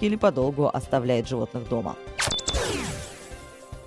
или 0.00 0.16
подолгу 0.16 0.70
оставляет 0.72 1.28
животных 1.28 1.68
дома. 1.68 1.96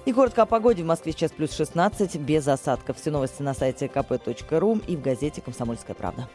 И 0.05 0.13
коротко 0.13 0.41
о 0.41 0.45
погоде. 0.45 0.81
В 0.81 0.87
Москве 0.87 1.11
сейчас 1.11 1.31
плюс 1.31 1.55
16, 1.55 2.15
без 2.15 2.47
осадков. 2.47 2.97
Все 2.97 3.11
новости 3.11 3.43
на 3.43 3.53
сайте 3.53 3.85
kp.ru 3.85 4.83
и 4.87 4.95
в 4.95 5.01
газете 5.01 5.41
«Комсомольская 5.41 5.95
правда». 5.95 6.27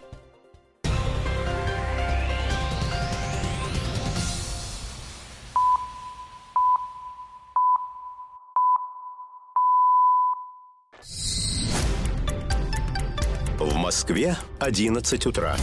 В 13.59 13.75
Москве 13.77 14.37
11 14.61 15.27
утра. 15.27 15.57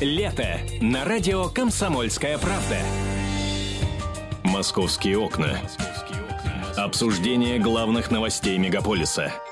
Лето 0.00 0.46
на 0.80 1.04
радио 1.04 1.50
«Комсомольская 1.50 2.38
правда». 2.38 2.78
«Московские 4.42 5.18
окна». 5.18 5.58
Обсуждение 6.74 7.58
главных 7.58 8.10
новостей 8.10 8.56
мегаполиса– 8.56 9.30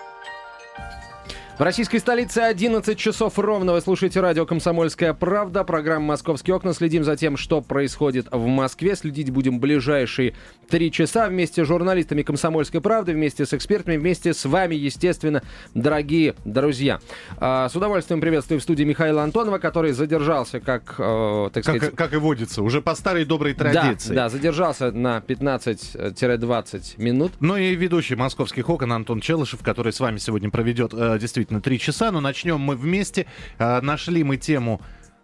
в 1.58 1.62
российской 1.62 1.98
столице 1.98 2.38
11 2.38 2.96
часов 2.96 3.36
ровно. 3.36 3.72
Вы 3.72 3.80
слушаете 3.80 4.20
радио 4.20 4.46
«Комсомольская 4.46 5.12
правда». 5.12 5.64
Программа 5.64 6.06
«Московские 6.06 6.54
окна». 6.54 6.72
Следим 6.72 7.02
за 7.02 7.16
тем, 7.16 7.36
что 7.36 7.60
происходит 7.60 8.28
в 8.30 8.46
Москве. 8.46 8.94
Следить 8.94 9.30
будем 9.30 9.58
ближайшие 9.58 10.34
три 10.68 10.92
часа 10.92 11.26
вместе 11.26 11.64
с 11.64 11.66
журналистами 11.66 12.22
«Комсомольской 12.22 12.80
правды», 12.80 13.12
вместе 13.12 13.44
с 13.44 13.52
экспертами, 13.54 13.96
вместе 13.96 14.34
с 14.34 14.44
вами, 14.44 14.76
естественно, 14.76 15.42
дорогие 15.74 16.36
друзья. 16.44 17.00
А, 17.38 17.68
с 17.68 17.74
удовольствием 17.74 18.20
приветствую 18.20 18.60
в 18.60 18.62
студии 18.62 18.84
Михаила 18.84 19.24
Антонова, 19.24 19.59
который 19.59 19.90
задержался, 19.90 20.60
как, 20.60 20.95
э, 20.96 21.50
так 21.52 21.64
сказать... 21.64 21.80
Как, 21.80 21.95
как 21.96 22.12
и 22.12 22.18
водится, 22.18 22.62
уже 22.62 22.80
по 22.82 22.95
старой 22.95 23.24
доброй 23.24 23.54
традиции. 23.54 24.15
Да, 24.15 24.24
да 24.24 24.28
задержался 24.28 24.93
на 24.93 25.18
15-20 25.26 27.02
минут. 27.02 27.32
Ну 27.40 27.56
и 27.56 27.74
ведущий 27.74 28.15
«Московских 28.15 28.68
окон» 28.68 28.93
Антон 28.93 29.20
Челышев, 29.20 29.60
который 29.65 29.93
с 29.93 29.98
вами 29.98 30.18
сегодня 30.18 30.50
проведет 30.50 30.95
э, 30.95 31.18
действительно 31.18 31.48
действительно 31.49 31.60
три 31.60 31.79
часа, 31.79 32.10
но 32.13 32.21
начнем 32.21 32.60
мы 32.60 32.77
вместе. 32.77 33.27
А, 33.59 33.80
нашли 33.80 34.24
мы 34.24 34.37
тему 34.37 34.80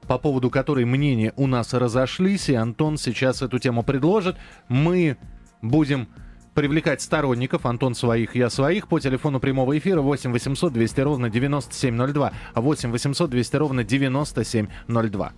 по 0.07 0.19
поводу 0.19 0.51
которой 0.51 0.85
мнения 0.85 1.33
у 1.37 1.47
нас 1.47 1.73
разошлись, 1.73 2.51
и 2.51 2.55
Антон 2.55 2.99
сейчас 2.99 3.43
эту 3.43 3.59
тему 3.59 3.83
предложит. 3.83 4.37
Мы 4.69 5.17
будем 5.63 6.09
привлекать 6.55 7.01
сторонников, 7.01 7.67
Антон 7.67 7.95
своих, 7.95 8.37
я 8.37 8.51
своих, 8.51 8.87
по 8.87 9.01
телефону 9.01 9.41
прямого 9.41 9.77
эфира 9.77 10.03
8 10.03 10.31
800 10.31 10.73
200 10.73 11.01
ровно 11.01 11.31
9702, 11.31 12.33
8 12.55 12.91
800 12.91 13.31
200 13.31 13.57
ровно 13.57 13.85
9702. 13.85 15.33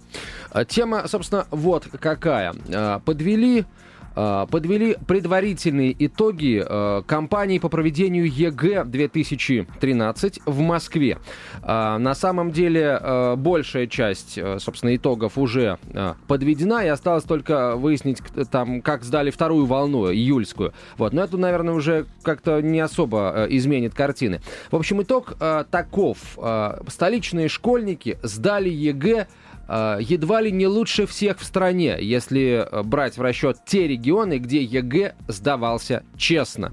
А, 0.51 0.65
тема, 0.65 1.09
собственно, 1.09 1.47
вот 1.51 1.87
какая. 2.01 2.55
А, 2.73 2.99
подвели 3.01 3.65
подвели 4.17 4.97
предварительные 5.07 5.95
итоги 5.99 6.65
э, 6.67 7.03
кампании 7.07 7.59
по 7.59 7.69
проведению 7.69 8.27
ЕГЭ 8.27 8.85
2013 8.85 10.41
в 10.47 10.61
Москве. 10.61 11.19
Э, 11.63 11.99
на 11.99 12.15
самом 12.15 12.51
деле 12.51 13.01
большая 13.37 13.87
часть, 13.87 14.39
собственно, 14.59 14.97
итогов 14.97 15.37
уже 15.37 15.79
подведена, 16.27 16.85
и 16.85 16.89
осталось 16.89 17.25
только 17.25 17.77
выяснить, 17.77 18.19
там, 18.51 18.81
как 18.81 19.05
сдали 19.05 19.31
вторую 19.31 19.67
волну, 19.67 20.11
июльскую. 20.11 20.73
Вот. 20.97 21.13
Но 21.13 21.23
это, 21.23 21.37
наверное, 21.37 21.75
уже 21.75 22.07
как-то 22.23 22.61
не 22.63 22.81
особо 22.81 23.47
изменит 23.51 23.95
картины. 23.95 24.41
В 24.71 24.77
общем, 24.77 25.03
итог 25.03 25.37
таков. 25.71 26.19
Столичные 26.89 27.49
школьники 27.49 28.19
сдали 28.23 28.69
ЕГЭ 28.69 29.17
Э, 29.17 29.27
едва 30.01 30.43
ли 30.43 30.53
не 30.53 30.67
лучше 30.67 31.07
всех 31.07 31.39
в 31.39 31.45
стране, 31.45 31.97
если 32.01 32.67
э, 32.71 32.83
брать 32.83 33.17
в 33.17 33.23
расчет 33.23 33.59
те 33.67 33.89
регионы, 33.89 34.39
где 34.39 34.63
ЕГЭ 34.63 35.15
сдавался 35.29 36.05
честно. 36.17 36.73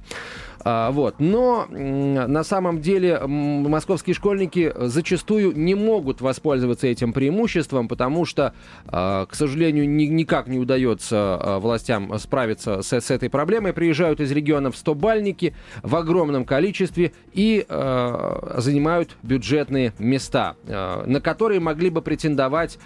А, 0.63 0.91
вот. 0.91 1.16
Но 1.19 1.68
на 1.69 2.44
самом 2.44 2.81
деле 2.81 3.19
московские 3.25 4.13
школьники 4.13 4.74
зачастую 4.75 5.57
не 5.57 5.75
могут 5.75 6.22
воспользоваться 6.22 6.88
этим 6.88 7.13
преимуществом, 7.13 7.88
потому 7.88 8.25
что, 8.25 8.53
а, 8.88 9.25
к 9.25 9.35
сожалению, 9.35 9.90
никак 9.90 10.47
не 10.47 10.59
удается 10.59 11.18
а, 11.18 11.59
властям 11.59 12.18
справиться 12.19 12.81
с, 12.81 12.94
этой 13.12 13.29
проблемой. 13.29 13.74
Приезжают 13.74 14.19
из 14.22 14.31
регионов 14.31 14.75
100-бальники 14.75 15.53
в 15.81 15.96
огромном 15.96 16.46
количестве 16.46 17.12
и 17.34 17.66
занимают 17.69 19.18
бюджетные 19.24 19.94
места, 20.00 20.56
на 20.66 21.19
которые 21.22 21.59
могли 21.59 21.90
бы 21.90 22.01
претендовать 22.01 22.80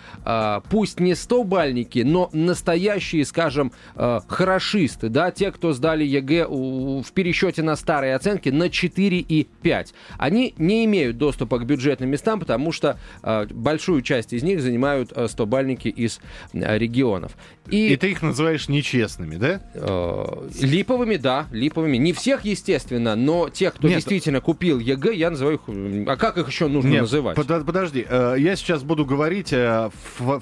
пусть 0.69 0.99
не 0.99 1.11
100-бальники, 1.11 2.03
но 2.03 2.29
настоящие, 2.33 3.25
скажем, 3.25 3.71
хорошисты, 3.95 5.09
да, 5.09 5.31
те, 5.31 5.51
кто 5.51 5.73
сдали 5.73 6.03
ЕГЭ 6.03 6.47
в 6.47 7.11
пересчете 7.13 7.63
на 7.67 7.75
старые 7.75 8.15
оценки 8.15 8.49
на 8.49 8.69
4 8.69 9.19
и 9.19 9.43
5. 9.43 9.93
Они 10.17 10.55
не 10.57 10.85
имеют 10.85 11.17
доступа 11.17 11.59
к 11.59 11.65
бюджетным 11.65 12.09
местам, 12.09 12.39
потому 12.39 12.71
что 12.71 12.97
э, 13.21 13.45
большую 13.51 14.01
часть 14.01 14.33
из 14.33 14.41
них 14.41 14.61
занимают 14.61 15.11
э, 15.13 15.25
100-бальники 15.25 15.89
из 15.89 16.19
э, 16.53 16.77
регионов. 16.77 17.33
И, 17.69 17.89
и 17.89 17.97
ты 17.97 18.11
их 18.11 18.21
называешь 18.21 18.69
нечестными, 18.69 19.35
да? 19.35 19.61
Э, 19.73 20.49
липовыми, 20.61 21.17
да, 21.17 21.47
липовыми. 21.51 21.97
Не 21.97 22.13
всех, 22.13 22.45
естественно, 22.45 23.15
но 23.15 23.49
тех, 23.49 23.73
кто 23.73 23.87
Нет. 23.87 23.97
действительно 23.97 24.39
купил 24.39 24.79
ЕГЭ, 24.79 25.13
я 25.13 25.29
называю 25.29 25.57
их... 25.57 26.07
А 26.07 26.15
как 26.15 26.37
их 26.37 26.47
еще 26.47 26.67
нужно 26.67 26.89
Нет, 26.89 27.01
называть? 27.01 27.35
Под, 27.35 27.65
подожди, 27.65 28.05
э, 28.07 28.35
я 28.37 28.55
сейчас 28.55 28.83
буду 28.83 29.05
говорить 29.05 29.51
э, 29.51 29.89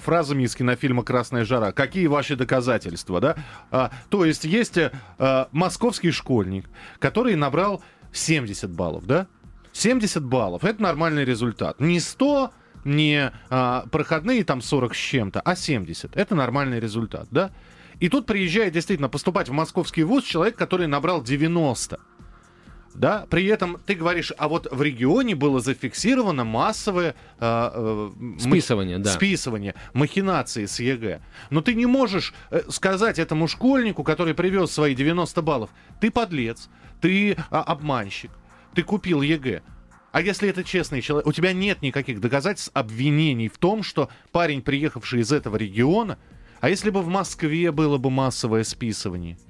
фразами 0.03 0.43
из 0.43 0.55
кинофильма 0.55 1.03
«Красная 1.03 1.45
жара». 1.45 1.71
Какие 1.71 2.05
ваши 2.07 2.35
доказательства, 2.35 3.19
да? 3.19 3.35
А, 3.71 3.91
то 4.09 4.23
есть 4.23 4.45
есть 4.45 4.77
э, 4.77 4.91
московский 5.51 6.11
школьник, 6.11 6.65
который 6.99 7.14
набрал 7.23 7.83
70 8.11 8.69
баллов, 8.71 9.05
да? 9.05 9.27
70 9.73 10.23
баллов. 10.23 10.63
Это 10.63 10.81
нормальный 10.81 11.25
результат. 11.25 11.79
Не 11.79 11.99
100, 11.99 12.51
не 12.85 13.31
а, 13.49 13.85
проходные 13.91 14.43
там 14.43 14.61
40 14.61 14.93
с 14.93 14.97
чем-то, 14.97 15.41
а 15.41 15.55
70. 15.55 16.15
Это 16.15 16.35
нормальный 16.35 16.79
результат, 16.79 17.27
да? 17.31 17.51
И 17.99 18.09
тут 18.09 18.25
приезжает 18.25 18.73
действительно 18.73 19.09
поступать 19.09 19.49
в 19.49 19.53
московский 19.53 20.03
вуз 20.03 20.23
человек, 20.23 20.55
который 20.55 20.87
набрал 20.87 21.23
90. 21.23 21.99
Да, 22.95 23.27
при 23.29 23.45
этом 23.45 23.77
ты 23.85 23.93
говоришь, 23.93 24.31
а 24.37 24.47
вот 24.47 24.67
в 24.71 24.81
регионе 24.81 25.35
было 25.35 25.59
зафиксировано 25.59 26.45
массовое 26.45 27.13
э, 27.39 27.71
э, 27.73 28.11
списывание, 28.39 28.99
да. 28.99 29.11
списывание, 29.11 29.75
махинации 29.93 30.65
с 30.65 30.79
ЕГЭ. 30.79 31.21
Но 31.49 31.61
ты 31.61 31.75
не 31.75 31.85
можешь 31.85 32.33
э, 32.51 32.61
сказать 32.69 33.19
этому 33.19 33.49
школьнику, 33.49 34.03
который 34.03 34.33
привез 34.33 34.71
свои 34.71 34.95
90 34.95 35.41
баллов, 35.41 35.71
ты 35.99 36.09
подлец, 36.09 36.69
ты 37.01 37.33
э, 37.33 37.35
обманщик, 37.49 38.31
ты 38.73 38.81
купил 38.81 39.21
ЕГЭ. 39.21 39.61
А 40.13 40.21
если 40.21 40.47
это 40.47 40.63
честный 40.63 41.01
человек, 41.01 41.27
у 41.27 41.33
тебя 41.33 41.51
нет 41.51 41.81
никаких 41.81 42.21
доказательств, 42.21 42.71
обвинений 42.73 43.49
в 43.49 43.57
том, 43.57 43.83
что 43.83 44.09
парень, 44.31 44.61
приехавший 44.61 45.19
из 45.19 45.33
этого 45.33 45.57
региона, 45.57 46.17
а 46.61 46.69
если 46.69 46.91
бы 46.91 47.01
в 47.01 47.09
Москве 47.09 47.73
было 47.73 47.97
бы 47.97 48.09
массовое 48.09 48.63
списывание– 48.63 49.37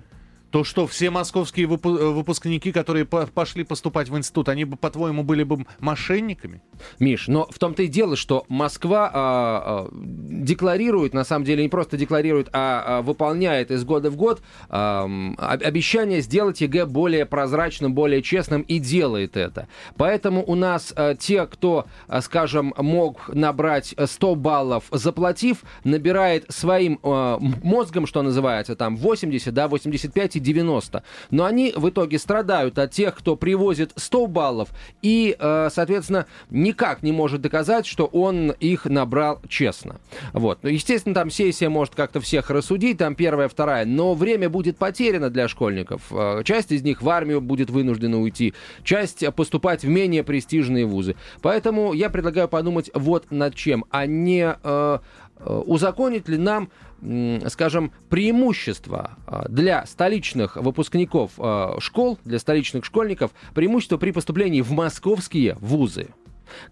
то 0.56 0.64
что 0.64 0.88
все 0.88 1.10
московские 1.10 1.68
выпу- 1.68 2.14
выпускники, 2.14 2.72
которые 2.72 3.04
по- 3.04 3.28
пошли 3.28 3.66
поступать 3.66 4.08
в 4.08 4.18
институт, 4.18 4.48
они 4.48 4.64
бы, 4.64 4.78
по-твоему, 4.78 5.22
были 5.22 5.44
бы 5.44 5.66
мошенниками? 5.80 6.62
Миш, 6.98 7.28
но 7.28 7.46
в 7.52 7.60
том-то 7.60 7.84
и 7.84 7.88
дело, 7.88 8.16
что 8.16 8.46
Москва 8.48 9.12
а, 9.14 9.14
а, 9.14 9.90
декларирует, 9.92 11.14
на 11.14 11.26
самом 11.26 11.44
деле 11.44 11.64
не 11.64 11.68
просто 11.68 11.98
декларирует, 11.98 12.48
а, 12.54 13.00
а 13.00 13.02
выполняет 13.02 13.70
из 13.70 13.84
года 13.84 14.10
в 14.10 14.16
год 14.16 14.42
а, 14.70 15.10
обещание 15.38 16.22
сделать 16.22 16.62
ЕГЭ 16.62 16.86
более 16.86 17.26
прозрачным, 17.26 17.94
более 17.94 18.22
честным 18.22 18.62
и 18.62 18.80
делает 18.80 19.36
это. 19.36 19.68
Поэтому 19.98 20.42
у 20.42 20.56
нас 20.56 20.94
а, 20.96 21.16
те, 21.16 21.48
кто, 21.48 21.86
а, 22.08 22.22
скажем, 22.22 22.74
мог 22.78 23.28
набрать 23.28 23.94
100 24.02 24.36
баллов, 24.36 24.86
заплатив, 24.90 25.64
набирает 25.84 26.46
своим 26.48 26.98
а, 27.04 27.40
мозгом, 27.40 28.08
что 28.08 28.22
называется, 28.22 28.78
там 28.78 28.96
80, 28.96 29.54
да, 29.54 29.68
85 29.68 30.38
и 30.38 30.45
90. 30.46 31.04
Но 31.32 31.46
они 31.46 31.74
в 31.76 31.90
итоге 31.90 32.20
страдают 32.20 32.80
от 32.80 32.92
тех, 32.92 33.16
кто 33.16 33.36
привозит 33.36 33.92
100 33.96 34.28
баллов 34.28 34.70
и, 35.02 35.36
э, 35.38 35.70
соответственно, 35.72 36.28
никак 36.50 37.04
не 37.04 37.12
может 37.12 37.42
доказать, 37.42 37.86
что 37.86 38.06
он 38.06 38.52
их 38.52 38.86
набрал 38.86 39.42
честно. 39.50 40.00
Вот. 40.34 40.60
Ну, 40.62 40.70
естественно, 40.70 41.16
там 41.16 41.30
сессия 41.30 41.70
может 41.70 41.96
как-то 41.96 42.22
всех 42.22 42.50
рассудить, 42.50 42.98
там 42.98 43.16
первая, 43.16 43.50
вторая, 43.50 43.86
но 43.86 44.14
время 44.14 44.50
будет 44.50 44.78
потеряно 44.78 45.30
для 45.30 45.48
школьников. 45.48 46.04
Э, 46.12 46.44
часть 46.46 46.72
из 46.72 46.84
них 46.84 47.02
в 47.02 47.10
армию 47.10 47.42
будет 47.42 47.70
вынуждена 47.70 48.22
уйти, 48.22 48.54
часть 48.84 49.26
поступать 49.36 49.84
в 49.84 49.90
менее 49.90 50.24
престижные 50.24 50.86
вузы. 50.86 51.16
Поэтому 51.42 51.94
я 51.94 52.10
предлагаю 52.10 52.48
подумать 52.48 52.92
вот 52.94 53.32
над 53.32 53.56
чем, 53.56 53.86
а 53.90 54.06
не 54.06 54.56
э, 54.64 55.00
э 55.40 55.64
узаконить 55.66 56.28
ли 56.30 56.38
нам 56.38 56.70
скажем, 57.48 57.92
преимущество 58.10 59.18
а, 59.28 59.48
для 59.48 59.86
столичных 59.86 60.56
выпускников 60.56 61.32
а, 61.38 61.76
школ, 61.80 62.18
для 62.26 62.40
столичных 62.40 62.86
школьников, 62.86 63.32
преимущество 63.54 63.98
при 63.98 64.12
поступлении 64.12 64.62
в 64.62 64.72
московские 64.72 65.56
вузы. 65.60 66.10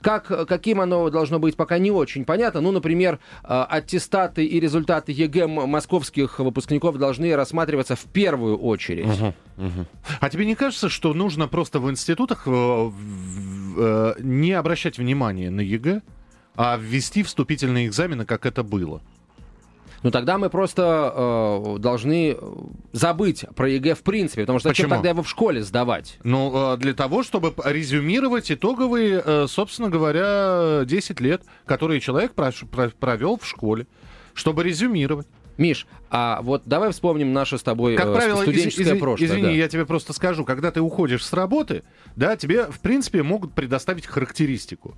Как, 0.02 0.48
каким 0.48 0.82
оно 0.82 1.10
должно 1.10 1.40
быть, 1.40 1.56
пока 1.56 1.80
не 1.80 1.90
очень 1.92 2.26
понятно. 2.26 2.62
Ну, 2.62 2.72
например, 2.72 3.20
э, 3.44 3.66
аттестаты 3.70 4.46
и 4.46 4.60
результаты 4.60 5.12
ЕГЭ 5.12 5.48
московских 5.48 6.38
выпускников 6.38 6.98
должны 6.98 7.36
рассматриваться 7.36 7.96
в 7.96 8.04
первую 8.04 8.58
очередь. 8.58 9.08
Угу, 9.08 9.34
угу. 9.58 9.86
А 10.20 10.30
тебе 10.30 10.46
не 10.46 10.54
кажется, 10.54 10.90
что 10.90 11.16
нужно 11.16 11.48
просто 11.48 11.80
в 11.80 11.90
институтах 11.90 12.44
э, 12.46 12.92
э, 13.78 14.14
не 14.20 14.52
обращать 14.52 15.00
внимания 15.00 15.50
на 15.50 15.62
ЕГЭ, 15.62 16.04
а 16.56 16.78
ввести 16.78 17.24
вступительные 17.24 17.88
экзамены, 17.88 18.26
как 18.26 18.46
это 18.46 18.64
было? 18.64 19.02
ну 20.04 20.12
тогда 20.12 20.38
мы 20.38 20.50
просто 20.50 21.14
э, 21.16 21.78
должны 21.80 22.36
забыть 22.92 23.46
про 23.56 23.70
ЕГЭ 23.70 23.96
в 23.96 24.02
принципе, 24.04 24.42
потому 24.42 24.60
что 24.60 24.68
Почему? 24.70 24.88
зачем 24.90 24.98
тогда 24.98 25.10
его 25.12 25.24
в 25.24 25.30
школе 25.30 25.64
сдавать? 25.64 26.20
Ну, 26.26 26.74
э, 26.74 26.78
для 26.78 26.94
того, 26.94 27.24
чтобы 27.24 27.54
резюмировать 27.64 28.52
итоговые, 28.52 29.24
э, 29.26 29.46
собственно 29.48 29.90
говоря, 29.90 30.84
10 30.86 31.22
лет, 31.22 31.44
которые 31.66 32.02
человек 32.02 32.34
прош- 32.36 32.66
про- 32.68 32.90
провел 32.90 33.38
в 33.38 33.48
школе, 33.48 33.88
чтобы 34.34 34.64
резюмировать. 34.66 35.26
Миш, 35.58 35.88
а 36.10 36.42
вот 36.42 36.64
давай 36.66 36.92
вспомним 36.92 37.32
наше 37.32 37.58
с 37.58 37.64
тобой 37.64 37.96
Как 37.96 38.08
э, 38.08 38.14
правило, 38.14 38.42
студенческое 38.42 38.86
из- 38.88 38.92
из- 38.94 39.00
прошлое. 39.00 39.28
извини, 39.30 39.44
да. 39.44 39.52
я 39.52 39.70
тебе 39.70 39.86
просто 39.86 40.12
скажу, 40.12 40.44
когда 40.44 40.72
ты 40.72 40.82
уходишь 40.82 41.24
с 41.24 41.32
работы, 41.32 41.84
да, 42.18 42.36
тебе, 42.36 42.66
в 42.66 42.80
принципе, 42.82 43.24
могут 43.24 43.54
предоставить 43.54 44.06
характеристику. 44.08 44.96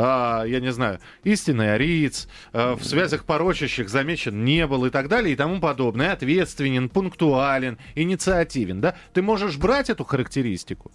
А, 0.00 0.44
я 0.44 0.60
не 0.60 0.70
знаю, 0.70 1.00
истинный 1.24 1.74
ариец, 1.74 2.28
а, 2.52 2.76
в 2.76 2.84
связях 2.84 3.24
порочащих 3.24 3.88
замечен 3.88 4.44
не 4.44 4.64
был 4.68 4.84
и 4.84 4.90
так 4.90 5.08
далее 5.08 5.32
и 5.32 5.36
тому 5.36 5.58
подобное, 5.58 6.12
ответственен, 6.12 6.88
пунктуален, 6.88 7.78
инициативен, 7.96 8.80
да, 8.80 8.94
ты 9.12 9.22
можешь 9.22 9.56
брать 9.56 9.90
эту 9.90 10.04
характеристику 10.04 10.92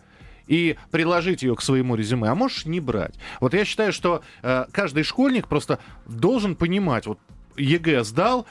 и 0.48 0.78
приложить 0.90 1.44
ее 1.44 1.54
к 1.58 1.62
своему 1.62 1.96
резюме, 1.96 2.30
а 2.30 2.36
можешь 2.36 2.66
не 2.66 2.80
брать. 2.80 3.16
Вот 3.42 3.54
я 3.54 3.66
считаю, 3.66 3.92
что 3.92 4.24
э, 4.42 4.68
каждый 4.72 5.04
школьник 5.04 5.50
просто 5.50 5.80
должен 6.08 6.56
понимать, 6.56 7.06
вот 7.06 7.20
ЕГЭ 7.58 8.06
сдал, 8.06 8.48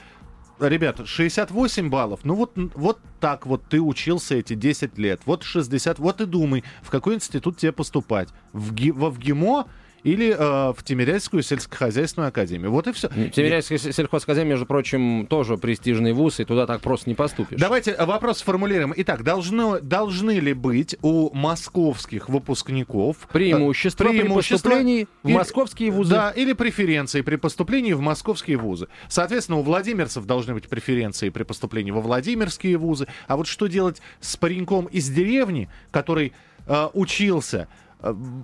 Ребят, 0.59 1.01
68 1.03 1.89
баллов. 1.89 2.19
Ну 2.23 2.35
вот, 2.35 2.51
вот 2.75 2.99
так 3.19 3.47
вот 3.47 3.63
ты 3.67 3.81
учился 3.81 4.35
эти 4.35 4.53
10 4.53 4.99
лет. 4.99 5.19
Вот 5.25 5.43
60. 5.43 5.97
Вот 5.97 6.21
и 6.21 6.25
думай, 6.25 6.63
в 6.83 6.91
какой 6.91 7.15
институт 7.15 7.57
тебе 7.57 7.71
поступать. 7.71 8.29
В, 8.53 8.71
ГИ, 8.71 8.91
во 8.91 9.09
в 9.09 9.17
МГИМО 9.17 9.67
или 10.03 10.35
э, 10.37 10.73
в 10.73 10.83
Тимирязевскую 10.83 11.43
сельскохозяйственную 11.43 12.29
академию. 12.29 12.71
Вот 12.71 12.87
и 12.87 12.91
все. 12.91 13.09
Тимирязевская 13.09 13.91
сельхозакадемия, 13.91 14.51
между 14.51 14.65
прочим, 14.65 15.27
тоже 15.27 15.57
престижный 15.57 16.13
вуз, 16.13 16.39
и 16.39 16.45
туда 16.45 16.65
так 16.67 16.81
просто 16.81 17.09
не 17.09 17.15
поступишь. 17.15 17.59
Давайте 17.59 17.95
вопрос 17.97 18.39
сформулируем. 18.39 18.93
Итак, 18.97 19.23
должны, 19.23 19.79
должны 19.81 20.39
ли 20.39 20.53
быть 20.53 20.95
у 21.01 21.33
московских 21.33 22.29
выпускников 22.29 23.17
преимущества, 23.31 24.05
преимущества 24.05 24.69
при 24.69 24.77
поступлении 24.77 25.07
в 25.23 25.27
или- 25.27 25.35
московские 25.35 25.91
вузы? 25.91 26.11
Да, 26.11 26.31
или 26.31 26.53
преференции 26.53 27.21
при 27.21 27.37
поступлении 27.37 27.93
в 27.93 28.01
московские 28.01 28.57
вузы. 28.57 28.87
Соответственно, 29.07 29.59
у 29.59 29.61
владимирцев 29.63 30.25
должны 30.25 30.53
быть 30.53 30.67
преференции 30.67 31.29
при 31.29 31.43
поступлении 31.43 31.91
во 31.91 32.01
владимирские 32.01 32.77
вузы. 32.77 33.07
А 33.27 33.37
вот 33.37 33.47
что 33.47 33.67
делать 33.67 34.01
с 34.19 34.35
пареньком 34.35 34.85
из 34.85 35.09
деревни, 35.09 35.69
который 35.91 36.33
э, 36.65 36.87
учился, 36.93 37.67
э, 37.67 37.82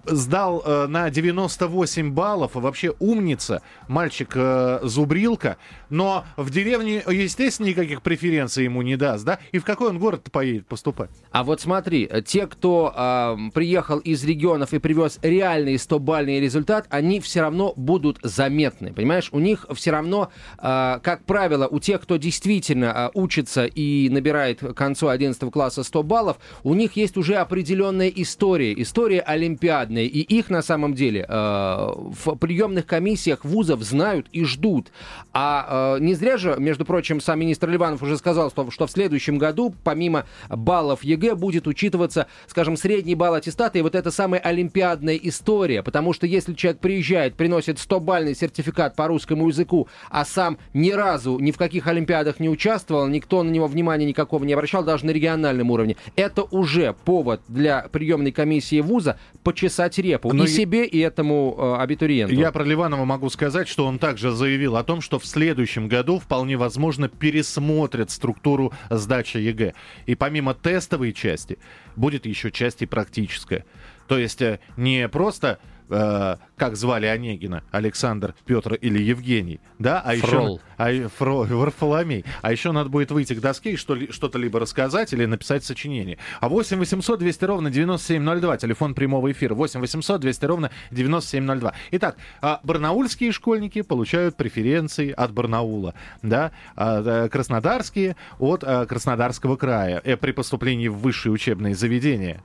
сдал 0.06 0.64
э, 0.66 0.88
на 0.88 1.10
98 1.10 2.12
баллов, 2.12 2.52
вообще 2.56 2.94
умница, 3.00 3.62
мальчик 3.88 4.32
э, 4.36 4.80
зубрилка, 4.84 5.58
но 5.90 6.26
в 6.38 6.50
деревне, 6.50 7.04
естественно, 7.08 7.68
никаких 7.68 8.02
преференций 8.02 8.64
ему 8.64 8.82
не 8.82 8.96
даст, 8.96 9.26
да? 9.26 9.40
И 9.52 9.60
в 9.60 9.66
какой 9.66 9.90
он 9.90 10.00
город 10.00 10.30
поедет 10.32 10.68
поступать? 10.68 11.10
А 11.32 11.44
вот 11.44 11.62
смотри, 11.62 12.08
э, 12.10 12.22
те, 12.22 12.48
кто 12.48 12.94
а, 12.96 13.38
приехал 13.54 14.00
из 14.00 14.24
регионов 14.24 14.74
и 14.74 14.80
привез 14.80 15.20
реальный 15.22 15.76
100-бальный 15.76 16.40
результат, 16.40 16.88
они 16.90 17.20
все 17.20 17.42
равно 17.42 17.74
будут 17.76 18.20
заметны, 18.24 18.94
понимаешь? 18.94 19.30
У 19.32 19.40
них 19.40 19.66
все 19.74 19.92
равно, 19.92 20.32
а, 20.58 21.00
как 21.00 21.26
правило, 21.26 21.68
у 21.68 21.80
тех, 21.80 22.02
кто 22.02 22.18
действительно 22.18 22.92
а, 22.92 23.12
учится 23.14 23.66
и 23.66 24.10
набирает 24.10 24.60
к 24.60 24.74
концу 24.74 25.08
11 25.08 25.52
класса 25.52 25.84
100 25.84 26.04
баллов, 26.04 26.38
у 26.64 26.74
них 26.74 26.96
есть 26.96 27.18
уже 27.18 27.36
определенная 27.36 28.10
история, 28.10 28.74
история 28.82 29.22
олимпиадная, 29.50 30.04
и 30.04 30.20
их 30.20 30.50
на 30.50 30.62
самом 30.62 30.94
деле 30.94 31.26
а, 31.28 31.94
в 31.96 32.36
приемных 32.36 32.86
комиссиях 32.86 33.44
вузов 33.44 33.82
знают 33.82 34.28
и 34.32 34.44
ждут. 34.46 34.92
А 35.34 35.98
э, 35.98 36.04
не 36.04 36.14
зря 36.14 36.38
же, 36.38 36.56
между 36.58 36.86
прочим, 36.86 37.22
сам 37.22 37.40
министр 37.40 37.70
Ливанов 37.70 38.02
уже 38.02 38.18
сказал, 38.18 38.50
что, 38.50 38.70
что 38.72 38.88
в 38.88 38.92
следующем 38.92 39.38
году, 39.38 39.74
помимо 39.84 40.26
баллов 40.50 41.04
ЕГЭ, 41.04 41.36
будет 41.36 41.68
учитываться, 41.68 42.28
скажем, 42.48 42.78
средний 42.78 43.16
балл 43.16 43.34
аттестата 43.36 43.80
и 43.80 43.82
вот 43.82 43.96
эта 43.96 44.12
самая 44.12 44.40
олимпиадная 44.42 45.16
история. 45.16 45.84
Потому 45.84 46.14
что 46.14 46.28
если 46.28 46.54
человек 46.54 46.80
приезжает, 46.80 47.36
приносит 47.36 47.78
100-бальный 47.78 48.36
сертификат 48.36 48.96
по 48.96 49.08
русскому 49.08 49.48
языку, 49.48 49.88
а 50.10 50.26
сам 50.26 50.58
ни 50.74 50.92
разу 50.92 51.40
ни 51.40 51.52
в 51.52 51.58
каких 51.58 51.88
олимпиадах 51.88 52.40
не 52.40 52.50
участвовал, 52.50 53.08
никто 53.08 53.44
на 53.44 53.50
него 53.50 53.68
внимания 53.68 54.06
никакого 54.06 54.44
не 54.44 54.54
обращал, 54.54 54.84
даже 54.84 55.06
на 55.06 55.12
региональном 55.12 55.72
уровне, 55.72 55.96
это 56.16 56.44
уже 56.44 56.94
повод 57.06 57.42
для 57.48 57.88
приемной 57.92 58.32
комиссии 58.32 58.82
вуза 58.82 59.18
почесать 59.44 59.98
репу 59.98 60.34
Но 60.34 60.44
и 60.44 60.48
я- 60.48 60.54
себе, 60.54 60.86
и 60.86 61.00
этому 61.00 61.56
э, 61.58 61.82
абитуриенту. 61.82 62.34
Я 62.36 62.52
про 62.52 62.64
Ливанова 62.64 63.06
могу 63.06 63.30
сказать, 63.30 63.68
что 63.68 63.86
он 63.86 64.00
также 64.00 64.32
заявил 64.32 64.76
о 64.76 64.84
том, 64.84 65.02
что 65.02 65.20
в 65.20 65.26
следующем 65.26 65.88
году 65.88 66.20
вполне 66.20 66.58
возможно 66.58 67.08
пересмотрят 67.10 68.12
структуру 68.12 68.74
сдачи 68.90 69.38
ЕГЭ. 69.38 69.74
И 70.06 70.16
помимо 70.16 70.54
тестовой 70.54 71.14
части 71.14 71.58
будет 71.96 72.26
еще 72.26 72.52
часть 72.52 72.82
и 72.82 72.86
практическая. 72.86 73.66
То 74.08 74.18
есть 74.18 74.42
э, 74.42 74.60
не 74.78 75.08
просто 75.08 75.60
э, 75.90 76.36
как 76.60 76.76
звали 76.76 77.08
Онегина, 77.08 77.64
Александр, 77.72 78.36
Петр 78.46 78.74
или 78.76 79.02
Евгений, 79.02 79.60
да, 79.80 80.02
а 80.02 80.16
Фрол. 80.18 80.58
еще 80.58 80.62
а, 80.78 81.10
Фро-, 81.10 81.44
Варфоломей. 81.44 82.26
А 82.42 82.52
еще 82.52 82.72
надо 82.72 82.90
будет 82.90 83.12
выйти 83.12 83.34
к 83.34 83.40
доске 83.40 83.72
и 83.72 83.76
что, 83.76 83.98
что-то 84.12 84.38
либо 84.38 84.60
рассказать 84.60 85.14
или 85.14 85.26
написать 85.26 85.64
сочинение. 85.64 86.18
А 86.42 86.50
8 86.50 86.78
800 86.78 87.20
200 87.20 87.46
ровно 87.46 87.72
9702, 87.72 88.58
телефон 88.58 88.94
прямого 88.94 89.32
эфира. 89.32 89.56
8 89.56 89.80
800 89.80 90.22
200 90.22 90.46
ровно 90.46 90.72
9702. 90.92 91.74
Итак, 91.92 92.18
а, 92.42 92.60
барнаульские 92.64 93.32
школьники 93.32 93.82
получают 93.82 94.36
преференции 94.36 95.12
от 95.12 95.32
Барнаула, 95.32 95.94
да, 96.22 96.52
а, 96.76 97.26
э, 97.26 97.30
краснодарские 97.30 98.16
от 98.38 98.64
э, 98.64 98.86
Краснодарского 98.86 99.56
края 99.56 100.02
э, 100.04 100.18
при 100.18 100.34
поступлении 100.34 100.90
в 100.90 100.98
высшие 100.98 101.32
учебные 101.32 101.74
заведения. 101.76 102.44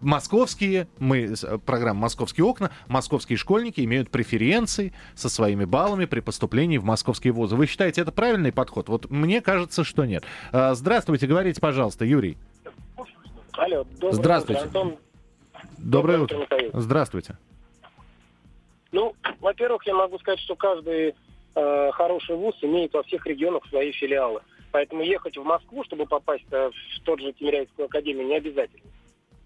Московские, 0.00 0.88
мы, 0.98 1.34
программа 1.66 2.02
«Московские 2.02 2.44
окна», 2.44 2.70
московские 2.86 3.36
школьники 3.36 3.47
имеют 3.84 4.10
преференции 4.10 4.92
со 5.14 5.28
своими 5.28 5.64
баллами 5.64 6.04
при 6.04 6.20
поступлении 6.20 6.78
в 6.78 6.84
московские 6.84 7.32
вузы. 7.32 7.56
Вы 7.56 7.66
считаете, 7.66 8.02
это 8.02 8.12
правильный 8.12 8.52
подход? 8.52 8.88
Вот 8.88 9.10
мне 9.10 9.40
кажется, 9.40 9.84
что 9.84 10.04
нет. 10.04 10.24
Э, 10.52 10.74
Здравствуйте, 10.74 11.26
говорите, 11.26 11.60
пожалуйста, 11.60 12.04
Юрий. 12.04 12.36
Алло, 13.52 13.84
доброе 13.94 14.12
Здравствуйте. 14.12 14.60
утро, 14.66 14.66
Антон. 14.80 14.98
Доброе 15.78 16.18
Доброе 16.18 16.18
утро. 16.20 16.36
утро, 16.38 16.56
Михаил. 16.56 16.70
Здравствуйте. 16.80 17.38
Ну, 18.92 19.14
во-первых, 19.40 19.86
я 19.86 19.94
могу 19.94 20.18
сказать, 20.18 20.40
что 20.40 20.54
каждый 20.56 21.14
э, 21.54 21.90
хороший 21.92 22.36
вуз 22.36 22.54
имеет 22.62 22.92
во 22.94 23.02
всех 23.02 23.26
регионах 23.26 23.66
свои 23.68 23.92
филиалы. 23.92 24.40
Поэтому 24.70 25.02
ехать 25.02 25.36
в 25.36 25.42
Москву, 25.42 25.82
чтобы 25.84 26.06
попасть 26.06 26.44
э, 26.50 26.70
в 26.70 27.00
тот 27.04 27.20
же 27.20 27.32
Тимирязевскую 27.32 27.86
академию, 27.86 28.26
не 28.26 28.36
обязательно. 28.36 28.82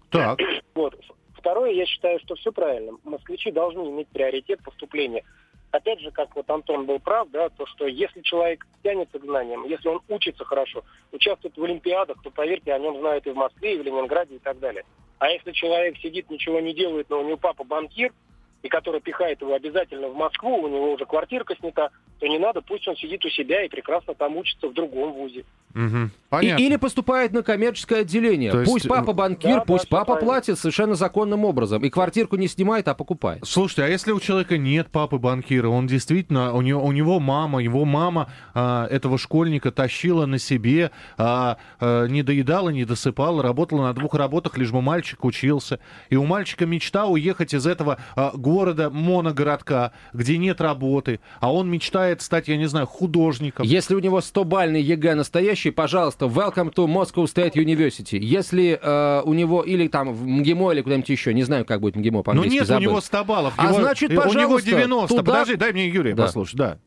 Так, 0.09 0.39
Вот. 0.75 0.95
Второе, 1.43 1.71
я 1.71 1.85
считаю, 1.85 2.19
что 2.19 2.35
все 2.35 2.53
правильно. 2.53 2.93
Москвичи 3.03 3.51
должны 3.51 3.81
иметь 3.89 4.07
приоритет 4.07 4.63
поступления. 4.63 5.25
Опять 5.71 5.99
же, 5.99 6.09
как 6.09 6.33
вот 6.37 6.49
Антон 6.49 6.85
был 6.85 6.99
прав, 6.99 7.29
да, 7.31 7.49
то, 7.49 7.65
что 7.65 7.85
если 7.85 8.21
человек 8.21 8.65
тянется 8.81 9.19
к 9.19 9.25
знаниям, 9.25 9.67
если 9.67 9.89
он 9.89 9.99
учится 10.07 10.45
хорошо, 10.45 10.85
участвует 11.11 11.57
в 11.57 11.63
Олимпиадах, 11.65 12.21
то, 12.23 12.31
поверьте, 12.31 12.71
о 12.71 12.79
нем 12.79 12.97
знают 12.97 13.27
и 13.27 13.31
в 13.31 13.35
Москве, 13.35 13.75
и 13.75 13.77
в 13.77 13.83
Ленинграде, 13.83 14.35
и 14.35 14.39
так 14.39 14.57
далее. 14.59 14.85
А 15.19 15.31
если 15.31 15.51
человек 15.51 15.97
сидит, 15.97 16.29
ничего 16.29 16.61
не 16.61 16.73
делает, 16.73 17.09
но 17.09 17.19
у 17.19 17.25
него 17.25 17.35
папа 17.35 17.65
банкир, 17.65 18.13
и 18.61 18.69
который 18.69 19.01
пихает 19.01 19.41
его 19.41 19.53
обязательно 19.53 20.07
в 20.07 20.15
Москву, 20.15 20.61
у 20.61 20.69
него 20.69 20.93
уже 20.93 21.05
квартирка 21.05 21.57
снята, 21.57 21.89
то 22.23 22.27
не 22.29 22.39
надо, 22.39 22.61
пусть 22.61 22.87
он 22.87 22.95
сидит 22.95 23.25
у 23.25 23.29
себя 23.29 23.65
и 23.65 23.67
прекрасно 23.67 24.13
там 24.13 24.37
учится 24.37 24.67
в 24.69 24.73
другом 24.73 25.11
вузе. 25.11 25.43
мгм, 25.73 26.11
И- 26.41 26.45
или 26.45 26.75
поступает 26.75 27.33
на 27.33 27.41
коммерческое 27.41 28.01
отделение. 28.01 28.51
То 28.51 28.59
есть, 28.61 28.71
пусть 28.71 28.87
папа 28.87 29.11
банкир, 29.11 29.55
да, 29.57 29.63
пусть 29.65 29.89
да, 29.89 29.97
папа 29.97 30.17
всё 30.17 30.25
платит 30.25 30.59
совершенно 30.59 30.93
законным 30.93 31.43
образом. 31.45 31.83
И 31.83 31.89
квартирку 31.89 32.35
не 32.35 32.47
снимает, 32.47 32.87
а 32.87 32.93
покупает. 32.93 33.41
Слушайте, 33.43 33.83
а 33.83 33.87
если 33.87 34.11
у 34.11 34.19
человека 34.19 34.59
нет 34.59 34.89
папы 34.89 35.17
банкира, 35.17 35.69
он 35.69 35.87
действительно, 35.87 36.53
у 36.53 36.61
него, 36.61 36.79
у 36.85 36.91
него 36.91 37.19
мама, 37.19 37.61
его 37.61 37.85
мама 37.85 38.29
а, 38.53 38.85
этого 38.87 39.17
школьника 39.17 39.71
тащила 39.71 40.27
на 40.27 40.37
себе, 40.37 40.91
а, 41.17 41.57
а, 41.79 42.05
не 42.05 42.21
доедала, 42.21 42.69
не 42.69 42.85
досыпала, 42.85 43.41
работала 43.41 43.81
на 43.87 43.93
двух 43.93 44.13
работах, 44.13 44.57
лишь 44.59 44.71
бы 44.71 44.81
мальчик 44.83 45.25
учился. 45.25 45.79
И 46.11 46.15
у 46.15 46.25
мальчика 46.25 46.67
мечта 46.67 47.07
уехать 47.07 47.55
из 47.55 47.65
этого 47.65 47.97
а, 48.15 48.31
города, 48.35 48.91
моногородка, 48.91 49.91
где 50.13 50.37
нет 50.37 50.61
работы, 50.61 51.19
а 51.39 51.51
он 51.51 51.67
мечтает 51.69 52.12
мечтает 52.13 52.21
стать, 52.21 52.47
я 52.47 52.57
не 52.57 52.65
знаю, 52.67 52.85
художником. 52.85 53.65
Если 53.65 53.95
у 53.95 53.99
него 53.99 54.19
100-бальный 54.19 54.81
ЕГЭ 54.81 55.15
настоящий, 55.15 55.71
пожалуйста, 55.71 56.25
welcome 56.25 56.73
to 56.73 56.85
Moscow 56.87 57.25
State 57.25 57.53
University. 57.53 58.17
Если 58.19 58.79
э, 58.81 59.21
у 59.25 59.33
него 59.33 59.63
или 59.63 59.87
там 59.87 60.13
в 60.13 60.25
МГИМО 60.25 60.71
или 60.73 60.81
куда-нибудь 60.81 61.09
еще, 61.09 61.33
не 61.33 61.43
знаю, 61.43 61.65
как 61.65 61.81
будет 61.81 61.95
МГИМО 61.95 62.17
Ну 62.17 62.23
по-английски, 62.23 62.55
нет 62.57 62.67
забыл. 62.67 62.87
у 62.87 62.91
него 62.91 63.01
100 63.01 63.23
баллов. 63.25 63.53
А 63.57 63.67
его- 63.67 63.79
значит, 63.81 64.11
э, 64.11 64.13
У 64.13 64.17
него 64.17 64.23
пожалуйста, 64.33 64.69
90. 64.69 65.07
туда- 65.09 65.23
Подожди, 65.23 65.55
дай 65.55 65.73
мне 65.73 65.87
Юрия 65.89 66.13
Да. 66.15 66.23
послушать. 66.23 66.55
Да. 66.57 66.77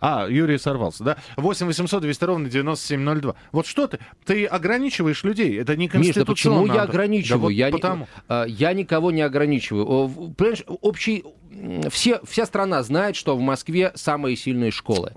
А, 0.00 0.26
Юрий 0.28 0.58
сорвался, 0.58 1.02
да? 1.02 1.16
8 1.38 1.66
800 1.66 2.02
200 2.02 2.24
ровно 2.24 2.50
9702. 2.50 3.34
Вот 3.52 3.66
что 3.66 3.86
ты? 3.86 4.00
Ты 4.26 4.44
ограничиваешь 4.44 5.24
людей. 5.24 5.58
Это 5.58 5.76
не 5.76 5.84
Миш, 5.84 5.92
да 5.92 5.98
конституционно. 5.98 6.60
почему 6.62 6.66
я 6.76 6.82
ограничиваю? 6.82 7.38
Да 7.40 7.42
вот 7.44 7.48
я, 7.50 7.66
не- 7.68 7.72
потому. 7.72 8.06
э, 8.28 8.44
я 8.48 8.72
никого 8.74 9.10
не 9.12 9.22
ограничиваю. 9.22 10.34
Понимаешь, 10.36 10.62
общий... 10.82 11.24
Все, 11.90 12.20
вся 12.24 12.46
страна 12.46 12.82
знает, 12.82 13.16
что 13.16 13.36
в 13.36 13.40
Москве 13.40 13.92
самые 13.94 14.36
сильные 14.36 14.70
школы. 14.70 15.12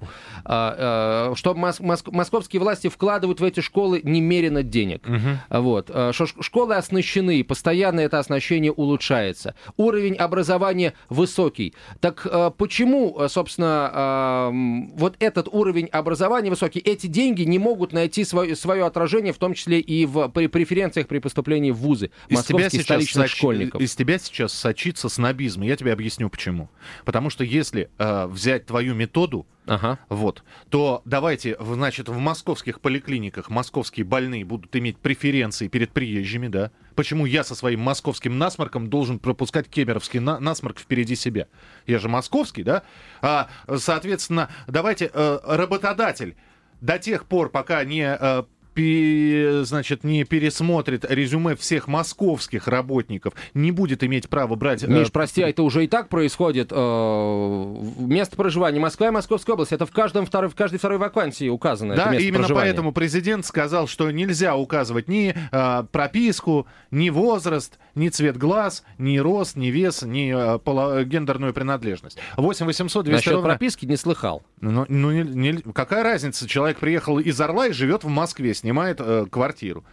А, 0.45 1.31
э, 1.31 1.35
Что 1.35 1.51
мос- 1.53 1.81
мос- 1.81 2.03
московские 2.11 2.61
власти 2.61 2.87
вкладывают 2.89 3.39
в 3.39 3.43
эти 3.43 3.59
школы 3.59 4.01
немерено 4.03 4.63
денег. 4.63 5.07
Вот. 5.49 5.89
Э, 5.93 6.11
Что 6.13 6.25
ш- 6.27 6.41
школы 6.41 6.75
оснащены, 6.75 7.43
постоянно 7.43 7.99
это 8.01 8.19
оснащение 8.19 8.71
улучшается. 8.71 9.55
Уровень 9.77 10.15
образования 10.15 10.93
высокий. 11.09 11.73
Так 11.99 12.25
почему, 12.57 13.17
собственно, 13.29 14.51
вот 14.95 15.15
этот 15.19 15.47
уровень 15.51 15.87
образования 15.87 16.49
высокий, 16.49 16.79
эти 16.79 17.07
деньги 17.07 17.43
не 17.43 17.59
могут 17.59 17.93
найти 17.93 18.23
свое, 18.23 18.55
свое 18.55 18.85
отражение, 18.85 19.33
в 19.33 19.37
том 19.37 19.53
числе 19.53 19.79
и 19.79 20.05
в 20.05 20.27
при 20.29 20.47
преференциях 20.47 21.07
при 21.07 21.19
поступлении 21.19 21.71
в 21.71 21.77
вузы 21.77 22.11
Из 22.29 22.43
тебя, 22.43 22.57
московских 22.59 22.71
сейчас 22.71 22.83
столичных 22.85 23.25
соч- 23.25 23.35
школьников? 23.37 23.81
из 23.81 23.95
тебя 23.95 24.17
сейчас 24.19 24.53
сочится 24.53 25.09
снобизм. 25.09 25.61
Я 25.61 25.75
тебе 25.75 25.93
объясню 25.93 26.26
почему. 26.29 26.69
Потому 27.05 27.29
что 27.29 27.43
если 27.43 27.89
э, 27.97 28.27
взять 28.27 28.65
твою 28.65 28.93
методу, 28.95 29.45
Ага. 29.65 29.99
вот, 30.09 30.43
то 30.69 31.01
давайте, 31.03 31.57
значит, 31.59 32.07
в 32.07 32.17
московских 32.17 32.79
поликлиниках 32.79 33.49
московские 33.49 34.05
больные 34.05 34.45
будут 34.45 34.73
иметь 34.77 34.97
преференции 34.97 35.67
перед 35.67 35.91
приезжими, 35.91 36.47
да? 36.47 36.71
Почему 36.95 37.25
я 37.25 37.43
со 37.43 37.53
своим 37.53 37.81
московским 37.81 38.37
насморком 38.37 38.89
должен 38.89 39.19
пропускать 39.19 39.67
кемеровский 39.67 40.19
на- 40.19 40.39
насморк 40.39 40.79
впереди 40.79 41.15
себя? 41.15 41.47
Я 41.85 41.99
же 41.99 42.07
московский, 42.09 42.63
да? 42.63 42.83
А, 43.21 43.49
соответственно, 43.75 44.49
давайте 44.67 45.11
э, 45.13 45.39
работодатель 45.43 46.35
до 46.81 46.97
тех 46.99 47.25
пор, 47.25 47.49
пока 47.49 47.83
не 47.83 48.03
э, 48.19 48.43
пе- 48.77 49.63
значит, 49.63 50.03
не 50.03 50.23
пересмотрит 50.23 51.03
резюме 51.09 51.55
всех 51.55 51.87
московских 51.87 52.67
работников, 52.67 53.33
не 53.55 53.71
будет 53.71 54.03
иметь 54.03 54.29
права 54.29 54.55
брать... 54.55 54.83
э, 54.83 54.87
Миш, 54.87 55.11
прости, 55.11 55.41
а 55.41 55.49
это 55.49 55.63
уже 55.63 55.83
и 55.83 55.87
так 55.87 56.09
происходит. 56.09 56.67
э, 56.71 57.75
Место 57.97 58.35
проживания 58.35 58.79
Москва 58.79 59.07
и 59.07 59.11
Московская 59.11 59.53
область. 59.53 59.71
Это 59.71 59.85
в, 59.87 59.91
каждом 59.91 60.25
второй, 60.27 60.49
в 60.49 60.55
каждой 60.55 60.77
второй 60.77 60.99
вакансии 60.99 61.49
указано. 61.49 61.95
Да, 61.95 62.13
именно 62.15 62.47
поэтому 62.53 62.91
президент 62.91 63.45
сказал, 63.45 63.87
что 63.87 64.11
нельзя 64.11 64.55
указывать 64.55 65.07
ни 65.07 65.33
э, 65.51 65.83
прописку, 65.91 66.67
ни 66.91 67.09
возраст, 67.09 67.79
ни 67.95 68.09
цвет 68.09 68.37
глаз, 68.37 68.83
ни 68.99 69.17
рост, 69.17 69.55
ни 69.55 69.67
вес, 69.67 70.03
ни 70.03 70.31
э, 70.33 70.59
поло- 70.59 71.03
гендерную 71.03 71.53
принадлежность. 71.53 72.19
8 72.37 72.65
800 72.67 73.05
200 73.05 73.15
Насчет 73.17 73.33
ровно... 73.33 73.49
прописки 73.49 73.85
не 73.85 73.97
слыхал. 73.97 74.43
Ну, 74.61 74.85
ну, 74.87 75.11
не- 75.11 75.23
не- 75.51 75.61
какая 75.73 76.03
разница? 76.03 76.47
Человек 76.47 76.77
приехал 76.77 77.17
из 77.19 77.39
Орла 77.41 77.67
и 77.67 77.71
живет 77.71 78.03
в 78.03 78.07
Москве, 78.09 78.53
снимает 78.67 78.99
э, 78.99 79.25
квартиру. 79.31 79.83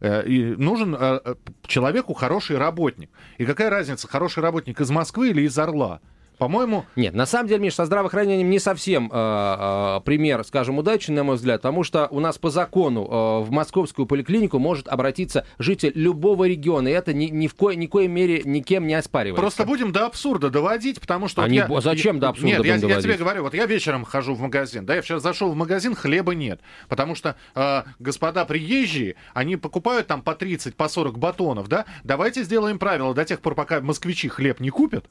Э, 0.00 0.22
И 0.26 0.54
нужен 0.56 0.94
э, 0.94 1.20
э, 1.24 1.34
человеку 1.66 2.12
хороший 2.14 2.58
работник. 2.58 3.10
И 3.38 3.46
какая 3.46 3.70
разница, 3.70 4.06
хороший 4.06 4.42
работник 4.42 4.80
из 4.80 4.90
Москвы 4.90 5.30
или 5.30 5.42
из 5.42 5.58
Орла? 5.58 6.00
По-моему, 6.38 6.86
Нет, 6.94 7.14
на 7.14 7.26
самом 7.26 7.48
деле, 7.48 7.60
Миш, 7.60 7.74
со 7.74 7.84
здравоохранением 7.84 8.48
не 8.48 8.60
совсем 8.60 9.10
э, 9.12 9.16
э, 9.16 10.00
пример, 10.04 10.44
скажем, 10.44 10.78
удачный, 10.78 11.16
на 11.16 11.24
мой 11.24 11.36
взгляд, 11.36 11.60
потому 11.62 11.82
что 11.82 12.06
у 12.10 12.20
нас 12.20 12.38
по 12.38 12.50
закону 12.50 13.04
э, 13.04 13.44
в 13.44 13.50
московскую 13.50 14.06
поликлинику 14.06 14.58
может 14.60 14.86
обратиться 14.88 15.44
житель 15.58 15.92
любого 15.94 16.46
региона, 16.46 16.88
и 16.88 16.92
это 16.92 17.12
ни, 17.12 17.26
ни 17.26 17.48
в 17.48 17.54
коей, 17.54 17.76
ни 17.76 17.86
коей 17.86 18.06
мере 18.08 18.42
никем 18.44 18.86
не 18.86 18.94
оспаривается. 18.94 19.40
Просто 19.40 19.64
будем 19.64 19.90
до 19.90 20.06
абсурда 20.06 20.48
доводить, 20.48 21.00
потому 21.00 21.26
что... 21.26 21.42
А 21.42 21.44
вот 21.44 21.50
не 21.50 21.58
я- 21.58 21.80
зачем 21.80 22.20
до 22.20 22.28
абсурда 22.28 22.62
Нет, 22.62 22.64
я, 22.64 22.74
я 22.88 23.00
тебе 23.00 23.14
говорю, 23.14 23.42
вот 23.42 23.54
я 23.54 23.66
вечером 23.66 24.04
хожу 24.04 24.34
в 24.34 24.40
магазин, 24.40 24.86
да, 24.86 24.94
я 24.94 25.02
вчера 25.02 25.18
зашел 25.18 25.50
в 25.50 25.56
магазин, 25.56 25.96
хлеба 25.96 26.34
нет, 26.34 26.60
потому 26.88 27.16
что 27.16 27.34
э, 27.56 27.82
господа 27.98 28.44
приезжие, 28.44 29.16
они 29.34 29.56
покупают 29.56 30.06
там 30.06 30.22
по 30.22 30.36
30, 30.36 30.76
по 30.76 30.88
40 30.88 31.18
батонов, 31.18 31.68
да, 31.68 31.84
давайте 32.04 32.44
сделаем 32.44 32.78
правило 32.78 33.12
до 33.12 33.24
тех 33.24 33.40
пор, 33.40 33.56
пока 33.56 33.80
москвичи 33.80 34.28
хлеб 34.28 34.60
не 34.60 34.70
купят, 34.70 35.06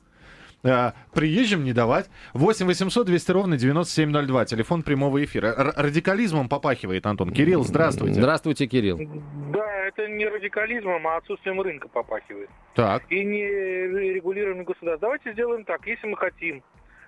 э, 0.64 0.92
приезжим 1.14 1.64
не 1.64 1.74
давать. 1.74 2.10
8 2.34 2.66
800 2.66 3.06
200 3.06 3.32
ровно 3.32 3.58
9702, 3.58 4.46
телефон 4.46 4.84
прямого 4.84 5.24
эфира. 5.24 5.48
Р- 5.48 5.74
радикализмом 5.76 6.50
попахивает, 6.50 7.06
Антон. 7.06 7.32
Кирилл, 7.32 7.64
здравствуйте. 7.64 8.16
Здравствуйте, 8.16 8.68
Кирилл. 8.68 9.00
Да, 9.52 9.86
это 9.88 10.08
не 10.08 10.26
радикализмом, 10.28 11.06
а 11.08 11.18
отсутствием 11.18 11.62
рынка 11.62 11.88
попахивает. 11.88 12.50
Так. 12.76 13.04
И 13.10 13.24
не 13.24 13.46
регулированием 13.46 14.66
государства. 14.66 15.08
Давайте 15.08 15.34
сделаем 15.34 15.64
так, 15.66 15.86
если 15.88 16.08
мы 16.08 16.18
хотим, 16.18 16.64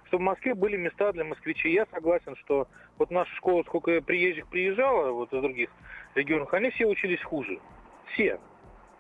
чтобы 0.08 0.22
в 0.24 0.26
Москве 0.26 0.56
были 0.56 0.78
места 0.78 1.12
для 1.14 1.24
москвичей. 1.24 1.74
Я 1.74 1.86
согласен, 1.94 2.36
что 2.44 2.68
вот 2.98 3.12
наша 3.12 3.34
школа, 3.36 3.64
сколько 3.64 4.02
приезжих 4.02 4.48
приезжало 4.48 5.12
вот 5.12 5.32
из 5.34 5.42
других 5.42 5.70
регионов, 6.16 6.54
они 6.54 6.70
все 6.72 6.86
учились 6.86 7.22
хуже. 7.24 7.60
Все. 8.14 8.40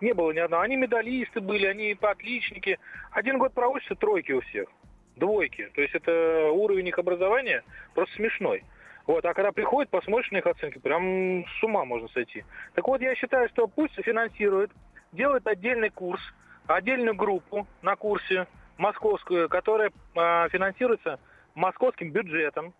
Не 0.01 0.13
было 0.13 0.32
ни 0.32 0.39
одного. 0.39 0.63
Они 0.63 0.75
медалисты 0.75 1.41
были, 1.41 1.65
они 1.65 1.98
отличники. 2.00 2.79
Один 3.12 3.38
год 3.38 3.53
проучатся, 3.53 3.96
тройки 3.96 4.32
у 4.32 4.41
всех. 4.41 4.70
Двойки. 5.15 5.70
То 5.75 5.82
есть 5.82 5.94
это 5.94 6.51
уровень 6.51 6.88
их 6.88 6.98
образования 7.00 7.63
просто 7.94 8.15
смешной. 8.15 8.63
Вот, 9.06 9.25
а 9.25 9.34
когда 9.34 9.51
приходит, 9.51 9.89
посмотришь 9.89 10.32
на 10.32 10.38
их 10.38 10.46
оценки, 10.46 10.77
прям 10.77 11.44
с 11.44 11.63
ума 11.63 11.84
можно 11.84 12.08
сойти. 12.10 12.46
Так 12.75 12.88
вот, 12.88 13.01
я 13.01 13.15
считаю, 13.15 13.50
что 13.50 13.68
пусть 13.68 13.96
финансирует, 13.96 14.72
делает 15.12 15.48
отдельный 15.48 15.89
курс, 15.89 16.22
отдельную 16.68 17.15
группу 17.15 17.65
на 17.82 17.96
курсе 17.96 18.46
московскую, 18.77 19.50
которая 19.50 19.91
а, 20.15 20.48
финансируется 20.50 21.20
московским 21.56 22.12
бюджетом. 22.12 22.74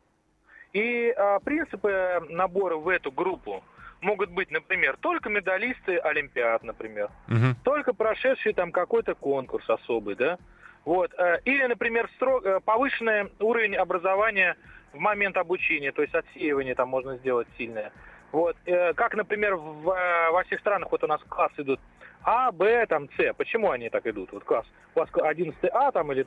И 0.72 1.10
а, 1.10 1.40
принципы 1.40 2.22
набора 2.30 2.76
в 2.76 2.88
эту 2.90 3.12
группу 3.12 3.64
могут 4.02 4.30
быть, 4.32 4.52
например, 4.52 4.98
только 5.02 5.30
медалисты 5.30 5.98
Олимпиад, 5.98 6.64
например, 6.64 7.10
Мгм. 7.28 7.56
только 7.64 7.94
прошедшие 7.94 8.54
там 8.54 8.72
какой-то 8.72 9.16
конкурс 9.16 9.70
особый, 9.70 10.16
да. 10.16 10.38
Вот. 10.86 11.14
э, 11.18 11.40
Или, 11.46 11.66
например, 11.66 12.10
стро- 12.20 12.42
э, 12.44 12.60
повышенный 12.62 13.32
уровень 13.40 13.76
образования 13.76 14.56
в 14.94 14.98
момент 15.00 15.38
обучения, 15.38 15.92
то 15.92 16.02
есть 16.02 16.16
отсеивание 16.16 16.76
там 16.76 16.90
можно 16.90 17.18
сделать 17.18 17.48
сильное. 17.58 17.92
Вот. 18.32 18.56
э, 18.66 18.94
Как, 18.94 19.16
например, 19.16 19.56
в, 19.56 19.84
во 20.32 20.44
всех 20.46 20.60
странах 20.62 20.92
вот 20.92 21.04
у 21.04 21.08
нас 21.08 21.22
классы 21.28 21.62
идут 21.62 21.80
А, 22.24 22.52
Б, 22.52 22.86
там, 22.88 23.10
С. 23.18 23.34
Почему 23.34 23.72
они 23.72 23.90
так 23.90 24.06
идут? 24.08 24.32
Вот 24.34 24.44
класс. 24.44 24.66
У 24.96 25.00
вас 25.00 25.10
11 25.14 25.64
А 25.72 25.92
там 25.92 26.12
или, 26.12 26.26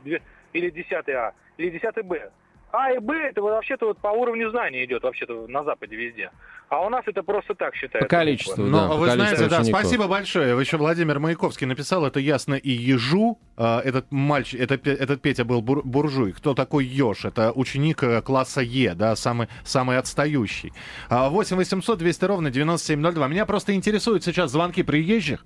или 0.52 0.70
10 0.70 1.08
А, 1.10 1.32
или 1.58 1.70
10 1.70 2.02
Б. 2.04 2.30
А 2.72 2.90
и 2.90 2.98
Б 2.98 3.14
это 3.28 3.42
вообще-то 3.42 3.86
вот 3.86 3.98
по 3.98 4.08
уровню 4.08 4.50
знаний 4.50 4.84
идет 4.86 5.02
вообще-то 5.02 5.46
на 5.46 5.62
Западе 5.62 5.94
везде. 5.94 6.30
А 6.70 6.80
у 6.80 6.88
нас 6.88 7.04
это 7.06 7.22
просто 7.22 7.54
так 7.54 7.72
По 7.72 7.76
считается. 7.76 8.08
количеству, 8.08 8.64
Ну, 8.64 8.78
да. 8.78 8.88
по 8.88 8.94
вы 8.96 9.06
количеству 9.08 9.36
знаете, 9.36 9.50
да, 9.54 9.60
учеников. 9.60 9.80
спасибо 9.80 10.08
большое. 10.08 10.58
Еще 10.58 10.76
Владимир 10.78 11.18
Маяковский 11.18 11.66
написал, 11.66 12.06
это 12.06 12.18
ясно 12.18 12.54
и 12.54 12.70
ежу. 12.70 13.38
А, 13.58 13.80
Этот 13.84 14.10
мальчик, 14.10 14.58
это, 14.58 14.74
этот 14.90 15.20
Петя 15.20 15.44
был 15.44 15.60
бур- 15.60 15.82
буржуй. 15.84 16.32
Кто 16.32 16.54
такой 16.54 16.86
еж? 16.86 17.26
Это 17.26 17.52
ученик 17.52 18.02
э, 18.02 18.22
класса 18.22 18.62
Е, 18.62 18.94
да, 18.94 19.16
самый, 19.16 19.48
самый 19.64 19.98
отстающий. 19.98 20.72
А, 21.10 21.28
8 21.28 21.56
800 21.58 21.98
200 21.98 22.24
ровно 22.24 22.50
9702. 22.50 23.28
Меня 23.28 23.44
просто 23.44 23.74
интересуют 23.74 24.24
сейчас 24.24 24.50
звонки 24.50 24.82
приезжих. 24.82 25.44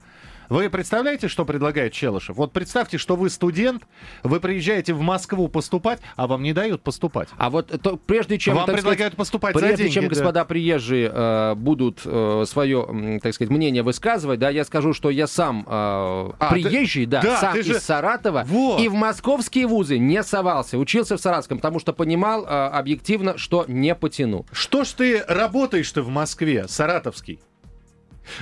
Вы 0.49 0.71
представляете, 0.71 1.29
что 1.29 1.45
предлагает 1.45 1.93
Челышев? 1.93 2.37
Вот 2.37 2.53
представьте, 2.53 2.99
что 2.99 3.17
вы 3.17 3.31
студент, 3.31 3.83
вы 4.23 4.41
приезжаете 4.41 4.93
в 4.95 5.00
Москву 5.00 5.49
поступать, 5.49 6.00
а 6.17 6.26
вам 6.26 6.43
не 6.43 6.53
дают 6.53 6.83
поступать. 6.83 7.29
А 7.37 7.50
вот 7.50 7.69
то, 7.83 7.97
прежде 7.97 8.38
чем, 8.38 8.55
Вам 8.57 8.67
предлагают 8.67 8.97
сказать, 8.99 9.17
поступать 9.17 9.55
прежде 9.55 9.76
деньги, 9.85 9.93
чем 9.95 10.05
да. 10.05 10.09
господа 10.11 10.45
приезжие 10.45 11.11
э, 11.12 11.55
будут 11.57 12.00
э, 12.05 12.45
свое, 12.47 13.19
так 13.23 13.35
сказать, 13.35 13.50
мнение 13.50 13.83
высказывать, 13.83 14.38
да, 14.38 14.50
я 14.50 14.65
скажу, 14.65 14.93
что 14.93 15.11
я 15.11 15.26
сам 15.26 15.61
э, 15.61 15.65
А, 15.69 16.49
приезжий, 16.50 17.05
ты- 17.05 17.11
да, 17.11 17.23
да, 17.23 17.41
сам 17.41 17.57
из 17.59 17.67
же- 17.67 17.81
Саратова, 17.81 18.45
Вот. 18.47 18.81
и 18.81 18.88
в 18.88 18.95
московские 18.95 19.67
вузы 19.67 19.99
не 19.99 20.23
совался, 20.23 20.79
учился 20.79 21.17
в 21.17 21.21
Саратовском, 21.21 21.59
потому 21.59 21.81
что 21.81 21.93
понимал 21.93 22.45
э, 22.45 22.49
объективно, 22.49 23.37
что 23.38 23.65
не 23.69 23.95
потяну. 23.95 24.47
Что 24.53 24.85
ж 24.85 24.88
ты 24.88 25.25
работаешь-то 25.26 26.03
в 26.03 26.09
Москве, 26.09 26.67
саратовский? 26.69 27.41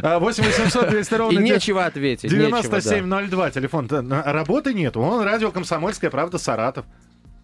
А, 0.02 0.18
8 0.18 0.44
800 0.44 0.88
200 0.90 1.14
ровно 1.14 1.38
И 1.38 1.42
9- 1.42 1.44
нечего 1.44 1.84
ответить. 1.84 2.24
нечего, 2.32 2.50
да. 2.50 2.62
9702, 2.62 3.50
телефон. 3.50 3.88
Работы 3.90 4.74
нет. 4.74 4.96
Вон 4.96 5.22
радио 5.24 5.50
«Комсомольская 5.50 6.10
правда» 6.10 6.38
Саратов. 6.38 6.84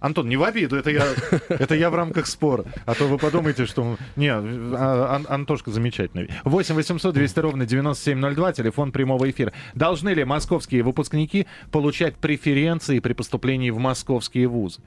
Антон, 0.01 0.31
не 0.31 0.39
в 0.39 0.45
обиду, 0.45 0.77
это 0.77 0.91
я, 0.91 1.05
это 1.51 1.75
я 1.75 1.91
в 1.91 1.95
рамках 1.95 2.27
спора. 2.27 2.65
А 2.87 2.95
то 2.95 3.05
вы 3.05 3.19
подумаете, 3.19 3.67
что... 3.67 3.99
Не, 4.17 4.29
а, 4.33 5.15
Ан- 5.17 5.27
Антошка 5.29 5.71
замечательный. 5.71 6.31
8 6.45 6.75
800 6.75 7.13
200 7.13 7.39
ровно 7.41 7.67
9702, 7.67 8.53
телефон 8.55 8.93
прямого 8.93 9.29
эфира. 9.31 9.53
Должны 9.75 10.09
ли 10.11 10.25
московские 10.25 10.85
выпускники 10.85 11.47
получать 11.71 12.17
преференции 12.17 12.99
при 13.01 13.13
поступлении 13.13 13.69
в 13.69 13.79
московские 13.79 14.47
вузы? 14.49 14.81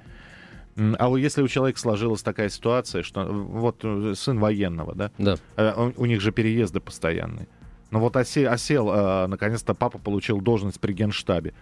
А 0.76 1.08
вот 1.10 1.18
если 1.18 1.42
у 1.42 1.48
человека 1.48 1.80
сложилась 1.80 2.24
такая 2.24 2.50
ситуация, 2.50 3.04
что 3.04 3.22
э, 3.22 3.32
вот 3.32 3.78
э, 3.84 4.14
сын 4.16 4.40
военного, 4.40 4.96
да, 4.96 5.12
Да. 5.18 5.38
э, 5.56 5.74
у, 5.98 6.02
у 6.04 6.06
них 6.06 6.20
же 6.22 6.32
переезды 6.32 6.80
постоянные. 6.80 7.48
Ну 7.92 8.00
вот 8.00 8.16
осе- 8.16 8.48
осел, 8.48 8.90
э, 8.92 9.28
наконец-то 9.28 9.74
папа 9.76 10.00
получил 10.00 10.42
должность 10.42 10.80
при 10.80 10.94
генштабе. 10.94 11.54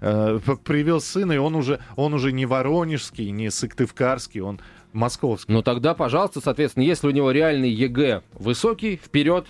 Э, 0.00 0.38
п- 0.44 0.56
привез 0.56 1.04
сына, 1.06 1.32
и 1.32 1.38
он 1.38 1.54
уже, 1.54 1.80
он 1.96 2.12
уже 2.14 2.30
не 2.32 2.44
воронежский, 2.46 3.30
не 3.30 3.50
сыктывкарский, 3.50 4.40
он 4.42 4.60
московский. 4.92 5.52
Ну 5.52 5.62
тогда, 5.62 5.94
пожалуйста, 5.94 6.40
соответственно, 6.40 6.84
если 6.84 7.06
у 7.08 7.10
него 7.10 7.30
реальный 7.30 7.70
ЕГЭ 7.70 8.22
высокий, 8.34 8.96
вперед 8.96 9.46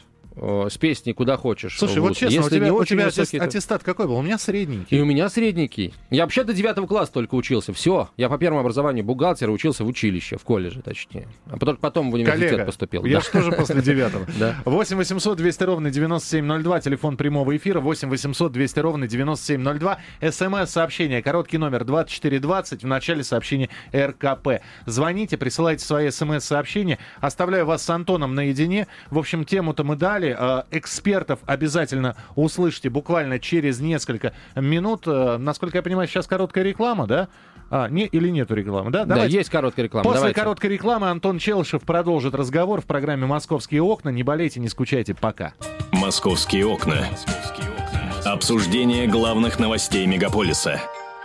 с 0.70 0.78
песней 0.78 1.12
куда 1.12 1.36
хочешь. 1.36 1.78
Слушай, 1.78 1.98
вот 2.00 2.16
честно, 2.16 2.34
если 2.36 2.46
у 2.46 2.50
тебя, 2.50 2.64
не 2.66 2.70
у 2.70 2.76
очень 2.76 2.96
тебя 2.96 3.06
высокий, 3.06 3.36
аттест- 3.36 3.38
то- 3.38 3.44
аттестат 3.44 3.82
какой 3.82 4.06
был? 4.06 4.16
У 4.16 4.22
меня 4.22 4.38
средненький. 4.38 4.96
И 4.96 5.00
у 5.00 5.04
меня 5.04 5.28
средненький. 5.28 5.94
Я 6.10 6.22
вообще 6.22 6.44
до 6.44 6.52
девятого 6.52 6.86
класса 6.86 7.12
только 7.12 7.34
учился. 7.34 7.72
Все. 7.72 8.08
Я 8.16 8.28
по 8.28 8.38
первому 8.38 8.60
образованию 8.60 9.04
бухгалтера 9.04 9.50
учился 9.50 9.84
в 9.84 9.88
училище, 9.88 10.36
в 10.38 10.44
колледже, 10.44 10.82
точнее. 10.82 11.28
А 11.50 11.56
потом, 11.56 11.76
потом 11.76 12.10
в 12.10 12.14
университет 12.14 12.50
Коллега, 12.50 12.64
поступил. 12.66 13.04
я 13.04 13.18
Да. 13.18 13.20
же 13.24 13.30
тоже 13.30 13.52
после 13.52 13.82
девятого. 13.82 14.26
Да. 14.38 14.56
8 14.64 14.96
800 14.96 15.36
200 15.38 15.62
ровно 15.64 15.90
9702, 15.90 16.80
телефон 16.80 17.16
прямого 17.16 17.56
эфира 17.56 17.80
8 17.80 18.08
800 18.08 18.52
200 18.52 18.78
ровно 18.80 19.06
9702, 19.08 19.98
смс-сообщение, 20.30 21.22
короткий 21.22 21.58
номер 21.58 21.84
2420, 21.84 22.82
в 22.82 22.86
начале 22.86 23.24
сообщения 23.24 23.68
РКП. 23.94 24.60
Звоните, 24.86 25.36
присылайте 25.36 25.84
свои 25.84 26.10
смс-сообщения, 26.10 26.98
оставляю 27.20 27.66
вас 27.66 27.82
с 27.82 27.90
Антоном 27.90 28.34
наедине. 28.34 28.86
В 29.10 29.18
общем, 29.18 29.44
тему-то 29.44 29.84
мы 29.84 29.96
дали, 29.96 30.27
Э, 30.36 30.62
экспертов 30.70 31.40
обязательно 31.46 32.16
услышите 32.34 32.90
буквально 32.90 33.38
через 33.38 33.80
несколько 33.80 34.32
минут. 34.56 35.02
Э, 35.06 35.36
Насколько 35.38 35.78
я 35.78 35.82
понимаю, 35.82 36.08
сейчас 36.08 36.26
короткая 36.26 36.64
реклама, 36.64 37.06
да? 37.06 37.28
А, 37.70 37.88
не, 37.88 38.06
или 38.06 38.30
нету 38.30 38.54
рекламы, 38.54 38.90
да? 38.90 39.04
Да, 39.04 39.14
Давайте. 39.14 39.36
есть 39.36 39.50
короткая 39.50 39.84
реклама. 39.84 40.04
После 40.04 40.20
Давайте. 40.20 40.40
короткой 40.40 40.70
рекламы 40.70 41.10
Антон 41.10 41.38
Челышев 41.38 41.82
продолжит 41.82 42.34
разговор 42.34 42.80
в 42.80 42.86
программе 42.86 43.26
«Московские 43.26 43.82
окна». 43.82 44.08
Не 44.08 44.22
болейте, 44.22 44.58
не 44.60 44.68
скучайте. 44.68 45.14
Пока. 45.14 45.52
«Московские 45.92 46.66
окна». 46.66 47.06
Обсуждение 48.24 49.06
главных 49.06 49.58
новостей 49.58 50.06
мегаполиса. 50.06 50.80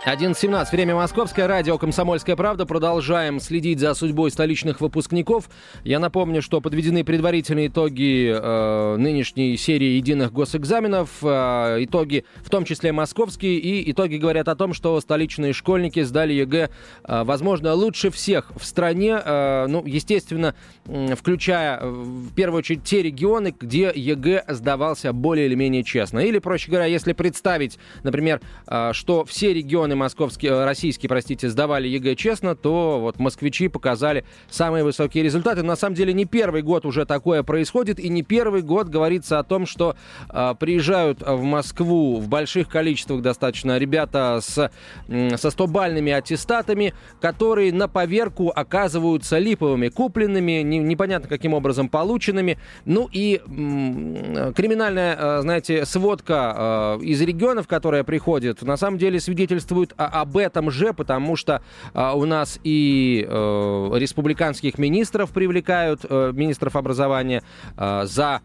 11.17. 0.06 0.70
Время 0.70 0.94
московское. 0.94 1.46
Радио 1.46 1.78
«Комсомольская 1.78 2.36
правда». 2.36 2.66
Продолжаем 2.66 3.40
следить 3.40 3.78
за 3.78 3.94
судьбой 3.94 4.30
столичных 4.30 4.82
выпускников. 4.82 5.48
Я 5.82 5.98
напомню, 5.98 6.42
что 6.42 6.60
подведены 6.60 7.04
предварительные 7.04 7.68
итоги 7.68 8.30
э, 8.30 8.96
нынешней 8.98 9.56
серии 9.56 9.96
единых 9.96 10.30
госэкзаменов. 10.30 11.08
Э, 11.22 11.78
итоги, 11.80 12.26
в 12.42 12.50
том 12.50 12.66
числе 12.66 12.92
московские. 12.92 13.56
И 13.56 13.90
итоги 13.92 14.16
говорят 14.16 14.48
о 14.48 14.56
том, 14.56 14.74
что 14.74 15.00
столичные 15.00 15.54
школьники 15.54 16.02
сдали 16.02 16.34
ЕГЭ, 16.34 16.68
э, 17.04 17.24
возможно, 17.24 17.72
лучше 17.72 18.10
всех 18.10 18.52
в 18.56 18.66
стране. 18.66 19.18
Э, 19.24 19.64
ну, 19.68 19.84
естественно, 19.86 20.54
м, 20.84 21.16
включая 21.16 21.78
э, 21.78 21.88
в 21.88 22.34
первую 22.34 22.58
очередь 22.58 22.84
те 22.84 23.00
регионы, 23.00 23.54
где 23.58 23.90
ЕГЭ 23.94 24.44
сдавался 24.48 25.14
более 25.14 25.46
или 25.46 25.54
менее 25.54 25.82
честно. 25.82 26.18
Или, 26.18 26.40
проще 26.40 26.70
говоря, 26.70 26.84
если 26.84 27.14
представить, 27.14 27.78
например, 28.02 28.42
э, 28.66 28.90
что 28.92 29.24
все 29.24 29.54
регионы 29.54 29.93
московские, 29.96 30.52
э, 30.52 30.64
российские, 30.64 31.08
простите, 31.08 31.48
сдавали 31.48 31.88
ЕГЭ 31.88 32.14
честно, 32.16 32.54
то 32.56 32.98
вот 33.00 33.18
москвичи 33.18 33.68
показали 33.68 34.24
самые 34.48 34.84
высокие 34.84 35.22
результаты. 35.24 35.62
На 35.62 35.76
самом 35.76 35.94
деле 35.94 36.12
не 36.12 36.24
первый 36.24 36.62
год 36.62 36.86
уже 36.86 37.04
такое 37.06 37.42
происходит, 37.42 37.98
и 37.98 38.08
не 38.08 38.22
первый 38.22 38.62
год 38.62 38.88
говорится 38.88 39.38
о 39.38 39.44
том, 39.44 39.66
что 39.66 39.96
э, 40.30 40.54
приезжают 40.58 41.20
в 41.22 41.42
Москву 41.42 42.18
в 42.20 42.28
больших 42.28 42.68
количествах 42.68 43.22
достаточно 43.22 43.78
ребята 43.78 44.40
с, 44.42 44.70
м, 45.08 45.36
со 45.36 45.48
100-бальными 45.48 46.12
аттестатами, 46.12 46.94
которые 47.20 47.72
на 47.72 47.88
поверку 47.88 48.50
оказываются 48.54 49.38
липовыми, 49.38 49.88
купленными, 49.88 50.62
не- 50.62 50.78
непонятно 50.78 51.28
каким 51.28 51.54
образом 51.54 51.88
полученными. 51.88 52.58
Ну 52.84 53.08
и 53.12 53.40
м, 53.46 54.52
криминальная, 54.54 55.16
э, 55.18 55.40
знаете, 55.42 55.84
сводка 55.86 56.98
э, 57.00 57.04
из 57.04 57.20
регионов, 57.20 57.66
которая 57.66 58.04
приходит, 58.04 58.62
на 58.62 58.76
самом 58.76 58.98
деле 58.98 59.20
свидетельствует 59.20 59.83
о- 59.96 60.20
об 60.22 60.36
этом 60.36 60.70
же, 60.70 60.92
потому 60.92 61.36
что 61.36 61.60
э, 61.92 62.12
у 62.14 62.24
нас 62.24 62.58
и 62.64 63.26
э, 63.28 63.90
республиканских 63.94 64.78
министров 64.78 65.30
привлекают, 65.32 66.00
э, 66.08 66.32
министров 66.34 66.76
образования, 66.76 67.42
э, 67.76 68.02
за 68.06 68.40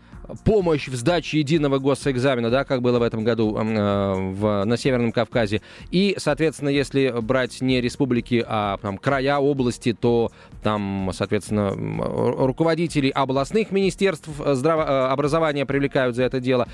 помощь 0.46 0.88
в 0.88 0.96
сдаче 0.96 1.40
единого 1.40 1.80
госэкзамена, 1.80 2.50
да, 2.50 2.64
как 2.64 2.82
было 2.82 3.00
в 3.00 3.02
этом 3.04 3.24
году 3.24 3.56
э, 3.58 4.14
в, 4.34 4.64
на 4.66 4.78
Северном 4.78 5.12
Кавказе. 5.12 5.62
И, 5.92 6.16
соответственно, 6.18 6.70
если 6.70 7.14
брать 7.22 7.62
не 7.62 7.82
республики, 7.82 8.44
а 8.48 8.78
там, 8.78 8.98
края, 8.98 9.38
области, 9.40 9.94
то 9.94 10.32
там, 10.64 11.10
соответственно, 11.14 11.72
м, 11.74 12.02
ру- 12.02 12.46
руководителей 12.48 13.10
областных 13.10 13.72
министерств 13.72 14.30
э, 14.40 14.54
здраво- 14.56 14.84
э, 14.84 15.12
образования 15.12 15.66
привлекают 15.66 16.16
за 16.16 16.24
это 16.24 16.40
дело. 16.40 16.68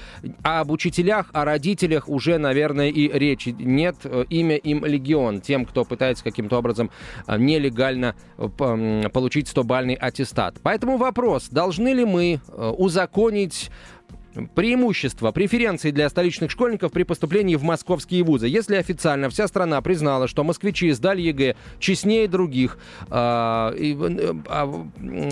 А 0.44 0.62
об 0.62 0.72
учителях, 0.72 1.30
о 1.34 1.46
родителях 1.46 2.10
уже, 2.10 2.38
наверное, 2.38 2.90
и 2.90 3.08
речи 3.18 3.56
нет. 3.58 3.96
Э, 4.04 4.26
Имя 4.30 4.56
им 4.58 4.84
легион. 4.86 5.40
Тем, 5.42 5.66
кто 5.66 5.86
пытается 5.86 6.24
каким-то 6.24 6.58
образом 6.58 6.90
нелегально 7.28 8.16
получить 9.14 9.48
100-бальный 9.48 9.94
аттестат. 9.96 10.56
Поэтому 10.64 10.98
вопрос, 10.98 11.48
должны 11.50 11.90
ли 11.94 12.06
мы 12.06 12.40
э, 12.48 12.70
узаконить 13.46 13.70
преимущества, 14.54 15.32
преференции 15.32 15.92
для 15.92 16.10
столичных 16.10 16.52
школьников 16.52 16.92
при 16.92 17.04
поступлении 17.04 17.56
в 17.56 17.64
московские 17.64 18.24
вузы. 18.24 18.48
Если 18.48 18.76
официально 18.76 19.30
вся 19.30 19.48
страна 19.48 19.82
признала, 19.82 20.28
что 20.28 20.44
москвичи 20.44 20.92
сдали 20.92 21.22
ЕГЭ 21.22 21.56
честнее 21.80 22.28
других, 22.28 22.78
а, 23.10 23.74
и, 23.74 23.96
а, 24.48 24.86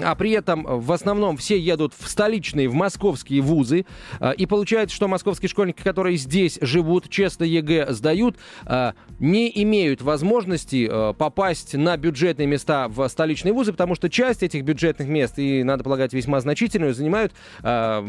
а 0.03 0.15
при 0.15 0.31
этом 0.31 0.63
в 0.63 0.91
основном 0.91 1.37
все 1.37 1.59
едут 1.59 1.93
в 1.97 2.07
столичные, 2.09 2.67
в 2.67 2.73
московские 2.73 3.41
вузы, 3.41 3.85
а, 4.19 4.31
и 4.31 4.45
получается, 4.45 4.95
что 4.95 5.07
московские 5.07 5.49
школьники, 5.49 5.81
которые 5.81 6.17
здесь 6.17 6.57
живут, 6.61 7.09
честно 7.09 7.43
ЕГЭ 7.43 7.93
сдают, 7.93 8.37
а, 8.65 8.93
не 9.19 9.51
имеют 9.63 10.01
возможности 10.01 10.87
э, 10.89 11.13
попасть 11.13 11.75
на 11.75 11.95
бюджетные 11.95 12.47
места 12.47 12.87
в 12.89 13.07
столичные 13.07 13.53
вузы, 13.53 13.71
потому 13.71 13.95
что 13.95 14.09
часть 14.09 14.43
этих 14.43 14.63
бюджетных 14.63 15.07
мест, 15.07 15.39
и, 15.39 15.63
надо 15.63 15.83
полагать, 15.83 16.13
весьма 16.13 16.41
значительную, 16.41 16.93
занимают 16.93 17.31
э, 17.63 18.03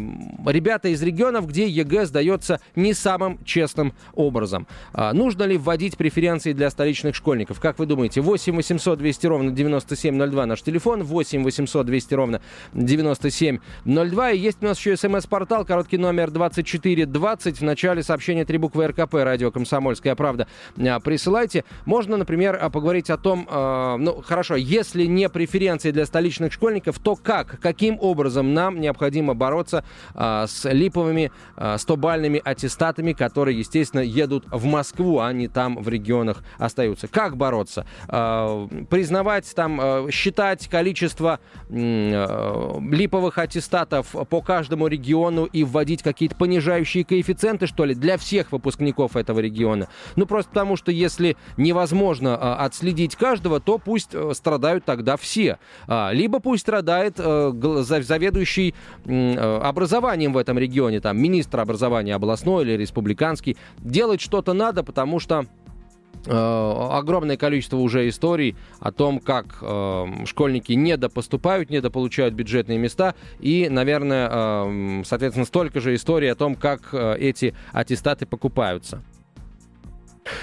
ребята 0.46 0.83
из 0.88 1.02
регионов, 1.02 1.46
где 1.48 1.68
ЕГЭ 1.68 2.06
сдается 2.06 2.60
не 2.74 2.94
самым 2.94 3.38
честным 3.44 3.94
образом. 4.14 4.66
А, 4.92 5.12
нужно 5.12 5.44
ли 5.44 5.56
вводить 5.56 5.96
преференции 5.96 6.52
для 6.52 6.70
столичных 6.70 7.14
школьников? 7.14 7.60
Как 7.60 7.78
вы 7.78 7.86
думаете? 7.86 8.20
8 8.20 8.54
800 8.56 8.98
200 8.98 9.26
ровно 9.26 9.50
9702 9.50 10.46
наш 10.46 10.62
телефон, 10.62 11.02
8 11.02 11.44
800 11.44 11.86
200 11.86 12.14
ровно 12.14 12.40
9702. 12.72 14.30
И 14.30 14.38
есть 14.38 14.58
у 14.60 14.66
нас 14.66 14.78
еще 14.78 14.96
смс-портал, 14.96 15.64
короткий 15.64 15.98
номер 15.98 16.30
2420. 16.30 17.58
В 17.58 17.62
начале 17.62 18.02
сообщения 18.02 18.44
три 18.44 18.58
буквы 18.58 18.86
РКП, 18.88 19.14
радио 19.14 19.50
«Комсомольская 19.50 20.14
правда». 20.14 20.46
А, 20.78 21.00
Присылайте. 21.00 21.64
Можно, 21.84 22.16
например, 22.16 22.58
а, 22.60 22.70
поговорить 22.70 23.10
о 23.10 23.16
том, 23.16 23.46
э, 23.50 23.96
ну, 23.98 24.22
хорошо, 24.22 24.56
если 24.56 25.04
не 25.04 25.28
преференции 25.28 25.90
для 25.90 26.06
столичных 26.06 26.52
школьников, 26.52 26.98
то 26.98 27.16
как, 27.16 27.60
каким 27.60 27.98
образом 28.00 28.54
нам 28.54 28.80
необходимо 28.80 29.34
бороться 29.34 29.84
а, 30.14 30.46
с 30.46 30.70
липовыми 30.74 31.32
а, 31.56 31.76
100-бальными 31.76 32.40
аттестатами, 32.42 33.12
которые, 33.12 33.58
естественно, 33.58 34.00
едут 34.00 34.44
в 34.50 34.64
Москву, 34.64 35.20
а 35.20 35.32
не 35.32 35.48
там 35.48 35.82
в 35.82 35.88
регионах 35.88 36.42
остаются. 36.58 37.08
Как 37.08 37.36
бороться? 37.36 37.86
А, 38.08 38.66
признавать, 38.90 39.52
там, 39.54 39.78
а, 39.80 40.10
считать 40.10 40.68
количество 40.68 41.40
а, 41.70 42.78
липовых 42.80 43.38
аттестатов 43.38 44.14
по 44.28 44.42
каждому 44.42 44.86
региону 44.86 45.44
и 45.44 45.64
вводить 45.64 46.02
какие-то 46.02 46.36
понижающие 46.36 47.04
коэффициенты, 47.04 47.66
что 47.66 47.84
ли, 47.84 47.94
для 47.94 48.18
всех 48.18 48.52
выпускников 48.52 49.16
этого 49.16 49.40
региона. 49.40 49.88
Ну, 50.16 50.26
просто 50.26 50.50
потому 50.50 50.76
что 50.76 50.92
если 50.92 51.36
невозможно 51.56 52.36
а, 52.40 52.64
отследить 52.64 53.16
каждого, 53.16 53.60
то 53.60 53.78
пусть 53.78 54.10
э, 54.12 54.32
страдают 54.34 54.84
тогда 54.84 55.16
все. 55.16 55.58
А, 55.86 56.10
либо 56.12 56.40
пусть 56.40 56.62
страдает 56.62 57.14
э, 57.18 57.52
заведующий 57.80 58.74
э, 59.04 59.58
образованием 59.62 60.32
в 60.32 60.38
этом 60.38 60.58
регионе, 60.58 60.63
там, 61.00 61.18
министр 61.20 61.60
образования 61.60 62.14
областной 62.14 62.64
или 62.64 62.72
республиканский. 62.72 63.56
Делать 63.78 64.20
что-то 64.20 64.52
надо, 64.52 64.82
потому 64.82 65.20
что 65.20 65.46
э, 66.26 66.30
огромное 66.30 67.36
количество 67.36 67.76
уже 67.76 68.08
историй 68.08 68.56
о 68.80 68.92
том, 68.92 69.20
как 69.20 69.58
э, 69.60 70.06
школьники 70.26 70.72
недопоступают, 70.72 71.70
недополучают 71.70 72.34
бюджетные 72.34 72.78
места. 72.78 73.14
И, 73.40 73.68
наверное, 73.68 74.28
э, 74.30 75.02
соответственно, 75.04 75.46
столько 75.46 75.80
же 75.80 75.94
историй 75.94 76.30
о 76.30 76.34
том, 76.34 76.54
как 76.54 76.88
э, 76.92 77.16
эти 77.18 77.54
аттестаты 77.72 78.26
покупаются. 78.26 79.02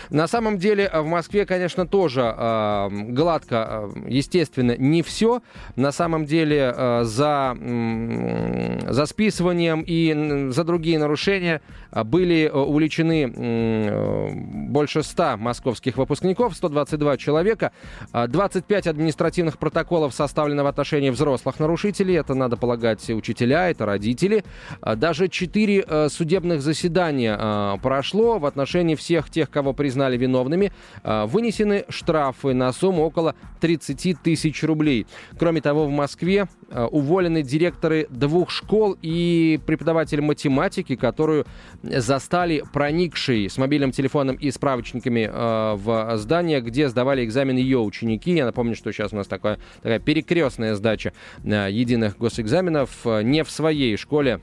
На 0.09 0.27
самом 0.27 0.57
деле 0.57 0.89
в 0.93 1.05
Москве, 1.05 1.45
конечно, 1.45 1.87
тоже 1.87 2.21
э, 2.21 2.89
гладко, 3.09 3.91
э, 3.95 4.09
естественно, 4.09 4.75
не 4.77 5.01
все. 5.01 5.41
На 5.75 5.91
самом 5.91 6.25
деле 6.25 6.73
э, 6.75 7.03
за, 7.03 7.57
э, 7.59 8.91
за 8.91 9.05
списыванием 9.05 9.83
и 9.85 10.49
за 10.51 10.63
другие 10.63 10.99
нарушения 10.99 11.61
были 11.91 12.49
увлечены 12.53 13.31
э, 13.33 14.31
больше 14.69 15.03
100 15.03 15.37
московских 15.37 15.97
выпускников, 15.97 16.55
122 16.55 17.17
человека. 17.17 17.71
25 18.13 18.87
административных 18.87 19.57
протоколов 19.57 20.13
составлено 20.13 20.63
в 20.63 20.67
отношении 20.67 21.09
взрослых 21.09 21.59
нарушителей. 21.59 22.15
Это, 22.15 22.33
надо 22.33 22.57
полагать, 22.57 23.09
учителя, 23.09 23.69
это 23.69 23.85
родители. 23.85 24.43
Даже 24.81 25.27
4 25.27 26.09
судебных 26.09 26.61
заседания 26.61 27.77
прошло 27.77 28.39
в 28.39 28.45
отношении 28.45 28.95
всех 28.95 29.29
тех, 29.29 29.49
кого 29.49 29.73
признали 29.73 30.17
виновными. 30.17 30.71
Вынесены 31.03 31.85
штрафы 31.89 32.53
на 32.53 32.71
сумму 32.73 33.03
около 33.03 33.35
30 33.59 34.21
тысяч 34.21 34.63
рублей. 34.63 35.07
Кроме 35.37 35.61
того, 35.61 35.85
в 35.85 35.91
Москве 35.91 36.47
уволены 36.73 37.43
директоры 37.43 38.07
двух 38.09 38.49
школ 38.49 38.97
и 39.01 39.59
преподаватель 39.65 40.21
математики, 40.21 40.95
которую 40.95 41.45
застали 41.83 42.63
проникшие 42.73 43.49
с 43.49 43.57
мобильным 43.57 43.91
телефоном 43.91 44.35
и 44.35 44.51
справочниками 44.51 45.29
э, 45.31 45.75
в 45.75 46.17
здание, 46.17 46.61
где 46.61 46.89
сдавали 46.89 47.25
экзамен 47.25 47.57
ее 47.57 47.79
ученики. 47.79 48.31
Я 48.31 48.45
напомню, 48.45 48.75
что 48.75 48.91
сейчас 48.91 49.13
у 49.13 49.15
нас 49.15 49.27
такая, 49.27 49.59
такая 49.81 49.99
перекрестная 49.99 50.75
сдача 50.75 51.13
э, 51.43 51.67
единых 51.71 52.17
госэкзаменов 52.17 52.89
э, 53.05 53.21
не 53.23 53.43
в 53.43 53.51
своей 53.51 53.97
школе 53.97 54.41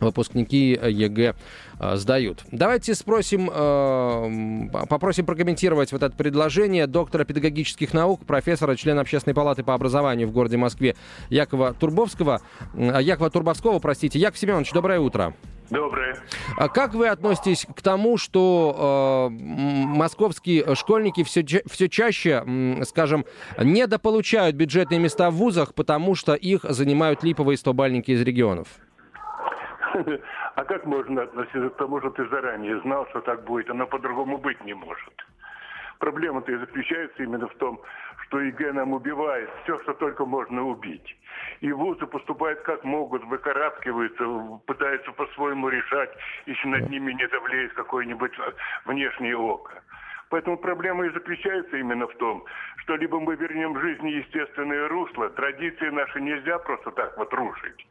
выпускники 0.00 0.70
ЕГЭ 0.70 1.34
э, 1.78 1.96
сдают. 1.96 2.44
Давайте 2.50 2.94
спросим, 2.94 3.50
э, 3.52 4.86
попросим 4.88 5.26
прокомментировать 5.26 5.92
вот 5.92 6.02
это 6.02 6.14
предложение 6.16 6.86
доктора 6.86 7.24
педагогических 7.24 7.92
наук, 7.94 8.24
профессора, 8.24 8.76
члена 8.76 9.02
Общественной 9.02 9.34
палаты 9.34 9.62
по 9.62 9.74
образованию 9.74 10.28
в 10.28 10.32
городе 10.32 10.56
Москве 10.56 10.96
Якова 11.28 11.74
Турбовского, 11.74 12.40
э, 12.74 12.98
Якова 13.00 13.30
Турбовского, 13.30 13.78
простите. 13.78 14.18
Яков 14.18 14.38
Семенович, 14.38 14.72
доброе 14.72 15.00
утро. 15.00 15.34
Доброе. 15.70 16.16
А 16.56 16.68
как 16.68 16.94
вы 16.94 17.08
относитесь 17.08 17.64
к 17.64 17.80
тому, 17.80 18.18
что 18.18 19.30
э, 19.30 19.34
московские 19.40 20.74
школьники 20.74 21.22
все, 21.22 21.44
все 21.44 21.88
чаще, 21.88 22.42
э, 22.44 22.84
скажем, 22.84 23.24
недополучают 23.62 24.56
бюджетные 24.56 24.98
места 24.98 25.30
в 25.30 25.34
вузах, 25.34 25.74
потому 25.74 26.16
что 26.16 26.34
их 26.34 26.64
занимают 26.68 27.22
липовые 27.22 27.56
стобальники 27.56 28.10
из 28.10 28.20
регионов? 28.20 28.66
А 30.54 30.64
как 30.64 30.84
можно 30.86 31.22
относиться 31.22 31.70
к 31.70 31.76
тому, 31.76 32.00
что 32.00 32.10
ты 32.10 32.26
заранее 32.28 32.80
знал, 32.80 33.06
что 33.08 33.20
так 33.20 33.44
будет? 33.44 33.70
Оно 33.70 33.86
по-другому 33.86 34.38
быть 34.38 34.62
не 34.64 34.74
может. 34.74 35.26
Проблема-то 35.98 36.50
и 36.52 36.56
заключается 36.56 37.22
именно 37.22 37.46
в 37.46 37.54
том, 37.56 37.80
что 38.24 38.40
ЕГЭ 38.40 38.72
нам 38.72 38.92
убивает 38.94 39.50
все, 39.62 39.78
что 39.80 39.92
только 39.94 40.24
можно 40.24 40.62
убить. 40.62 41.16
И 41.60 41.72
вузы 41.72 42.06
поступают 42.06 42.62
как 42.62 42.84
могут, 42.84 43.22
выкарабкиваются, 43.24 44.24
пытаются 44.66 45.12
по-своему 45.12 45.68
решать, 45.68 46.10
если 46.46 46.68
над 46.68 46.88
ними 46.88 47.12
не 47.12 47.26
давлеет 47.28 47.74
какое-нибудь 47.74 48.32
внешнее 48.86 49.36
око. 49.36 49.82
Поэтому 50.30 50.56
проблема 50.56 51.06
и 51.06 51.10
заключается 51.10 51.76
именно 51.76 52.06
в 52.06 52.14
том, 52.16 52.44
что 52.82 52.96
либо 52.96 53.20
мы 53.20 53.36
вернем 53.36 53.78
жизни 53.80 54.10
естественное 54.10 54.88
русло, 54.88 55.30
традиции 55.30 55.88
наши 55.88 56.20
нельзя 56.20 56.58
просто 56.58 56.90
так 56.90 57.16
вот 57.16 57.32
рушить. 57.32 57.86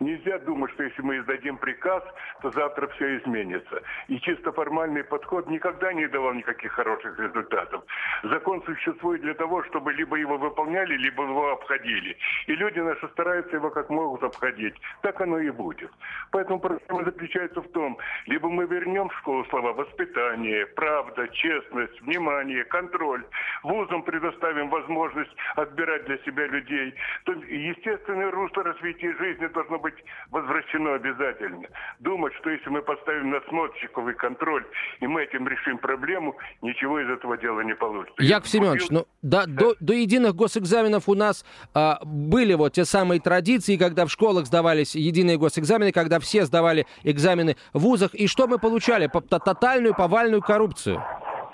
Нельзя 0.00 0.38
думать, 0.38 0.72
что 0.72 0.82
если 0.84 1.02
мы 1.02 1.18
издадим 1.18 1.58
приказ, 1.58 2.02
то 2.40 2.50
завтра 2.52 2.86
все 2.88 3.18
изменится. 3.18 3.82
И 4.08 4.18
чисто 4.20 4.50
формальный 4.52 5.04
подход 5.04 5.46
никогда 5.48 5.92
не 5.92 6.06
давал 6.08 6.32
никаких 6.32 6.72
хороших 6.72 7.18
результатов. 7.18 7.84
Закон 8.22 8.62
существует 8.64 9.20
для 9.20 9.34
того, 9.34 9.62
чтобы 9.64 9.92
либо 9.92 10.16
его 10.16 10.38
выполняли, 10.38 10.96
либо 10.96 11.24
его 11.24 11.52
обходили. 11.52 12.16
И 12.46 12.54
люди 12.54 12.78
наши 12.78 13.06
стараются 13.08 13.56
его 13.56 13.70
как 13.70 13.90
могут 13.90 14.22
обходить. 14.22 14.74
Так 15.02 15.20
оно 15.20 15.38
и 15.38 15.50
будет. 15.50 15.90
Поэтому 16.30 16.60
проблема 16.60 17.04
заключается 17.04 17.60
в 17.60 17.68
том, 17.72 17.98
либо 18.26 18.48
мы 18.48 18.64
вернем 18.64 19.10
в 19.10 19.18
школу 19.18 19.44
слова 19.46 19.74
воспитание, 19.74 20.66
правда, 20.66 21.28
честность, 21.28 22.00
внимание, 22.00 22.64
контроль. 22.64 23.24
Вузам 23.62 24.02
предоставим 24.02 24.29
возможность 24.70 25.30
отбирать 25.56 26.04
для 26.06 26.18
себя 26.18 26.46
людей. 26.46 26.94
То 27.24 27.32
естественное 27.32 28.30
русло 28.30 28.62
развития 28.62 29.14
жизни 29.18 29.46
должно 29.48 29.78
быть 29.78 29.94
возвращено 30.30 30.94
обязательно. 30.94 31.66
Думать, 32.00 32.32
что 32.40 32.50
если 32.50 32.68
мы 32.70 32.82
поставим 32.82 33.30
надсмотрщиков 33.30 34.08
и 34.08 34.12
контроль, 34.14 34.64
и 35.00 35.06
мы 35.06 35.22
этим 35.22 35.46
решим 35.48 35.78
проблему, 35.78 36.36
ничего 36.62 37.00
из 37.00 37.10
этого 37.10 37.36
дела 37.36 37.60
не 37.60 37.74
получится. 37.74 38.22
Яков 38.22 38.48
Семенович, 38.48 38.90
ну, 38.90 39.06
да, 39.22 39.44
да. 39.46 39.60
До, 39.60 39.74
до 39.80 39.92
единых 39.92 40.34
госэкзаменов 40.34 41.08
у 41.08 41.14
нас 41.14 41.44
а, 41.74 41.98
были 42.04 42.54
вот 42.54 42.74
те 42.74 42.84
самые 42.84 43.20
традиции, 43.20 43.76
когда 43.76 44.06
в 44.06 44.10
школах 44.10 44.46
сдавались 44.46 44.94
единые 44.94 45.38
госэкзамены, 45.38 45.92
когда 45.92 46.18
все 46.20 46.44
сдавали 46.44 46.86
экзамены 47.02 47.56
в 47.72 47.80
вузах, 47.80 48.14
и 48.14 48.26
что 48.26 48.46
мы 48.46 48.58
получали? 48.58 49.10
Тотальную 49.28 49.94
повальную 49.94 50.42
коррупцию. 50.42 51.02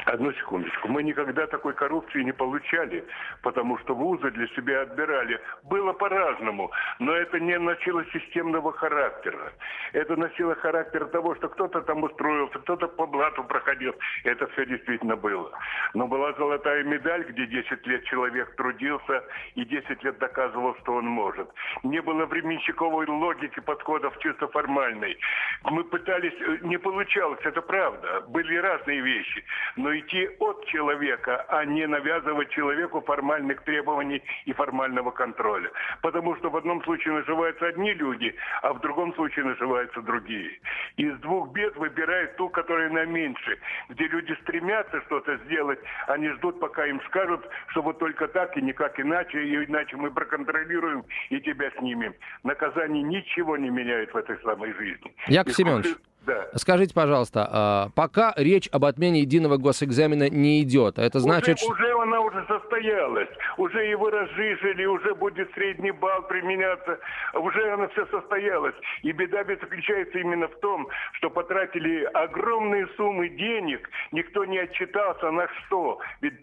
Одну 0.07 0.33
секундочку. 0.35 0.87
Мы 0.87 1.03
никогда 1.03 1.49
такой 1.49 1.75
коррупции 1.75 2.23
не 2.23 2.31
получали, 2.31 3.05
потому 3.43 3.77
что 3.79 3.93
вузы 3.93 4.31
для 4.31 4.47
себя 4.49 4.83
отбирали. 4.83 5.41
Было 5.65 5.93
по-разному, 5.95 6.71
но 7.01 7.13
это 7.13 7.41
не 7.41 7.59
носило 7.59 8.05
системного 8.13 8.73
характера. 8.73 9.53
Это 9.93 10.15
носило 10.15 10.55
характер 10.55 11.07
того, 11.07 11.35
что 11.35 11.49
кто-то 11.49 11.81
там 11.83 12.05
устроился, 12.05 12.61
кто-то 12.61 12.87
по 12.87 13.07
блату 13.07 13.43
проходил. 13.43 13.97
Это 14.23 14.47
все 14.53 14.67
действительно 14.67 15.17
было. 15.17 15.51
Но 15.93 16.07
была 16.07 16.33
золотая 16.35 16.85
медаль, 16.85 17.25
где 17.25 17.45
10 17.47 17.85
лет 17.89 18.05
человек 18.05 18.55
трудился 18.55 19.25
и 19.57 19.65
10 19.65 20.05
лет 20.05 20.19
доказывал, 20.19 20.77
что 20.83 20.95
он 20.95 21.07
может. 21.07 21.51
Не 21.83 22.01
было 22.01 22.27
временщиковой 22.27 23.09
логики 23.09 23.59
подходов 23.59 24.17
чисто 24.21 24.47
формальной. 24.47 25.19
Мы 25.65 25.83
пытались, 25.83 26.35
э, 26.41 26.59
не 26.63 26.79
получалось, 26.79 27.41
это 27.43 27.61
правда. 27.61 28.21
Были 28.29 28.57
разные 28.59 29.01
вещи. 29.01 29.45
Но 29.75 29.96
идти 30.01 30.29
от 30.39 30.65
человека, 30.67 31.45
а 31.49 31.65
не 31.65 31.87
навязывать 31.87 32.51
человеку 32.51 33.01
формальных 33.01 33.63
требований 33.63 34.23
и 34.45 34.53
формального 34.53 35.11
контроля. 35.11 35.71
Потому 36.03 36.37
что 36.37 36.51
в 36.51 36.57
одном 36.57 36.83
случае 36.85 37.15
наживаются 37.15 37.67
одни 37.67 37.93
люди, 37.95 38.35
а 38.63 38.73
в 38.73 38.81
другом 38.81 39.15
случае 39.15 39.45
наживаются 39.45 40.01
другие. 40.03 40.59
Из 40.97 41.19
двух 41.21 41.53
бед 41.53 41.77
выбирают 41.77 42.37
ту, 42.37 42.49
которая 42.49 42.91
на 42.91 43.05
меньше, 43.05 43.59
где 43.89 44.07
люди 44.09 44.33
стремятся 44.43 45.01
что-то 45.03 45.37
сделать, 45.45 45.79
они 46.07 46.29
ждут, 46.31 46.61
пока 46.61 46.87
им 46.87 47.01
скажут, 47.07 47.47
что 47.69 47.83
вот 47.83 47.99
только 47.99 48.29
так 48.29 48.57
и 48.57 48.63
никак 48.63 48.99
иначе, 49.01 49.43
и 49.45 49.65
иначе 49.65 49.97
мы 49.97 50.11
проконтролируем 50.11 51.05
и 51.31 51.41
тебя 51.41 51.71
снимем. 51.79 52.15
Наказание 52.43 53.03
ничего 53.03 53.57
не 53.57 53.71
меняет 53.71 54.13
в 54.13 54.17
этой 54.17 54.39
самой 54.43 54.73
жизни. 54.73 55.15
Яков 55.29 55.55
Семенович, 55.55 55.97
да. 56.27 56.49
Скажите, 56.57 56.93
пожалуйста, 56.93 57.49
а, 57.51 57.89
пока 57.95 58.35
речь 58.37 58.69
об 58.73 58.85
отмене 58.85 59.21
единого 59.21 59.57
госэкзамена 59.57 60.29
не 60.29 60.63
идет, 60.63 60.99
это 60.99 61.21
значит... 61.21 61.63
Уже, 61.63 61.73
уже 61.73 62.03
она 62.03 62.21
уже 62.21 62.45
состоялась, 62.47 63.29
уже 63.57 63.85
его 63.85 64.11
разжижили, 64.11 64.85
уже 64.87 65.15
будет 65.15 65.53
средний 65.55 65.93
балл 65.93 66.23
применяться, 66.23 66.99
уже 67.35 67.73
она 67.73 67.89
все 67.89 68.07
состоялась. 68.07 68.75
И 69.03 69.13
беда 69.13 69.45
заключается 69.45 70.19
именно 70.19 70.49
в 70.49 70.59
том, 70.61 70.89
что 71.13 71.31
потратили 71.31 72.05
огромные 72.15 72.89
суммы 72.97 73.29
денег, 73.29 73.89
никто 74.13 74.45
не 74.45 74.59
отчитался 74.59 75.31
на 75.31 75.47
что. 75.49 76.01
Ведь 76.21 76.35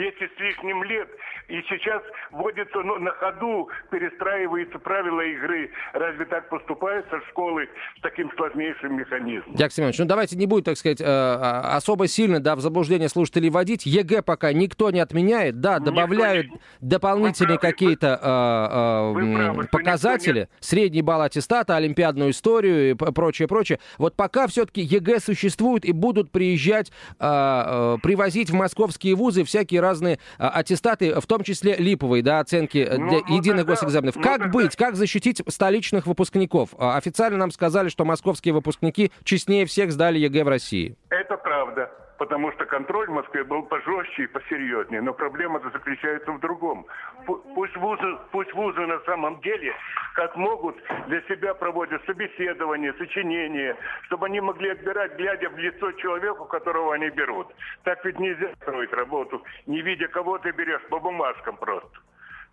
10 0.00 0.14
с 0.16 0.40
лишним 0.40 0.82
лет, 0.84 1.08
и 1.48 1.60
сейчас 1.68 2.02
вводится 2.30 2.78
ну, 2.78 2.98
на 2.98 3.10
ходу, 3.10 3.68
перестраиваются 3.90 4.78
правила 4.78 5.20
игры. 5.20 5.70
Разве 5.92 6.24
так 6.24 6.48
поступают 6.48 7.06
со 7.10 7.20
школы 7.28 7.68
с 7.98 8.00
таким 8.00 8.30
сложнейшим 8.36 8.96
механизмом? 8.96 9.54
Яков 9.54 9.74
Семенович, 9.74 9.98
ну 9.98 10.04
давайте 10.06 10.36
не 10.36 10.46
будет, 10.46 10.64
так 10.64 10.78
сказать, 10.78 11.02
э, 11.02 11.04
а, 11.06 11.76
особо 11.76 12.08
сильно 12.08 12.40
да, 12.40 12.56
в 12.56 12.60
заблуждение 12.60 13.10
слушателей 13.10 13.50
вводить. 13.50 13.84
ЕГЭ 13.84 14.22
пока 14.22 14.52
никто 14.54 14.90
не 14.90 15.00
отменяет, 15.00 15.60
да, 15.60 15.80
добавляют 15.80 16.46
никто 16.46 16.60
не... 16.80 16.88
дополнительные 16.88 17.58
какие-то 17.58 18.18
э, 18.22 19.62
э, 19.62 19.66
показатели, 19.70 20.40
не... 20.40 20.48
средний 20.60 21.02
балл 21.02 21.22
аттестата, 21.22 21.76
олимпиадную 21.76 22.30
историю 22.30 22.92
и 22.92 22.94
прочее, 22.94 23.48
прочее. 23.48 23.80
Вот 23.98 24.16
пока 24.16 24.46
все-таки 24.46 24.80
ЕГЭ 24.80 25.20
существует 25.20 25.84
и 25.84 25.92
будут 25.92 26.30
приезжать, 26.30 26.90
э, 27.18 27.24
э, 27.26 27.96
привозить 28.02 28.48
в 28.48 28.54
московские 28.54 29.14
вузы 29.14 29.44
всякие 29.44 29.80
разные 29.90 30.18
а, 30.38 30.50
аттестаты, 30.50 31.20
в 31.20 31.26
том 31.26 31.42
числе 31.42 31.76
липовые, 31.76 32.22
да, 32.22 32.40
оценки 32.40 32.78
э, 32.78 32.96
ну, 32.96 33.08
для 33.08 33.18
ну, 33.18 33.36
единых 33.36 33.66
тогда, 33.66 33.72
госэкзаменов. 33.72 34.16
Ну, 34.16 34.22
как 34.22 34.50
быть, 34.50 34.76
как 34.76 34.94
защитить 34.94 35.42
столичных 35.48 36.06
выпускников? 36.06 36.70
А, 36.78 36.96
официально 36.96 37.38
нам 37.38 37.50
сказали, 37.50 37.88
что 37.88 38.04
московские 38.04 38.54
выпускники 38.54 39.10
честнее 39.24 39.66
всех 39.66 39.92
сдали 39.92 40.18
ЕГЭ 40.18 40.44
в 40.44 40.48
России. 40.48 40.96
Это 41.10 41.36
правда. 41.36 41.90
Потому 42.20 42.52
что 42.52 42.66
контроль 42.66 43.06
в 43.06 43.14
Москве 43.14 43.44
был 43.44 43.62
пожестче 43.62 44.24
и 44.24 44.26
посерьезнее. 44.26 45.00
Но 45.00 45.14
проблема 45.14 45.58
заключается 45.60 46.30
в 46.32 46.38
другом. 46.38 46.84
Пусть 47.24 47.74
вузы, 47.78 48.18
пусть 48.30 48.52
вузы 48.52 48.80
на 48.80 49.00
самом 49.00 49.40
деле, 49.40 49.74
как 50.14 50.36
могут, 50.36 50.76
для 51.06 51.22
себя 51.22 51.54
проводят 51.54 52.04
собеседования, 52.04 52.92
сочинения, 52.98 53.74
чтобы 54.02 54.26
они 54.26 54.42
могли 54.42 54.68
отбирать, 54.68 55.16
глядя 55.16 55.48
в 55.48 55.56
лицо 55.56 55.92
человеку, 55.92 56.44
которого 56.44 56.92
они 56.92 57.08
берут. 57.08 57.46
Так 57.84 58.04
ведь 58.04 58.20
нельзя 58.20 58.52
строить 58.60 58.92
работу, 58.92 59.42
не 59.66 59.80
видя, 59.80 60.06
кого 60.08 60.36
ты 60.36 60.50
берешь 60.50 60.82
по 60.90 61.00
бумажкам 61.00 61.56
просто. 61.56 62.00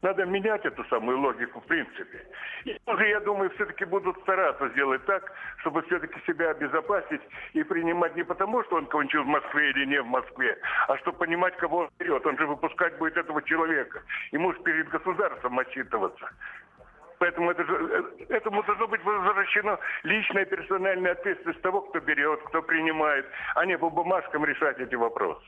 Надо 0.02 0.26
менять 0.26 0.64
эту 0.64 0.84
самую 0.86 1.20
логику 1.20 1.60
в 1.60 1.66
принципе. 1.66 2.26
И 2.66 2.78
уже, 2.86 3.08
я 3.08 3.20
думаю, 3.20 3.50
все-таки 3.52 3.84
будут 3.86 4.18
стараться 4.22 4.70
сделать 4.70 5.04
так, 5.06 5.32
чтобы 5.58 5.82
все-таки 5.84 6.20
себя 6.28 6.52
обезопасить 6.52 7.22
и 7.54 7.64
принимать 7.64 8.16
не 8.16 8.24
потому, 8.24 8.64
что 8.64 8.76
он 8.76 8.86
кончил 8.86 9.24
в 9.24 9.28
Москве 9.28 9.72
или 9.72 9.86
не 9.86 10.02
в 10.02 10.06
Москве, 10.06 10.58
а 10.88 10.98
чтобы 10.98 11.18
понимать, 11.18 11.58
кого 11.58 11.78
он 11.80 11.90
берет. 11.98 12.26
Он 12.28 12.38
же 12.38 12.46
выпускать 12.46 12.98
будет 13.00 13.18
этого 13.18 13.42
человека. 13.42 14.04
Ему 14.32 14.54
же 14.54 14.60
перед 14.60 14.88
государством 14.90 15.58
отчитываться. 15.58 16.30
Поэтому 17.20 17.50
это 17.50 17.64
же, 17.64 17.74
э, 17.74 18.26
этому 18.36 18.62
должно 18.64 18.88
быть 18.88 19.04
возвращено 19.04 19.80
личная 20.04 20.46
персональная 20.46 21.14
ответственность 21.14 21.62
того, 21.62 21.82
кто 21.82 22.00
берет, 22.00 22.40
кто 22.44 22.62
принимает, 22.62 23.26
а 23.56 23.66
не 23.66 23.78
по 23.78 23.90
бумажкам 23.90 24.46
решать 24.46 24.80
эти 24.80 24.94
вопросы. 24.94 25.44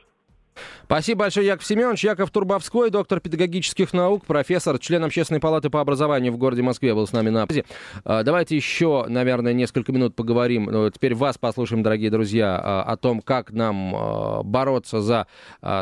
Спасибо 0.84 1.20
большое, 1.20 1.46
Яков 1.46 1.64
Семенович. 1.64 2.04
Яков 2.04 2.30
Турбовской, 2.30 2.90
доктор 2.90 3.20
педагогических 3.20 3.92
наук, 3.92 4.26
профессор, 4.26 4.78
член 4.78 5.04
Общественной 5.04 5.40
палаты 5.40 5.70
по 5.70 5.80
образованию 5.80 6.32
в 6.32 6.36
городе 6.36 6.62
Москве 6.62 6.94
был 6.94 7.06
с 7.06 7.12
нами 7.12 7.30
на 7.30 7.46
связи. 7.46 7.64
А, 8.04 8.24
давайте 8.24 8.56
еще, 8.56 9.04
наверное, 9.08 9.52
несколько 9.52 9.92
минут 9.92 10.16
поговорим. 10.16 10.64
Ну, 10.64 10.90
теперь 10.90 11.14
вас 11.14 11.38
послушаем, 11.38 11.84
дорогие 11.84 12.10
друзья, 12.10 12.60
а, 12.60 12.82
о 12.82 12.96
том, 12.96 13.20
как 13.20 13.52
нам 13.52 13.94
а, 13.94 14.42
бороться 14.42 15.00
за 15.00 15.26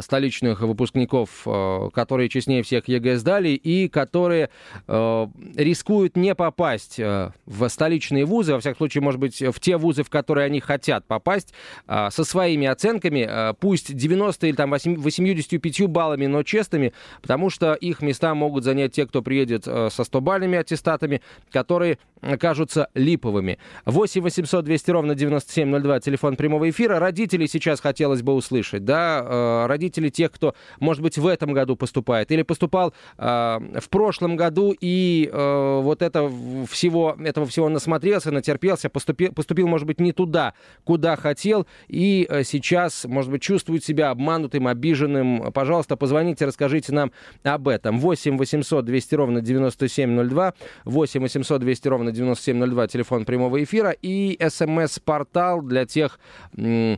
столичных 0.00 0.60
выпускников, 0.60 1.46
которые 1.94 2.28
честнее 2.28 2.62
всех 2.62 2.88
ЕГЭ 2.88 3.16
сдали 3.16 3.50
и 3.50 3.88
которые 3.88 4.50
рискуют 4.86 6.16
не 6.16 6.34
попасть 6.34 6.98
в 6.98 7.68
столичные 7.68 8.24
вузы, 8.24 8.54
во 8.54 8.60
всяком 8.60 8.78
случае, 8.78 9.02
может 9.02 9.20
быть, 9.20 9.40
в 9.40 9.60
те 9.60 9.76
вузы, 9.76 10.02
в 10.02 10.10
которые 10.10 10.46
они 10.46 10.60
хотят 10.60 11.06
попасть, 11.06 11.54
со 11.86 12.24
своими 12.24 12.66
оценками, 12.66 13.54
пусть 13.60 13.94
90 13.94 14.46
или 14.48 14.56
там 14.58 14.70
85 14.70 15.86
баллами, 15.86 16.26
но 16.26 16.42
честными, 16.42 16.92
потому 17.22 17.48
что 17.48 17.74
их 17.74 18.02
места 18.02 18.34
могут 18.34 18.64
занять 18.64 18.90
те, 18.90 19.06
кто 19.06 19.22
приедет 19.22 19.68
э, 19.68 19.88
со 19.88 20.02
100-бальными 20.02 20.56
аттестатами, 20.56 21.22
которые 21.52 21.98
кажутся 22.40 22.88
липовыми. 22.94 23.58
8 23.84 24.20
800 24.20 24.64
200 24.64 24.90
ровно 24.90 25.14
9702, 25.14 26.00
телефон 26.00 26.34
прямого 26.34 26.68
эфира. 26.68 26.98
Родителей 26.98 27.46
сейчас 27.46 27.80
хотелось 27.80 28.22
бы 28.22 28.34
услышать, 28.34 28.84
да, 28.84 29.22
э, 29.24 29.66
родители 29.66 30.08
тех, 30.08 30.32
кто, 30.32 30.56
может 30.80 31.04
быть, 31.04 31.16
в 31.16 31.26
этом 31.28 31.52
году 31.52 31.76
поступает 31.76 32.32
или 32.32 32.42
поступал 32.42 32.92
э, 33.16 33.22
в 33.22 33.88
прошлом 33.88 34.34
году 34.34 34.74
и 34.80 35.30
вот 35.32 36.02
это 36.02 36.30
всего, 36.68 37.16
этого 37.22 37.46
всего 37.46 37.68
насмотрелся, 37.68 38.32
натерпелся, 38.32 38.88
поступил, 38.88 39.32
поступил, 39.32 39.68
может 39.68 39.86
быть, 39.86 40.00
не 40.00 40.12
туда, 40.12 40.54
куда 40.84 41.14
хотел, 41.14 41.66
и 41.86 42.28
сейчас, 42.44 43.04
может 43.04 43.30
быть, 43.30 43.42
чувствует 43.42 43.84
себя 43.84 44.10
обманутым, 44.10 44.47
обиженным, 44.54 45.52
пожалуйста, 45.52 45.96
позвоните, 45.96 46.46
расскажите 46.46 46.92
нам 46.92 47.12
об 47.42 47.68
этом. 47.68 47.98
8 48.00 48.36
800 48.36 48.84
200 48.84 49.14
ровно 49.14 49.40
9702, 49.40 50.54
8 50.84 51.20
800 51.20 51.60
200 51.60 51.88
ровно 51.88 52.12
9702, 52.12 52.86
телефон 52.88 53.24
прямого 53.24 53.62
эфира 53.62 53.94
и 54.02 54.38
смс-портал 54.48 55.62
для 55.62 55.86
тех 55.86 56.18
э, 56.56 56.96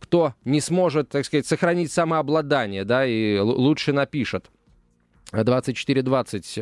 кто 0.00 0.34
не 0.44 0.60
сможет, 0.60 1.08
так 1.08 1.24
сказать, 1.24 1.46
сохранить 1.46 1.90
самообладание, 1.92 2.84
да, 2.84 3.06
и 3.06 3.38
лучше 3.38 3.92
напишет. 3.92 4.50
2420 5.32 6.58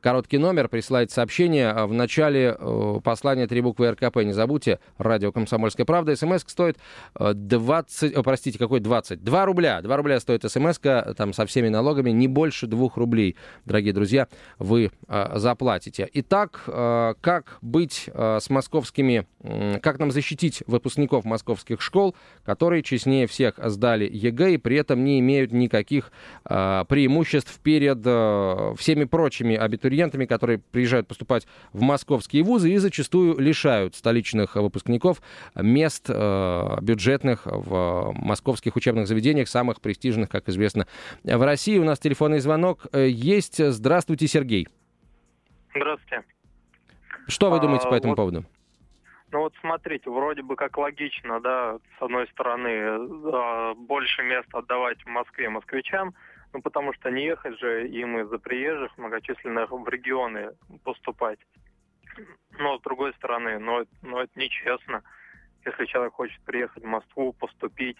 Короткий 0.00 0.38
номер, 0.38 0.68
присылайте 0.68 1.12
сообщение. 1.12 1.70
А 1.70 1.86
в 1.88 1.92
начале 1.92 2.56
э, 2.56 3.00
послания 3.02 3.48
три 3.48 3.60
буквы 3.60 3.90
РКП. 3.90 4.18
Не 4.18 4.32
забудьте. 4.32 4.78
Радио 4.96 5.32
«Комсомольская 5.32 5.84
правда». 5.84 6.14
СМС 6.14 6.44
стоит 6.46 6.78
20... 7.18 8.12
Э, 8.12 8.16
о, 8.16 8.22
простите, 8.22 8.58
какой 8.60 8.78
20? 8.78 9.24
2 9.24 9.44
рубля. 9.44 9.82
2 9.82 9.96
рубля 9.96 10.20
стоит 10.20 10.48
смс 10.48 10.78
там 11.16 11.32
со 11.32 11.46
всеми 11.46 11.68
налогами. 11.68 12.10
Не 12.10 12.28
больше 12.28 12.68
2 12.68 12.90
рублей, 12.94 13.34
дорогие 13.64 13.92
друзья, 13.92 14.28
вы 14.60 14.92
э, 15.08 15.32
заплатите. 15.34 16.08
Итак, 16.12 16.62
э, 16.68 17.14
как 17.20 17.58
быть 17.60 18.08
э, 18.12 18.38
с 18.40 18.50
московскими... 18.50 19.26
Э, 19.40 19.80
как 19.80 19.98
нам 19.98 20.12
защитить 20.12 20.62
выпускников 20.68 21.24
московских 21.24 21.80
школ, 21.80 22.14
которые 22.44 22.84
честнее 22.84 23.26
всех 23.26 23.54
сдали 23.58 24.08
ЕГЭ 24.08 24.52
и 24.52 24.56
при 24.58 24.76
этом 24.76 25.02
не 25.02 25.18
имеют 25.18 25.50
никаких 25.50 26.12
э, 26.48 26.84
преимуществ 26.88 27.58
перед 27.64 27.98
э, 28.04 28.74
всеми 28.78 29.02
прочими 29.02 29.56
абитуриентами 29.56 29.87
абитуриентами, 29.88 30.26
которые 30.26 30.58
приезжают 30.58 31.08
поступать 31.08 31.46
в 31.72 31.80
московские 31.80 32.42
вузы 32.42 32.70
и 32.70 32.76
зачастую 32.76 33.38
лишают 33.38 33.94
столичных 33.94 34.56
выпускников 34.56 35.20
мест 35.54 36.06
э, 36.08 36.76
бюджетных 36.80 37.42
в 37.46 38.12
московских 38.14 38.76
учебных 38.76 39.06
заведениях, 39.06 39.48
самых 39.48 39.80
престижных, 39.80 40.28
как 40.28 40.48
известно, 40.48 40.86
в 41.24 41.42
России. 41.42 41.78
У 41.78 41.84
нас 41.84 41.98
телефонный 41.98 42.40
звонок 42.40 42.86
э, 42.92 43.08
есть. 43.08 43.64
Здравствуйте, 43.64 44.26
Сергей. 44.28 44.68
Здравствуйте. 45.74 46.24
Что 47.26 47.50
вы 47.50 47.60
думаете 47.60 47.86
а, 47.86 47.90
по 47.90 47.94
этому 47.94 48.12
вот, 48.12 48.16
поводу? 48.16 48.44
Ну 49.32 49.40
вот 49.40 49.54
смотрите, 49.60 50.10
вроде 50.10 50.42
бы 50.42 50.56
как 50.56 50.78
логично, 50.78 51.40
да, 51.40 51.78
с 51.98 52.02
одной 52.02 52.26
стороны, 52.28 52.68
э, 52.68 53.74
больше 53.76 54.22
мест 54.22 54.48
отдавать 54.52 55.02
в 55.02 55.06
Москве 55.06 55.48
москвичам, 55.48 56.14
ну, 56.52 56.62
потому 56.62 56.92
что 56.94 57.10
не 57.10 57.24
ехать 57.24 57.58
же 57.58 57.88
им 57.88 58.18
из-за 58.20 58.38
приезжих 58.38 58.96
многочисленных 58.96 59.70
в 59.70 59.88
регионы 59.88 60.52
поступать. 60.84 61.38
Но 62.58 62.78
с 62.78 62.82
другой 62.82 63.12
стороны, 63.14 63.58
но, 63.58 63.84
но 64.02 64.22
это 64.22 64.38
нечестно, 64.38 65.02
если 65.64 65.84
человек 65.86 66.14
хочет 66.14 66.40
приехать 66.42 66.82
в 66.82 66.86
Москву, 66.86 67.32
поступить. 67.32 67.96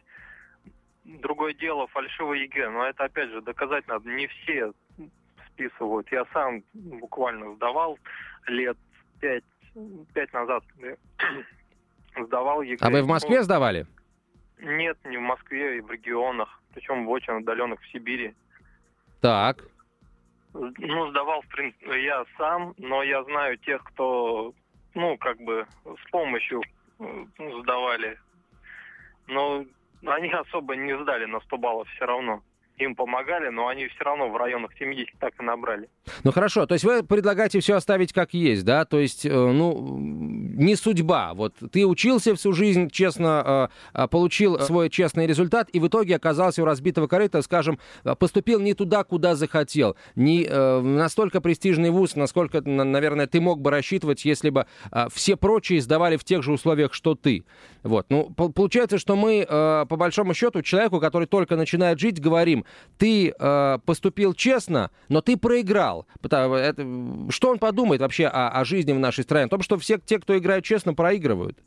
Другое 1.05 1.55
дело, 1.55 1.87
фальшивый 1.89 2.43
ЕГЭ, 2.43 2.71
но 2.71 2.85
это 2.87 3.05
опять 3.05 3.31
же 3.31 3.41
доказать 3.41 3.87
надо. 3.87 4.09
Не 4.11 4.27
все 4.27 4.73
списывают. 5.53 6.11
Я 6.11 6.25
сам 6.33 6.63
буквально 6.75 7.55
сдавал 7.55 7.99
лет 8.47 8.77
пять, 9.21 9.45
пять 10.15 10.33
назад 10.33 10.65
сдавал 12.17 12.63
ЕГЭ. 12.63 12.85
А 12.85 12.91
вы 12.91 13.03
в 13.03 13.07
Москве 13.07 13.43
сдавали? 13.43 13.87
Нет, 14.61 14.99
не 15.05 15.17
в 15.17 15.21
Москве 15.21 15.79
и 15.79 15.81
в 15.81 15.91
регионах, 15.91 16.61
причем 16.75 17.07
в 17.07 17.11
очень 17.11 17.35
отдаленных 17.35 17.81
в 17.81 17.91
Сибири. 17.91 18.35
Так. 19.21 19.65
Ну, 20.55 21.11
сдавал, 21.11 21.43
в 21.43 21.49
принципе, 21.49 22.05
я 22.05 22.25
сам, 22.37 22.75
но 22.79 23.03
я 23.03 23.23
знаю 23.25 23.59
тех, 23.59 23.83
кто, 23.85 24.53
ну, 24.95 25.17
как 25.19 25.39
бы 25.41 25.67
с 25.85 26.11
помощью 26.11 26.63
ну, 26.99 27.63
сдавали. 27.63 28.19
Но 29.27 29.65
они 30.07 30.31
особо 30.31 30.75
не 30.75 30.97
сдали 31.03 31.27
на 31.27 31.41
100 31.41 31.59
баллов 31.59 31.89
все 31.91 32.07
равно 32.07 32.43
им 32.85 32.95
помогали, 32.95 33.49
но 33.49 33.69
они 33.69 33.87
все 33.89 34.05
равно 34.05 34.29
в 34.29 34.37
районах 34.37 34.71
70 34.79 35.19
так 35.19 35.33
и 35.41 35.43
набрали. 35.43 35.89
Ну 36.25 36.33
хорошо, 36.33 36.67
то 36.67 36.75
есть 36.75 36.85
вы 36.85 37.03
предлагаете 37.03 37.61
все 37.61 37.75
оставить 37.75 38.13
как 38.13 38.35
есть, 38.35 38.65
да? 38.65 38.85
То 38.85 38.99
есть, 38.99 39.27
э, 39.27 39.31
ну, 39.31 39.99
не 39.99 40.77
судьба. 40.77 41.35
Вот 41.35 41.55
ты 41.73 41.87
учился 41.87 42.35
всю 42.35 42.53
жизнь, 42.53 42.91
честно, 42.91 43.71
э, 43.95 44.03
э, 44.05 44.09
получил 44.09 44.59
свой 44.61 44.91
честный 44.91 45.27
результат, 45.27 45.69
и 45.73 45.81
в 45.81 45.89
итоге 45.89 46.17
оказался 46.17 46.63
у 46.63 46.65
разбитого 46.65 47.07
корыта, 47.07 47.43
скажем, 47.43 47.79
поступил 48.19 48.61
не 48.61 48.75
туда, 48.75 49.05
куда 49.05 49.35
захотел. 49.35 49.97
Не 50.15 50.49
настолько 50.49 51.41
престижный 51.41 51.91
вуз, 51.91 52.17
насколько, 52.17 52.61
наверное, 52.61 53.27
ты 53.27 53.41
мог 53.41 53.61
бы 53.61 53.71
рассчитывать, 53.71 54.25
если 54.25 54.51
бы 54.51 54.67
все 55.13 55.37
прочие 55.37 55.81
сдавали 55.81 56.17
в 56.17 56.25
тех 56.25 56.43
же 56.43 56.53
условиях, 56.53 56.95
что 56.95 57.15
ты. 57.15 57.45
Вот. 57.83 58.07
Ну, 58.11 58.31
получается, 58.31 58.99
что 58.99 59.17
мы, 59.17 59.47
по 59.49 59.97
большому 59.97 60.35
счету, 60.35 60.63
человеку, 60.63 61.01
который 61.01 61.27
только 61.27 61.57
начинает 61.57 61.99
жить, 61.99 62.21
говорим, 62.21 62.65
ты 62.99 63.31
э, 63.31 63.79
поступил 63.85 64.35
честно, 64.35 64.91
но 65.09 65.21
ты 65.21 65.37
проиграл. 65.37 66.07
Потому, 66.21 66.55
это, 66.55 66.83
что 67.31 67.51
он 67.51 67.59
подумает 67.59 68.01
вообще 68.01 68.27
о, 68.27 68.49
о 68.49 68.65
жизни 68.65 68.93
в 68.93 68.99
нашей 68.99 69.25
стране? 69.25 69.47
О 69.47 69.49
том, 69.49 69.63
что 69.63 69.79
все 69.79 69.99
те, 69.99 70.19
кто 70.19 70.37
играет 70.37 70.65
честно, 70.65 70.95
проигрывают. 70.95 71.59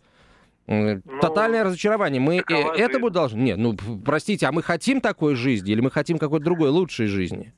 Ну, 0.68 1.02
Тотальное 1.22 1.64
разочарование. 1.64 2.22
Мы 2.22 2.38
э, 2.38 2.42
это 2.78 3.00
бы 3.00 3.10
должны... 3.10 3.40
Нет, 3.40 3.58
ну, 3.58 3.76
простите, 4.06 4.46
а 4.46 4.52
мы 4.52 4.62
хотим 4.62 5.02
такой 5.02 5.36
жизни 5.36 5.72
или 5.72 5.82
мы 5.82 5.92
хотим 5.92 6.18
какой-то 6.18 6.46
другой, 6.46 6.70
лучшей 6.70 7.08
жизни? 7.08 7.54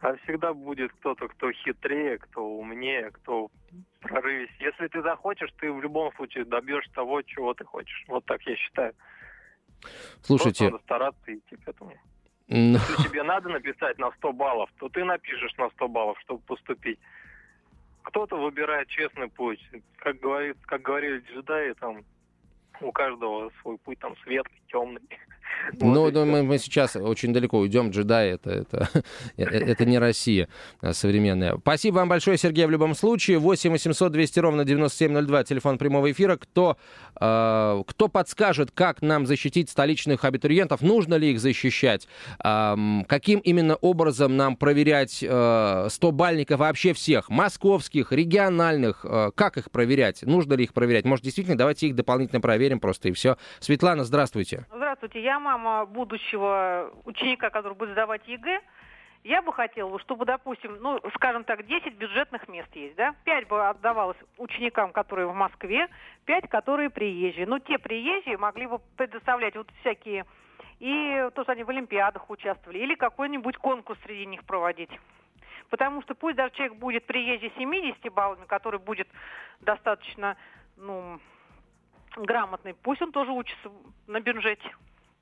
А 0.00 0.14
всегда 0.24 0.52
будет 0.52 0.92
кто-то, 0.92 1.28
кто 1.28 1.50
хитрее, 1.50 2.18
кто 2.18 2.46
умнее, 2.46 3.10
кто 3.12 3.50
прорывись. 4.00 4.50
Если 4.60 4.86
ты 4.88 5.02
захочешь, 5.02 5.50
ты 5.58 5.72
в 5.72 5.80
любом 5.80 6.14
случае 6.14 6.44
добьешься 6.44 6.92
того, 6.92 7.22
чего 7.22 7.54
ты 7.54 7.64
хочешь. 7.64 8.04
Вот 8.08 8.24
так 8.26 8.42
я 8.42 8.54
считаю. 8.56 8.92
Слушайте... 10.22 10.68
Просто 10.68 10.72
надо 10.72 10.82
стараться 10.84 11.34
идти 11.34 11.56
к 11.56 11.68
этому. 11.68 11.92
Если 12.48 13.08
тебе 13.08 13.22
надо 13.22 13.48
написать 13.48 13.98
на 13.98 14.10
100 14.12 14.32
баллов, 14.32 14.70
то 14.78 14.88
ты 14.88 15.04
напишешь 15.04 15.54
на 15.56 15.70
100 15.70 15.88
баллов, 15.88 16.18
чтобы 16.20 16.40
поступить. 16.42 16.98
Кто-то 18.02 18.36
выбирает 18.36 18.88
честный 18.88 19.28
путь. 19.28 19.60
Как, 19.96 20.20
говорит, 20.20 20.56
как 20.66 20.82
говорили 20.82 21.20
джедаи, 21.20 21.72
там, 21.72 22.04
у 22.80 22.92
каждого 22.92 23.50
свой 23.62 23.78
путь 23.78 23.98
там 23.98 24.14
светлый, 24.18 24.60
темный. 24.68 25.00
Ну, 25.80 26.00
Вот 26.00 26.14
мы, 26.14 26.42
мы 26.42 26.58
сейчас 26.58 26.96
очень 26.96 27.32
далеко 27.32 27.58
уйдем. 27.58 27.90
Джедай 27.90 28.30
это, 28.30 28.50
это, 28.50 28.88
э, 29.36 29.44
это 29.44 29.84
не 29.84 29.98
Россия 29.98 30.48
а, 30.80 30.92
современная. 30.92 31.56
Спасибо 31.58 31.96
вам 31.96 32.08
большое, 32.08 32.38
Сергей, 32.38 32.66
в 32.66 32.70
любом 32.70 32.94
случае. 32.94 33.38
8 33.38 33.70
800 33.70 34.12
200 34.12 34.38
ровно 34.40 34.64
9702, 34.64 35.44
телефон 35.44 35.78
прямого 35.78 36.10
эфира. 36.10 36.36
Кто, 36.36 36.76
э, 37.20 37.82
кто 37.86 38.08
подскажет, 38.08 38.70
как 38.70 39.02
нам 39.02 39.26
защитить 39.26 39.70
столичных 39.70 40.24
абитуриентов? 40.24 40.82
Нужно 40.82 41.14
ли 41.14 41.32
их 41.32 41.40
защищать? 41.40 42.08
Ам, 42.38 43.04
каким 43.08 43.40
именно 43.40 43.76
образом 43.76 44.36
нам 44.36 44.56
проверять 44.56 45.22
э, 45.22 45.86
100 45.90 46.12
бальников 46.12 46.60
вообще 46.60 46.92
всех? 46.92 47.28
Московских, 47.28 48.12
региональных? 48.12 49.04
Э, 49.04 49.30
как 49.34 49.56
их 49.56 49.70
проверять? 49.70 50.22
Нужно 50.22 50.54
ли 50.54 50.64
их 50.64 50.72
проверять? 50.72 51.04
Может, 51.04 51.24
действительно, 51.24 51.56
давайте 51.56 51.88
их 51.88 51.94
дополнительно 51.94 52.40
проверим 52.40 52.80
просто 52.80 53.08
и 53.08 53.12
все. 53.12 53.36
Светлана, 53.60 54.04
здравствуйте. 54.04 54.66
Здравствуйте, 54.74 55.22
я 55.22 55.38
мама 55.44 55.84
будущего 55.84 56.90
ученика, 57.04 57.50
который 57.50 57.74
будет 57.74 57.90
сдавать 57.90 58.26
ЕГЭ. 58.26 58.60
Я 59.22 59.40
бы 59.42 59.52
хотела, 59.52 59.98
чтобы, 60.00 60.24
допустим, 60.24 60.76
ну, 60.80 61.00
скажем 61.14 61.44
так, 61.44 61.66
10 61.66 61.94
бюджетных 61.94 62.48
мест 62.48 62.74
есть, 62.74 62.96
да? 62.96 63.14
5 63.24 63.48
бы 63.48 63.68
отдавалось 63.68 64.16
ученикам, 64.38 64.92
которые 64.92 65.26
в 65.26 65.34
Москве, 65.34 65.88
5, 66.26 66.48
которые 66.48 66.90
приезжие. 66.90 67.46
Ну, 67.46 67.58
те 67.58 67.78
приезжие 67.78 68.36
могли 68.36 68.66
бы 68.66 68.80
предоставлять 68.96 69.56
вот 69.56 69.70
всякие, 69.80 70.24
и 70.78 71.30
то, 71.34 71.42
что 71.42 71.52
они 71.52 71.64
в 71.64 71.70
Олимпиадах 71.70 72.28
участвовали, 72.28 72.78
или 72.78 72.94
какой-нибудь 72.94 73.56
конкурс 73.58 73.98
среди 74.04 74.26
них 74.26 74.44
проводить. 74.44 74.90
Потому 75.70 76.02
что 76.02 76.14
пусть 76.14 76.36
даже 76.36 76.54
человек 76.54 76.76
будет 76.76 77.06
приезжий 77.06 77.52
70 77.56 78.12
баллами, 78.12 78.44
который 78.46 78.80
будет 78.80 79.08
достаточно, 79.60 80.36
ну, 80.76 81.18
грамотный, 82.16 82.74
пусть 82.74 83.00
он 83.00 83.12
тоже 83.12 83.30
учится 83.32 83.70
на 84.06 84.20
бюджете. 84.20 84.70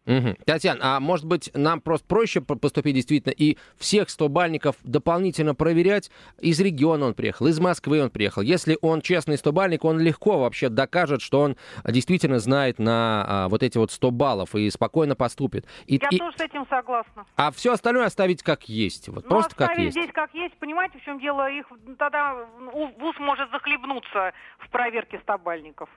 Мгм. 0.04 0.36
Татьяна, 0.44 0.96
а 0.96 1.00
может 1.00 1.26
быть, 1.26 1.50
нам 1.54 1.80
просто 1.80 2.06
проще 2.08 2.40
по- 2.40 2.56
поступить 2.56 2.94
действительно 2.96 3.30
и 3.32 3.56
всех 3.78 4.10
100 4.10 4.28
бальников 4.28 4.74
дополнительно 4.82 5.54
проверять? 5.54 6.10
Из 6.40 6.58
региона 6.60 7.06
он 7.06 7.14
приехал, 7.14 7.46
из 7.46 7.60
Москвы 7.60 8.02
он 8.02 8.10
приехал. 8.10 8.42
Если 8.42 8.76
он 8.82 9.00
честный 9.00 9.38
100 9.38 9.52
бальник, 9.52 9.84
он 9.84 10.00
легко 10.00 10.40
вообще 10.40 10.68
докажет, 10.68 11.22
что 11.22 11.40
он 11.40 11.56
действительно 11.84 12.40
знает 12.40 12.80
на 12.80 13.24
а, 13.28 13.48
вот 13.48 13.62
эти 13.62 13.78
вот 13.78 13.92
100 13.92 14.10
баллов 14.10 14.54
и 14.56 14.68
спокойно 14.70 15.14
поступит. 15.14 15.66
И, 15.86 16.00
Я 16.02 16.08
и- 16.10 16.18
тоже 16.18 16.36
с 16.36 16.40
этим 16.40 16.66
согласна. 16.68 17.24
а 17.36 17.52
все 17.52 17.72
остальное 17.72 18.06
оставить 18.06 18.42
как 18.42 18.68
есть. 18.68 19.08
Вот, 19.08 19.24
Ну, 19.24 19.30
просто 19.30 19.54
как 19.54 19.70
оставить 19.70 19.94
есть. 19.94 19.98
здесь 19.98 20.12
как 20.12 20.34
есть, 20.34 20.56
понимаете, 20.56 20.98
в 20.98 21.02
чем 21.04 21.20
дело? 21.20 21.48
Их 21.48 21.66
тогда 21.98 22.34
у- 22.74 22.88
ВУЗ 22.98 23.16
может 23.20 23.50
захлебнуться 23.52 24.32
в 24.58 24.68
проверке 24.70 25.20
стабальников. 25.20 25.88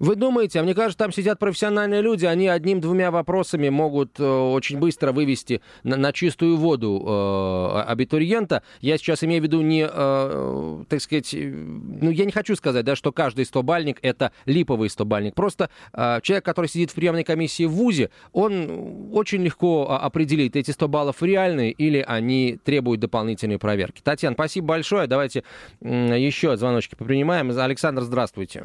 Вы 0.00 0.16
думаете, 0.16 0.60
а 0.60 0.62
мне 0.62 0.74
кажется, 0.74 0.96
там 0.96 1.12
сидят 1.12 1.38
профессиональные 1.38 2.00
люди, 2.00 2.24
они 2.24 2.48
одним-двумя 2.48 3.10
вопросами 3.10 3.68
могут 3.68 4.18
э, 4.18 4.24
очень 4.24 4.78
быстро 4.78 5.12
вывести 5.12 5.60
на, 5.82 5.96
на 5.96 6.14
чистую 6.14 6.56
воду 6.56 7.04
э, 7.06 7.82
абитуриента. 7.86 8.62
Я 8.80 8.96
сейчас 8.96 9.22
имею 9.24 9.42
в 9.42 9.44
виду 9.44 9.60
не, 9.60 9.86
э, 9.86 10.84
так 10.88 11.02
сказать, 11.02 11.34
ну, 11.34 12.10
я 12.10 12.24
не 12.24 12.32
хочу 12.32 12.56
сказать, 12.56 12.86
да, 12.86 12.96
что 12.96 13.12
каждый 13.12 13.44
стобальник 13.44 13.98
это 14.00 14.32
липовый 14.46 14.88
стобальник. 14.88 15.34
Просто 15.34 15.68
э, 15.92 16.20
человек, 16.22 16.46
который 16.46 16.68
сидит 16.68 16.92
в 16.92 16.94
приемной 16.94 17.22
комиссии 17.22 17.64
в 17.64 17.72
ВУЗе, 17.72 18.08
он 18.32 19.10
очень 19.12 19.42
легко 19.42 19.86
а, 19.90 19.98
определит, 19.98 20.56
эти 20.56 20.70
100 20.70 20.88
баллов 20.88 21.22
реальные 21.22 21.72
или 21.72 22.02
они 22.08 22.58
требуют 22.64 23.02
дополнительной 23.02 23.58
проверки. 23.58 24.00
Татьяна, 24.02 24.32
спасибо 24.32 24.68
большое. 24.68 25.06
Давайте 25.08 25.44
еще 25.82 26.56
звоночки 26.56 26.94
попринимаем. 26.94 27.50
Александр, 27.50 28.00
здравствуйте. 28.00 28.64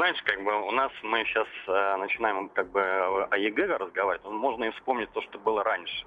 Знаете, 0.00 0.22
как 0.24 0.42
бы 0.42 0.66
у 0.66 0.70
нас 0.70 0.90
мы 1.02 1.22
сейчас 1.26 1.46
э, 1.68 1.96
начинаем 1.96 2.48
как 2.48 2.70
бы 2.70 2.80
о 2.80 3.36
ЕГЭ 3.36 3.76
разговаривать, 3.76 4.24
но 4.24 4.30
можно 4.30 4.64
и 4.64 4.70
вспомнить 4.70 5.12
то, 5.12 5.20
что 5.20 5.38
было 5.38 5.62
раньше. 5.62 6.06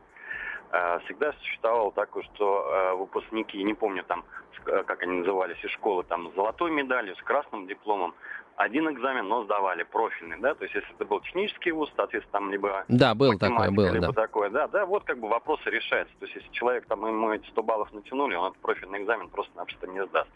Э, 0.71 0.97
всегда 1.05 1.31
существовало 1.33 1.91
такое, 1.91 2.23
что 2.23 2.65
э, 2.65 2.95
выпускники, 2.95 3.63
не 3.63 3.75
помню 3.75 4.03
там, 4.03 4.25
э, 4.65 4.81
как 4.87 5.03
они 5.03 5.19
назывались, 5.19 5.63
из 5.63 5.69
школы, 5.69 6.03
там, 6.05 6.31
с 6.31 6.33
золотой 6.33 6.71
медалью, 6.71 7.15
с 7.15 7.21
красным 7.21 7.67
дипломом, 7.67 8.15
один 8.55 8.89
экзамен, 8.89 9.27
но 9.27 9.43
сдавали 9.43 9.83
профильный, 9.83 10.37
да, 10.39 10.53
то 10.53 10.63
есть 10.63 10.75
если 10.75 10.93
это 10.93 11.05
был 11.05 11.19
технический 11.21 11.71
вуз, 11.71 11.91
соответственно, 11.95 12.39
там 12.39 12.51
либо 12.51 12.85
Да, 12.87 13.15
было 13.15 13.37
такое, 13.37 13.71
было, 13.71 13.89
либо 13.91 14.07
да. 14.07 14.13
такое, 14.13 14.49
да, 14.49 14.67
да, 14.67 14.85
вот 14.85 15.03
как 15.03 15.19
бы 15.19 15.27
вопросы 15.27 15.69
решаются. 15.69 16.13
То 16.19 16.25
есть 16.25 16.35
если 16.35 16.51
человек 16.51 16.85
там 16.85 17.05
ему 17.05 17.31
эти 17.31 17.47
100 17.49 17.63
баллов 17.63 17.91
натянули, 17.93 18.35
он 18.35 18.51
этот 18.51 18.61
профильный 18.61 19.01
экзамен 19.01 19.29
просто-напросто 19.29 19.87
не 19.87 20.05
сдаст. 20.05 20.29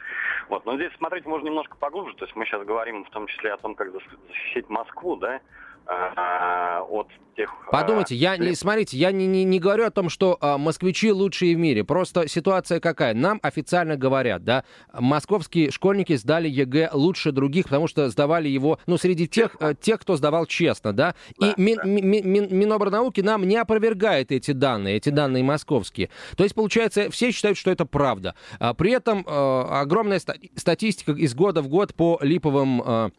Вот, 0.50 0.66
но 0.66 0.76
здесь 0.76 0.92
смотреть 0.98 1.26
можно 1.26 1.48
немножко 1.48 1.78
поглубже, 1.78 2.16
то 2.16 2.26
есть 2.26 2.36
мы 2.36 2.46
сейчас 2.46 2.64
говорим 2.66 3.06
в 3.06 3.10
том 3.10 3.28
числе 3.28 3.54
о 3.54 3.58
том, 3.58 3.76
как 3.76 3.92
защитить 3.92 4.70
Москву, 4.70 5.16
да, 5.18 5.40
от 5.88 7.08
тех... 7.36 7.50
а, 7.67 7.71
Подумайте, 7.71 8.15
я 8.15 8.38
не, 8.38 8.56
смотрите, 8.56 8.97
я 8.97 9.12
не, 9.12 9.28
не, 9.28 9.43
не 9.43 9.60
говорю 9.60 9.86
о 9.86 9.91
том, 9.91 10.10
что 10.10 10.38
а, 10.41 10.58
москвичи 10.58 11.12
лучшие 11.12 11.56
в 11.56 11.60
мире. 11.60 11.84
Просто 11.84 12.28
ситуация 12.28 12.80
какая? 12.80 13.13
Нам 13.13 13.39
официально 13.43 13.95
говорят, 13.95 14.43
да, 14.43 14.63
московские 14.93 15.71
школьники 15.71 16.15
сдали 16.15 16.50
ЕГЭ 16.50 16.89
лучше 16.93 17.32
других, 17.32 17.65
потому 17.65 17.88
что 17.88 18.10
сдавали 18.10 18.50
его, 18.50 18.80
ну, 18.88 18.97
среди 18.97 19.28
тех, 19.28 19.56
э, 19.60 19.76
тех 19.80 20.00
кто 20.00 20.15
сдавал 20.17 20.45
честно, 20.45 20.93
да. 20.93 21.15
И 21.39 21.54
Мин- 21.58 21.80
Ми- 21.84 22.02
Ми- 22.02 22.21
Мин- 22.23 22.54
Минобрнауки 22.54 23.21
нам 23.21 23.47
не 23.47 23.58
опровергает 23.58 24.32
эти 24.32 24.52
данные, 24.52 24.97
эти 24.97 25.10
данные 25.10 25.43
московские. 25.43 26.10
То 26.36 26.43
есть, 26.43 26.56
получается, 26.56 27.10
все 27.12 27.32
считают, 27.32 27.58
что 27.58 27.71
это 27.71 27.86
правда. 27.86 28.36
А 28.60 28.73
при 28.73 28.91
этом 28.91 29.19
э, 29.28 29.62
огромная 29.69 30.19
ста- 30.19 30.36
статистика 30.56 31.12
из 31.12 31.36
года 31.36 31.62
в 31.62 31.67
год 31.67 31.93
по 31.93 32.17
липовым 32.21 32.82
э, 32.86 33.10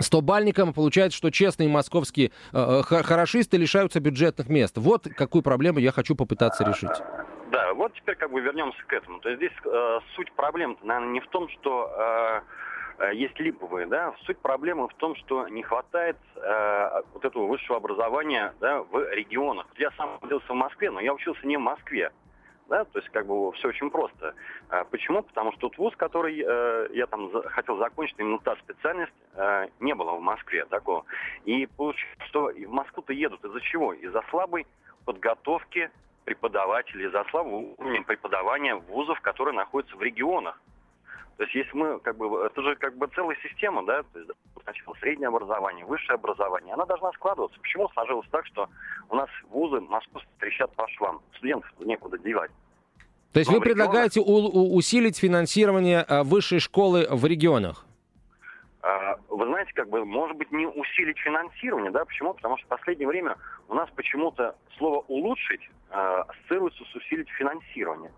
100 0.00 0.20
бальникам 0.20 0.72
получается, 0.72 1.16
что 1.16 1.30
честные 1.30 1.68
московские 1.68 2.30
э, 2.52 2.82
хо- 2.82 3.02
хорошисты 3.02 3.56
лишаются 3.56 4.00
бюджетных 4.00 4.48
мест. 4.48 4.76
Вот 4.78 5.08
какую 5.16 5.42
проблему 5.42 5.78
я 5.78 5.92
хочу 5.92 6.14
попытаться 6.14 6.64
решить. 6.64 7.02
Да, 7.50 7.72
вот 7.74 7.94
теперь 7.94 8.16
как 8.16 8.30
бы 8.30 8.40
вернемся 8.40 8.78
к 8.86 8.92
этому. 8.92 9.20
То 9.20 9.30
есть 9.30 9.40
здесь 9.40 9.52
э, 9.64 9.98
суть 10.14 10.32
проблем, 10.32 10.76
наверное, 10.82 11.12
не 11.12 11.20
в 11.20 11.28
том, 11.28 11.48
что 11.48 11.90
э, 12.98 13.04
э, 13.10 13.14
есть 13.14 13.38
липовые, 13.40 13.86
да, 13.86 14.14
суть 14.24 14.38
проблемы 14.38 14.88
в 14.88 14.94
том, 14.94 15.16
что 15.16 15.48
не 15.48 15.62
хватает 15.62 16.16
э, 16.36 17.02
вот 17.14 17.24
этого 17.24 17.46
высшего 17.46 17.78
образования 17.78 18.54
да, 18.60 18.82
в 18.82 19.12
регионах. 19.12 19.66
Я 19.78 19.90
сам 19.96 20.18
родился 20.20 20.52
в 20.52 20.56
Москве, 20.56 20.90
но 20.90 21.00
я 21.00 21.14
учился 21.14 21.46
не 21.46 21.56
в 21.56 21.60
Москве. 21.60 22.10
Да, 22.68 22.84
то 22.84 22.98
есть 22.98 23.08
как 23.10 23.26
бы 23.26 23.50
все 23.52 23.68
очень 23.68 23.90
просто. 23.90 24.34
А 24.68 24.84
почему? 24.84 25.22
Потому 25.22 25.52
что 25.52 25.62
тот 25.62 25.78
вуз, 25.78 25.96
который 25.96 26.44
э, 26.46 26.88
я 26.92 27.06
там 27.06 27.30
хотел 27.44 27.78
закончить, 27.78 28.16
именно 28.18 28.38
та 28.38 28.56
специальность, 28.56 29.12
э, 29.34 29.68
не 29.80 29.94
было 29.94 30.12
в 30.12 30.20
Москве 30.20 30.66
такого. 30.66 31.04
И 31.46 31.66
получается, 31.66 32.26
что 32.26 32.50
и 32.50 32.66
в 32.66 32.70
Москву-то 32.70 33.14
едут 33.14 33.42
из-за 33.42 33.60
чего? 33.62 33.94
Из-за 33.94 34.22
слабой 34.28 34.66
подготовки 35.06 35.90
преподавателей, 36.24 37.06
из-за 37.06 37.24
слабого 37.30 37.74
уровня 37.78 38.02
преподавания 38.02 38.74
вузов, 38.74 39.18
которые 39.22 39.54
находятся 39.54 39.96
в 39.96 40.02
регионах. 40.02 40.60
То 41.38 41.44
есть 41.44 41.54
если 41.54 41.72
мы, 41.76 42.00
как 42.00 42.16
бы, 42.16 42.44
это 42.44 42.60
же 42.62 42.74
как 42.74 42.96
бы 42.98 43.06
целая 43.14 43.36
система, 43.48 43.86
да, 43.86 44.02
то 44.02 44.18
есть 44.18 44.30
сначала 44.64 44.94
среднее 44.96 45.28
образование, 45.28 45.84
высшее 45.86 46.16
образование, 46.16 46.74
она 46.74 46.84
должна 46.84 47.12
складываться. 47.12 47.58
Почему 47.60 47.88
сложилось 47.90 48.26
так, 48.32 48.44
что 48.46 48.68
у 49.08 49.14
нас 49.14 49.28
вузы 49.48 49.80
Москву 49.80 50.20
трещат 50.40 50.74
по 50.74 50.88
швам, 50.88 51.20
студентов 51.36 51.70
некуда 51.78 52.18
девать? 52.18 52.50
То 53.32 53.38
есть 53.38 53.50
Но 53.52 53.58
вы 53.58 53.60
в 53.60 53.62
регионах- 53.68 53.86
предлагаете 53.86 54.20
у- 54.20 54.74
усилить 54.76 55.16
финансирование 55.16 56.04
э, 56.08 56.24
высшей 56.24 56.58
школы 56.58 57.06
в 57.08 57.24
регионах? 57.24 57.84
А, 58.82 59.16
Вы 59.28 59.46
знаете, 59.46 59.72
как 59.74 59.88
бы, 59.90 60.04
может 60.04 60.36
быть, 60.36 60.50
не 60.50 60.66
усилить 60.66 61.18
финансирование, 61.18 61.92
да? 61.92 62.04
Почему? 62.04 62.34
Потому 62.34 62.56
что 62.58 62.66
в 62.66 62.68
последнее 62.70 63.06
время 63.06 63.36
у 63.68 63.74
нас 63.74 63.88
почему-то 63.94 64.56
слово 64.76 65.04
«улучшить» 65.06 65.60
а, 65.90 66.22
ассоциируется 66.22 66.82
с 66.84 66.94
усилить 66.96 67.28
финансирование. 67.30 68.10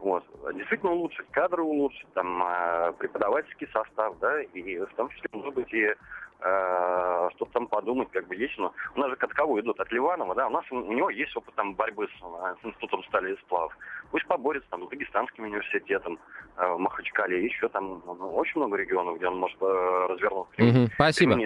Вот. 0.00 0.24
Действительно 0.54 0.92
улучшить, 0.92 1.26
кадры 1.30 1.62
улучшить, 1.62 2.10
там, 2.14 2.42
а, 2.42 2.92
преподавательский 2.92 3.68
состав, 3.72 4.18
да, 4.18 4.42
и 4.42 4.78
в 4.78 4.94
том 4.94 5.10
числе, 5.10 5.28
может 5.32 5.54
быть, 5.54 5.72
и 5.74 5.94
а, 6.42 7.28
что-то 7.34 7.52
там 7.52 7.66
подумать, 7.66 8.08
как 8.12 8.26
бы 8.26 8.34
есть. 8.34 8.56
Но 8.58 8.72
у 8.94 9.00
нас 9.00 9.10
же 9.10 9.16
от 9.16 9.32
кого 9.32 9.60
идут? 9.60 9.78
От 9.80 9.90
Ливанова, 9.92 10.34
да, 10.34 10.46
у 10.46 10.50
нас 10.50 10.64
у 10.70 10.92
него 10.92 11.10
есть 11.10 11.36
опыт 11.36 11.54
там 11.54 11.74
борьбы 11.74 12.06
с, 12.06 12.22
а, 12.22 12.54
с 12.60 12.64
институтом 12.64 13.04
стали 13.04 13.34
и 13.34 13.36
сплавов. 13.38 13.76
Пусть 14.10 14.26
поборется 14.26 14.68
там 14.70 14.86
с 14.86 14.90
Дагестанским 14.90 15.44
университетом 15.44 16.18
в 16.56 16.78
Махачкале, 16.78 17.44
еще 17.44 17.68
там 17.68 18.02
ну, 18.04 18.34
очень 18.34 18.60
много 18.60 18.76
регионов, 18.76 19.16
где 19.16 19.26
он 19.28 19.38
может 19.38 19.56
э, 19.62 20.06
развернуться. 20.08 20.62
Мгм, 20.62 20.90
Спасибо. 20.94 21.38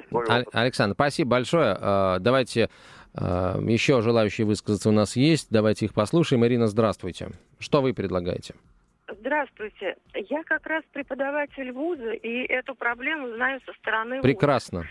Александр, 0.53 0.95
спасибо 0.95 1.31
большое. 1.31 1.77
Э, 1.81 2.17
Давайте 2.21 2.71
э, 3.15 3.21
еще 3.63 4.01
желающие 4.01 4.47
высказаться 4.47 4.89
у 4.89 4.93
нас 4.93 5.17
есть. 5.17 5.49
Давайте 5.51 5.87
их 5.87 5.95
послушаем. 5.95 6.45
Ирина, 6.47 6.67
здравствуйте. 6.67 7.29
Что 7.59 7.83
вы 7.83 7.95
предлагаете? 7.95 8.55
Здравствуйте. 9.25 9.97
Я 10.15 10.45
как 10.45 10.67
раз 10.67 10.85
преподаватель 10.93 11.73
вуза, 11.73 12.11
и 12.11 12.45
эту 12.45 12.75
проблему 12.75 13.35
знаю 13.35 13.59
со 13.65 13.73
стороны 13.73 14.17
вуза. 14.17 14.23
Прекрасно. 14.23 14.85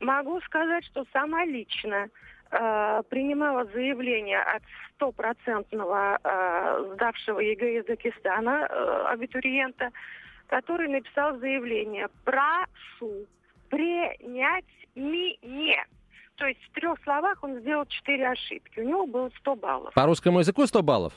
Могу 0.00 0.40
сказать, 0.40 0.86
что 0.86 1.04
сама 1.12 1.44
лично 1.44 2.08
э, 2.50 3.02
принимала 3.10 3.66
заявление 3.66 4.40
от 4.40 4.62
стопроцентного 4.94 6.18
э, 6.24 6.94
сдавшего 6.94 7.40
ЕГЭ 7.40 7.80
из 7.80 7.84
Дагестана 7.84 8.66
э, 8.70 9.04
абитуриента, 9.12 9.90
который 10.46 10.88
написал 10.88 11.38
заявление 11.38 12.08
«Прошу 12.24 13.26
принять 13.68 14.64
мне. 14.94 15.84
То 16.36 16.46
есть 16.46 16.60
в 16.70 16.72
трех 16.72 16.98
словах 17.04 17.44
он 17.44 17.60
сделал 17.60 17.84
четыре 17.84 18.30
ошибки. 18.30 18.80
У 18.80 18.88
него 18.88 19.06
было 19.06 19.30
100 19.40 19.56
баллов. 19.56 19.92
По 19.92 20.06
русскому 20.06 20.38
языку 20.38 20.66
100 20.66 20.82
баллов? 20.82 21.12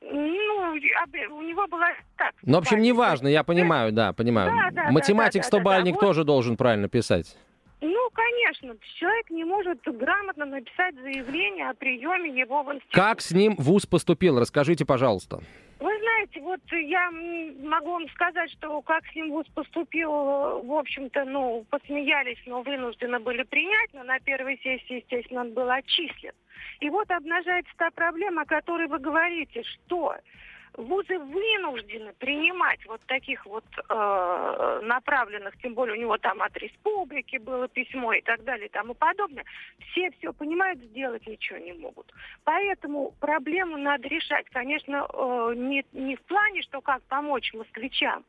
Ну, 0.00 0.72
у 0.72 1.42
него 1.42 1.66
была 1.66 1.88
так. 2.16 2.32
Ну, 2.42 2.54
в 2.54 2.58
общем, 2.58 2.80
неважно, 2.80 3.28
я 3.28 3.42
понимаю, 3.42 3.92
да, 3.92 4.12
понимаю. 4.12 4.52
Да, 4.70 4.84
да, 4.84 4.90
Математик 4.90 5.42
да, 5.42 5.50
да, 5.50 5.58
100-бальник 5.58 5.94
да, 5.94 6.00
да. 6.00 6.06
тоже 6.06 6.24
должен 6.24 6.56
правильно 6.56 6.88
писать. 6.88 7.36
Ну, 7.80 8.08
конечно, 8.12 8.74
человек 8.98 9.30
не 9.30 9.44
может 9.44 9.80
грамотно 9.84 10.46
написать 10.46 10.94
заявление 10.96 11.70
о 11.70 11.74
приеме 11.74 12.30
его 12.40 12.62
в 12.62 12.72
институт. 12.72 12.92
Как 12.92 13.20
с 13.20 13.30
ним 13.30 13.54
ВУЗ 13.56 13.86
поступил? 13.86 14.38
Расскажите, 14.38 14.84
пожалуйста. 14.84 15.40
Вы 15.80 15.96
знаете, 15.96 16.40
вот 16.40 16.60
я 16.72 17.10
могу 17.10 17.92
вам 17.92 18.08
сказать, 18.08 18.50
что 18.50 18.82
как 18.82 19.06
с 19.06 19.14
ним 19.14 19.30
ВУЗ 19.30 19.46
поступил, 19.54 20.10
в 20.10 20.72
общем-то, 20.72 21.24
ну, 21.24 21.64
посмеялись, 21.70 22.38
но 22.46 22.62
вынуждены 22.62 23.20
были 23.20 23.44
принять, 23.44 23.90
но 23.92 24.02
на 24.02 24.18
первой 24.18 24.58
сессии, 24.58 24.96
естественно, 24.96 25.42
он 25.42 25.52
был 25.52 25.70
отчислен. 25.70 26.32
И 26.80 26.90
вот 26.90 27.08
обнажается 27.10 27.72
та 27.76 27.90
проблема, 27.90 28.42
о 28.42 28.46
которой 28.46 28.88
вы 28.88 28.98
говорите, 28.98 29.62
что 29.62 30.16
вузы 30.74 31.18
вынуждены 31.18 32.12
принимать 32.18 32.84
вот 32.86 33.00
таких 33.06 33.44
вот 33.46 33.64
э, 33.88 34.80
направленных, 34.82 35.56
тем 35.58 35.74
более 35.74 35.96
у 35.96 36.00
него 36.00 36.18
там 36.18 36.42
от 36.42 36.56
республики 36.56 37.36
было 37.38 37.68
письмо 37.68 38.12
и 38.12 38.20
так 38.20 38.44
далее 38.44 38.66
и 38.66 38.70
тому 38.70 38.94
подобное. 38.94 39.44
Все 39.90 40.10
все 40.18 40.32
понимают, 40.32 40.80
сделать 40.80 41.26
ничего 41.26 41.58
не 41.58 41.72
могут. 41.72 42.12
Поэтому 42.44 43.12
проблему 43.20 43.76
надо 43.76 44.08
решать, 44.08 44.46
конечно, 44.50 45.06
э, 45.12 45.52
не, 45.56 45.84
не 45.92 46.16
в 46.16 46.22
плане, 46.22 46.62
что 46.62 46.80
как 46.80 47.02
помочь 47.04 47.52
москвичам, 47.54 48.24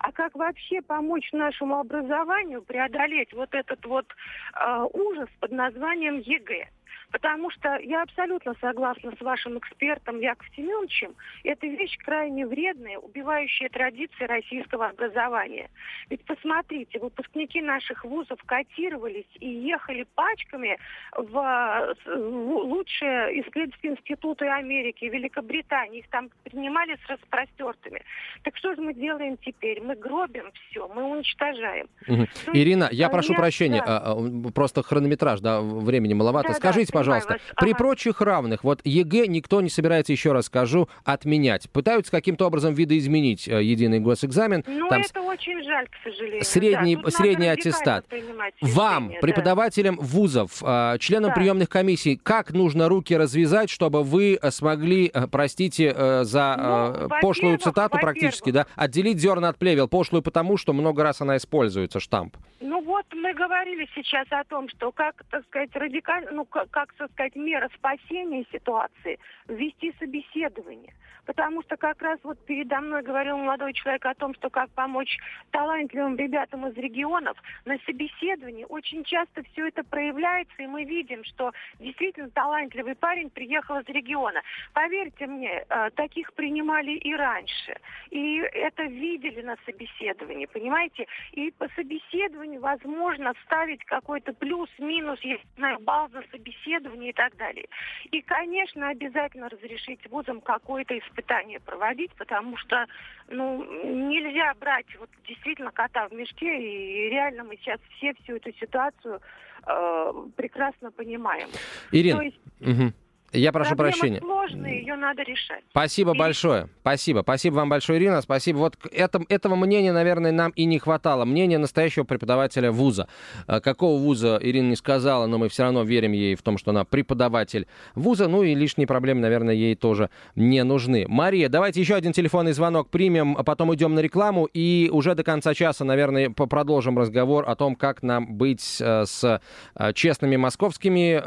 а 0.00 0.12
как 0.12 0.34
вообще 0.34 0.82
помочь 0.82 1.30
нашему 1.32 1.78
образованию 1.78 2.62
преодолеть 2.62 3.32
вот 3.32 3.54
этот 3.54 3.84
вот 3.86 4.06
э, 4.54 4.86
ужас 4.92 5.28
под 5.40 5.52
названием 5.52 6.18
ЕГЭ. 6.18 6.68
Потому 7.12 7.50
что 7.50 7.76
я 7.78 8.02
абсолютно 8.02 8.54
согласна 8.60 9.12
с 9.16 9.20
вашим 9.20 9.58
экспертом 9.58 10.18
Яковом 10.20 10.50
Семеновичем. 10.56 11.14
Это 11.44 11.66
вещь 11.66 11.96
крайне 11.98 12.46
вредная, 12.46 12.98
убивающая 12.98 13.68
традиции 13.68 14.24
российского 14.24 14.88
образования. 14.88 15.68
Ведь 16.08 16.24
посмотрите, 16.24 16.98
выпускники 16.98 17.60
наших 17.60 18.04
вузов 18.04 18.40
котировались 18.46 19.26
и 19.40 19.46
ехали 19.48 20.06
пачками 20.14 20.78
в, 21.16 21.94
с- 22.02 22.06
в 22.06 22.50
лучшие 22.64 23.40
исследовательские 23.42 23.92
институты 23.92 24.46
Америки, 24.46 25.04
Великобритании. 25.04 26.00
Их 26.00 26.08
там 26.08 26.30
принимали 26.44 26.96
с 27.04 27.10
распростертыми. 27.10 28.02
Так 28.42 28.56
что 28.56 28.74
же 28.74 28.80
мы 28.80 28.94
делаем 28.94 29.36
теперь? 29.36 29.82
Мы 29.82 29.96
гробим 29.96 30.50
все, 30.70 30.88
мы 30.88 31.04
уничтожаем. 31.04 31.88
Есть, 32.06 32.48
Ирина, 32.54 32.88
я 32.90 33.08
прошу 33.10 33.34
прощения, 33.34 33.82
да. 33.84 33.98
а, 33.98 34.12
а, 34.14 34.50
просто 34.52 34.82
хронометраж, 34.82 35.40
да, 35.40 35.60
времени 35.60 36.14
маловато. 36.14 36.48
Да, 36.48 36.54
да, 36.54 36.58
Скажите, 36.58 36.92
понимаю 36.92 37.01
пожалуйста, 37.02 37.38
при 37.56 37.70
Ага. 37.70 37.78
прочих 37.78 38.20
равных, 38.20 38.64
вот 38.64 38.80
ЕГЭ 38.84 39.26
никто 39.26 39.60
не 39.60 39.68
собирается, 39.70 40.12
еще 40.12 40.32
раз 40.32 40.46
скажу, 40.46 40.88
отменять. 41.04 41.68
Пытаются 41.70 42.10
каким-то 42.10 42.46
образом 42.46 42.74
видоизменить 42.74 43.48
э, 43.48 43.62
единый 43.62 44.00
госэкзамен. 44.00 44.64
Ну, 44.66 44.88
Там 44.88 45.02
это 45.02 45.20
очень 45.20 45.62
жаль, 45.64 45.86
к 45.88 45.94
сожалению. 46.04 46.44
средний, 46.44 46.96
Да, 46.96 47.10
средний 47.10 47.48
аттестат. 47.48 48.06
принимать 48.06 48.54
Вам, 48.60 49.10
да. 49.10 49.14
преподавателям 49.20 49.96
вузов, 49.96 50.62
э, 50.62 50.96
членам 50.98 51.30
Да. 51.30 51.34
приемных 51.34 51.68
комиссий, 51.68 52.16
как 52.16 52.52
нужно 52.52 52.88
руки 52.88 53.16
развязать, 53.16 53.70
чтобы 53.70 54.02
вы 54.02 54.38
э, 54.40 54.50
смогли, 54.50 55.12
простите 55.30 55.94
за 56.24 56.98
Ну, 57.02 57.08
пошлую 57.20 57.58
цитату 57.58 57.98
практически, 57.98 58.50
да, 58.50 58.66
отделить 58.76 59.18
зерна 59.18 59.48
от 59.48 59.58
плевел, 59.58 59.88
пошлую 59.88 60.22
потому, 60.22 60.56
что 60.56 60.72
много 60.72 61.02
раз 61.02 61.20
она 61.20 61.36
используется, 61.36 62.00
штамп. 62.00 62.36
Ну 62.60 62.82
вот 62.84 63.04
мы 63.14 63.34
говорили 63.34 63.88
сейчас 63.94 64.26
о 64.30 64.44
том, 64.44 64.68
что 64.68 64.92
как, 64.92 65.22
так 65.30 65.44
сказать, 65.46 65.70
радикально, 65.74 66.30
ну 66.32 66.44
как, 66.44 66.70
как 66.98 67.10
сказать, 67.12 67.36
мера 67.36 67.68
спасения 67.74 68.44
ситуации 68.52 69.18
ввести 69.48 69.94
собеседование. 69.98 70.92
Потому 71.24 71.62
что 71.62 71.76
как 71.76 72.02
раз 72.02 72.18
вот 72.24 72.38
передо 72.46 72.80
мной 72.80 73.02
говорил 73.02 73.38
молодой 73.38 73.72
человек 73.74 74.04
о 74.06 74.14
том, 74.14 74.34
что 74.34 74.50
как 74.50 74.70
помочь 74.70 75.18
талантливым 75.52 76.16
ребятам 76.16 76.66
из 76.66 76.76
регионов. 76.76 77.36
На 77.64 77.78
собеседовании 77.86 78.66
очень 78.68 79.04
часто 79.04 79.44
все 79.52 79.68
это 79.68 79.84
проявляется, 79.84 80.54
и 80.58 80.66
мы 80.66 80.84
видим, 80.84 81.22
что 81.24 81.52
действительно 81.78 82.28
талантливый 82.30 82.96
парень 82.96 83.30
приехал 83.30 83.78
из 83.78 83.86
региона. 83.86 84.42
Поверьте 84.72 85.26
мне, 85.26 85.64
э, 85.68 85.90
таких 85.94 86.32
принимали 86.32 86.92
и 86.92 87.14
раньше. 87.14 87.76
И 88.10 88.38
это 88.38 88.82
видели 88.82 89.42
на 89.42 89.56
собеседовании, 89.64 90.46
понимаете? 90.46 91.06
И 91.32 91.52
по 91.52 91.68
собеседованию 91.76 92.60
возможно 92.60 93.32
ставить 93.44 93.84
какой-то 93.84 94.32
плюс, 94.32 94.68
минус, 94.78 95.20
я 95.20 95.38
знаю, 95.56 95.78
балл 95.80 96.08
за 96.08 96.22
собеседование 96.32 96.71
и 96.78 97.12
так 97.12 97.36
далее. 97.36 97.66
И, 98.10 98.22
конечно, 98.22 98.88
обязательно 98.88 99.48
разрешить 99.48 100.00
вузам 100.10 100.40
какое-то 100.40 100.98
испытание 100.98 101.60
проводить, 101.60 102.12
потому 102.12 102.56
что, 102.56 102.86
ну, 103.28 103.64
нельзя 103.84 104.54
брать 104.54 104.86
вот 104.98 105.10
действительно 105.26 105.70
кота 105.70 106.08
в 106.08 106.12
мешке, 106.12 106.46
и 106.46 107.10
реально 107.10 107.44
мы 107.44 107.56
сейчас 107.56 107.80
все 107.96 108.14
всю 108.22 108.36
эту 108.36 108.52
ситуацию 108.54 109.20
э, 109.66 110.12
прекрасно 110.36 110.90
понимаем. 110.90 111.48
Ирина, 111.90 112.18
То 112.18 112.22
есть 112.24 112.40
мгм. 112.60 112.94
Я 113.32 113.52
прошу 113.52 113.74
проблема 113.76 113.92
прощения. 113.98 114.20
сложная, 114.20 114.72
ее 114.72 114.96
надо 114.96 115.22
решать. 115.22 115.62
Спасибо 115.70 116.14
И- 116.14 116.18
большое. 116.18 116.68
Спасибо. 116.80 117.20
Спасибо 117.22 117.54
вам 117.56 117.68
большое, 117.68 117.98
Ирина. 117.98 118.20
Спасибо. 118.22 118.58
Вот 118.58 118.76
к 118.76 118.86
этом, 118.88 119.24
этого 119.28 119.54
мнения, 119.56 119.92
наверное, 119.92 120.32
нам 120.32 120.50
и 120.52 120.64
не 120.64 120.78
хватало. 120.78 121.24
Мнение 121.24 121.58
настоящего 121.58 122.04
преподавателя 122.04 122.70
вуза. 122.72 123.08
Э, 123.48 123.60
Какого 123.60 123.98
вуза 123.98 124.38
Ирина 124.42 124.68
не 124.70 124.76
сказала, 124.76 125.26
но 125.26 125.38
мы 125.38 125.48
все 125.48 125.62
равно 125.64 125.82
верим 125.82 126.12
ей 126.12 126.34
в 126.34 126.42
том, 126.42 126.58
что 126.58 126.70
она 126.72 126.84
преподаватель 126.84 127.66
вуза. 127.94 128.28
Ну 128.28 128.42
и 128.42 128.54
лишние 128.54 128.86
проблемы, 128.86 129.20
наверное, 129.20 129.54
ей 129.54 129.74
тоже 129.76 130.10
не 130.36 130.62
нужны. 130.64 131.06
Мария, 131.08 131.48
давайте 131.48 131.80
еще 131.80 131.94
один 131.94 132.12
телефонный 132.12 132.52
звонок 132.52 132.88
примем, 132.90 133.36
а 133.38 133.44
потом 133.44 133.74
идем 133.74 133.94
на 133.94 134.00
рекламу. 134.00 134.46
И 134.52 134.90
уже 134.92 135.14
до 135.14 135.24
конца 135.24 135.54
часа, 135.54 135.84
наверное, 135.84 136.30
продолжим 136.30 136.98
разговор 136.98 137.48
о 137.48 137.54
том, 137.56 137.76
как 137.76 138.02
нам 138.02 138.34
быть 138.34 138.78
э, 138.80 139.04
с 139.06 139.40
э, 139.74 139.92
честными 139.94 140.36
московскими 140.36 141.20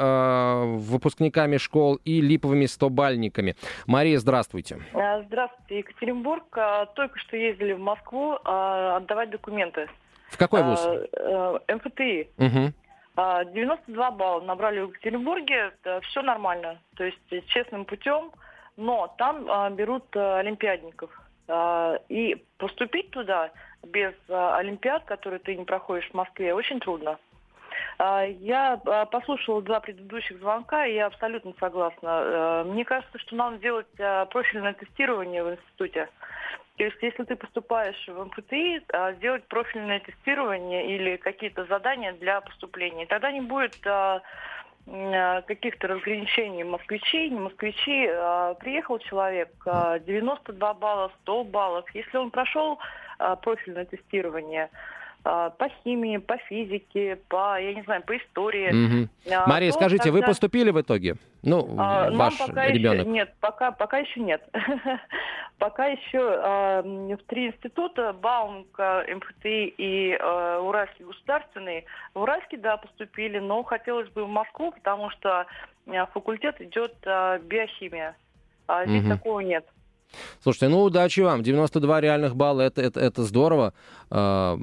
выпускниками 0.78 1.58
школ 1.58 1.95
и 2.04 2.22
липовыми 2.22 2.66
стобальниками. 2.66 3.56
Мария, 3.88 4.20
здравствуйте. 4.20 4.80
А, 4.94 5.22
Здравствуйте, 5.24 5.80
Екатеринбург. 5.80 6.46
А, 6.58 6.86
Только 6.88 7.18
что 7.20 7.38
ездили 7.38 7.74
в 7.74 7.80
Москву 7.80 8.38
а, 8.44 8.98
отдавать 8.98 9.30
документы. 9.30 9.88
В 10.30 10.38
какой 10.38 10.64
вуз? 10.64 10.80
Э, 10.86 11.60
МФТИ. 11.70 12.30
А, 13.16 13.46
92 13.46 14.12
балла 14.12 14.42
набрали 14.42 14.82
в 14.82 14.90
Екатеринбурге. 14.90 15.72
Все 16.02 16.22
нормально. 16.22 16.80
То 16.96 17.06
есть 17.06 17.18
э, 17.32 17.42
честным 17.48 17.86
путем. 17.86 18.32
Но 18.78 19.14
там 19.18 19.46
а, 19.50 19.70
берут 19.70 20.04
а, 20.16 20.40
олимпиадников. 20.40 21.10
А, 21.48 22.00
И 22.10 22.44
поступить 22.58 23.12
туда 23.12 23.52
без 23.84 24.14
а, 24.30 24.58
олимпиад, 24.58 25.06
которые 25.06 25.40
ты 25.40 25.56
не 25.56 25.64
проходишь 25.64 26.10
в 26.10 26.14
Москве, 26.14 26.54
очень 26.54 26.80
трудно. 26.80 27.18
А, 27.98 28.24
Я 28.24 28.80
а, 28.86 29.06
послушала 29.06 29.62
два 29.62 29.80
предыдущих 29.80 30.40
звонка, 30.40 30.86
и 30.86 30.96
я 30.96 31.06
абсолютно 31.08 31.54
согласна. 31.60 32.08
Э, 32.08 32.64
Мне 32.66 32.84
кажется, 32.84 33.18
что 33.20 33.36
нам 33.36 33.60
делать 33.60 33.88
а, 34.00 34.26
профильное 34.26 34.74
тестирование 34.74 35.44
в 35.44 35.52
институте. 35.52 36.10
То 36.78 36.84
есть, 36.84 36.98
если 37.02 37.24
ты 37.24 37.38
поступаешь 37.38 38.08
в 38.08 38.26
МФТИ, 38.26 38.84
сделать 39.16 39.46
профильное 39.48 40.02
тестирование 40.02 40.94
или 40.94 41.16
какие-то 41.16 41.64
задания 41.66 42.12
для 42.12 42.42
поступления. 42.42 43.06
Тогда 43.06 43.32
не 43.32 43.40
будет 43.40 43.80
каких-то 44.86 45.88
разграничений 45.88 46.66
москвичей, 46.66 47.30
не 47.30 47.40
москвичи. 47.40 48.08
Приехал 48.60 49.00
человек, 49.00 49.54
а, 49.66 50.00
92 50.00 50.74
балла, 50.74 51.14
100 51.22 51.46
баллов. 51.46 51.86
Если 51.94 52.18
он 52.18 52.30
прошел 52.30 52.78
профильное 53.42 53.86
тестирование, 53.86 54.70
по 55.26 55.70
химии, 55.84 56.18
по 56.18 56.38
физике, 56.38 57.16
по, 57.30 57.60
я 57.60 57.74
не 57.74 57.82
знаю, 57.82 58.04
по 58.04 58.16
истории. 58.16 58.70
Мгм. 58.72 59.10
а, 59.34 59.48
Мария, 59.48 59.72
то 59.72 59.78
скажите, 59.80 60.12
вы 60.12 60.20
тогда- 60.20 60.28
поступили 60.28 60.70
в 60.70 60.80
итоге? 60.80 61.16
Ну, 61.42 61.68
а, 61.80 62.12
ваш 62.12 62.38
пока 62.38 62.68
ребенок. 62.68 63.02
Еще, 63.02 63.10
нет, 63.10 63.34
пока, 63.40 63.72
пока 63.72 63.98
еще 63.98 64.20
нет. 64.20 64.48
пока 65.58 65.88
еще 65.88 66.20
а, 66.22 66.82
в 66.84 67.18
три 67.28 67.48
института, 67.48 68.14
Баумка, 68.14 69.04
МФТИ 69.08 69.74
и 69.78 70.16
а, 70.22 70.60
Уральский 70.60 71.06
государственный. 71.06 71.86
В 72.14 72.22
Уральский, 72.22 72.60
да, 72.60 72.78
поступили, 72.78 73.40
но 73.40 73.64
хотелось 73.64 74.10
бы 74.10 74.26
в 74.26 74.30
Москву, 74.30 74.72
потому 74.74 75.10
что 75.10 75.48
факультет 76.14 76.62
идет 76.62 76.94
а, 77.08 77.40
биохимия. 77.40 78.16
А 78.68 78.86
здесь 78.86 79.02
Мгм. 79.02 79.12
такого 79.18 79.40
нет. 79.40 79.66
Слушайте, 80.42 80.70
ну 80.70 80.84
удачи 80.84 81.22
вам. 81.22 81.44
92 81.44 82.02
реальных 82.02 82.36
балла 82.36 82.62
это, 82.62 82.82
это, 82.82 83.00
это 83.00 83.24
здорово. 83.24 83.74
А, 84.10 84.58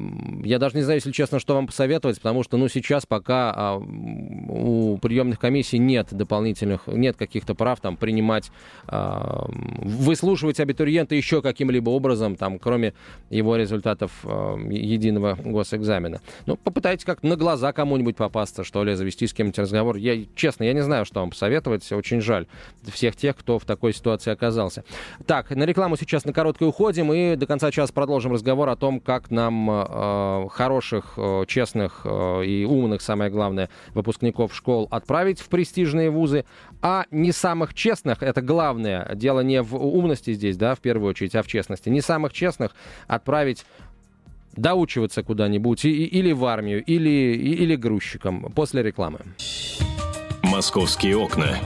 я 0.44 0.58
даже 0.58 0.76
не 0.76 0.82
знаю, 0.82 0.98
если 0.98 1.10
честно, 1.10 1.38
что 1.38 1.54
вам 1.54 1.66
посоветовать, 1.66 2.16
потому 2.16 2.42
что 2.42 2.56
ну, 2.56 2.68
сейчас 2.68 3.06
пока 3.06 3.52
а, 3.54 3.76
у 3.76 4.98
приемных 4.98 5.38
комиссий 5.38 5.78
нет 5.78 6.08
дополнительных, 6.10 6.86
нет 6.86 7.16
каких-то 7.16 7.54
прав 7.54 7.80
там 7.80 7.96
принимать, 7.96 8.50
а, 8.86 9.46
выслушивать 9.48 10.60
абитуриента 10.60 11.14
еще 11.14 11.42
каким-либо 11.42 11.90
образом, 11.90 12.36
там, 12.36 12.58
кроме 12.58 12.94
его 13.30 13.56
результатов 13.56 14.12
единого 14.24 15.36
госэкзамена. 15.42 16.20
Ну, 16.46 16.56
попытайтесь 16.56 17.04
как-то 17.04 17.26
на 17.26 17.36
глаза 17.36 17.72
кому-нибудь 17.72 18.16
попасться, 18.16 18.64
что 18.64 18.84
ли, 18.84 18.94
завести 18.94 19.26
с 19.26 19.34
кем-нибудь 19.34 19.58
разговор. 19.58 19.96
Я, 19.96 20.24
честно, 20.34 20.64
я 20.64 20.72
не 20.72 20.82
знаю, 20.82 21.04
что 21.04 21.20
вам 21.20 21.30
посоветовать. 21.30 21.90
Очень 21.92 22.20
жаль 22.20 22.46
всех 22.92 23.16
тех, 23.16 23.36
кто 23.36 23.58
в 23.58 23.64
такой 23.64 23.92
ситуации 23.92 24.30
оказался. 24.30 24.84
Так, 25.32 25.48
на 25.48 25.64
рекламу 25.64 25.96
сейчас 25.96 26.26
на 26.26 26.34
короткой 26.34 26.68
уходим 26.68 27.10
и 27.10 27.36
до 27.36 27.46
конца 27.46 27.70
часа 27.70 27.90
продолжим 27.90 28.32
разговор 28.32 28.68
о 28.68 28.76
том, 28.76 29.00
как 29.00 29.30
нам 29.30 29.66
э, 29.70 30.48
хороших, 30.50 31.14
э, 31.16 31.44
честных 31.48 32.02
э, 32.04 32.44
и 32.44 32.66
умных, 32.66 33.00
самое 33.00 33.30
главное, 33.30 33.70
выпускников 33.94 34.54
школ 34.54 34.88
отправить 34.90 35.40
в 35.40 35.48
престижные 35.48 36.10
вузы, 36.10 36.44
а 36.82 37.06
не 37.10 37.32
самых 37.32 37.72
честных, 37.72 38.22
это 38.22 38.42
главное, 38.42 39.10
дело 39.14 39.40
не 39.40 39.62
в 39.62 39.74
умности 39.74 40.34
здесь, 40.34 40.58
да, 40.58 40.74
в 40.74 40.80
первую 40.80 41.08
очередь, 41.08 41.34
а 41.34 41.42
в 41.42 41.46
честности, 41.46 41.88
не 41.88 42.02
самых 42.02 42.34
честных 42.34 42.72
отправить 43.06 43.64
доучиваться 44.54 45.22
куда-нибудь, 45.22 45.86
или 45.86 46.32
в 46.32 46.44
армию, 46.44 46.84
или, 46.84 47.08
или 47.08 47.74
грузчиком. 47.74 48.52
После 48.54 48.82
рекламы. 48.82 49.20
«Московские 50.42 51.16
окна». 51.16 51.56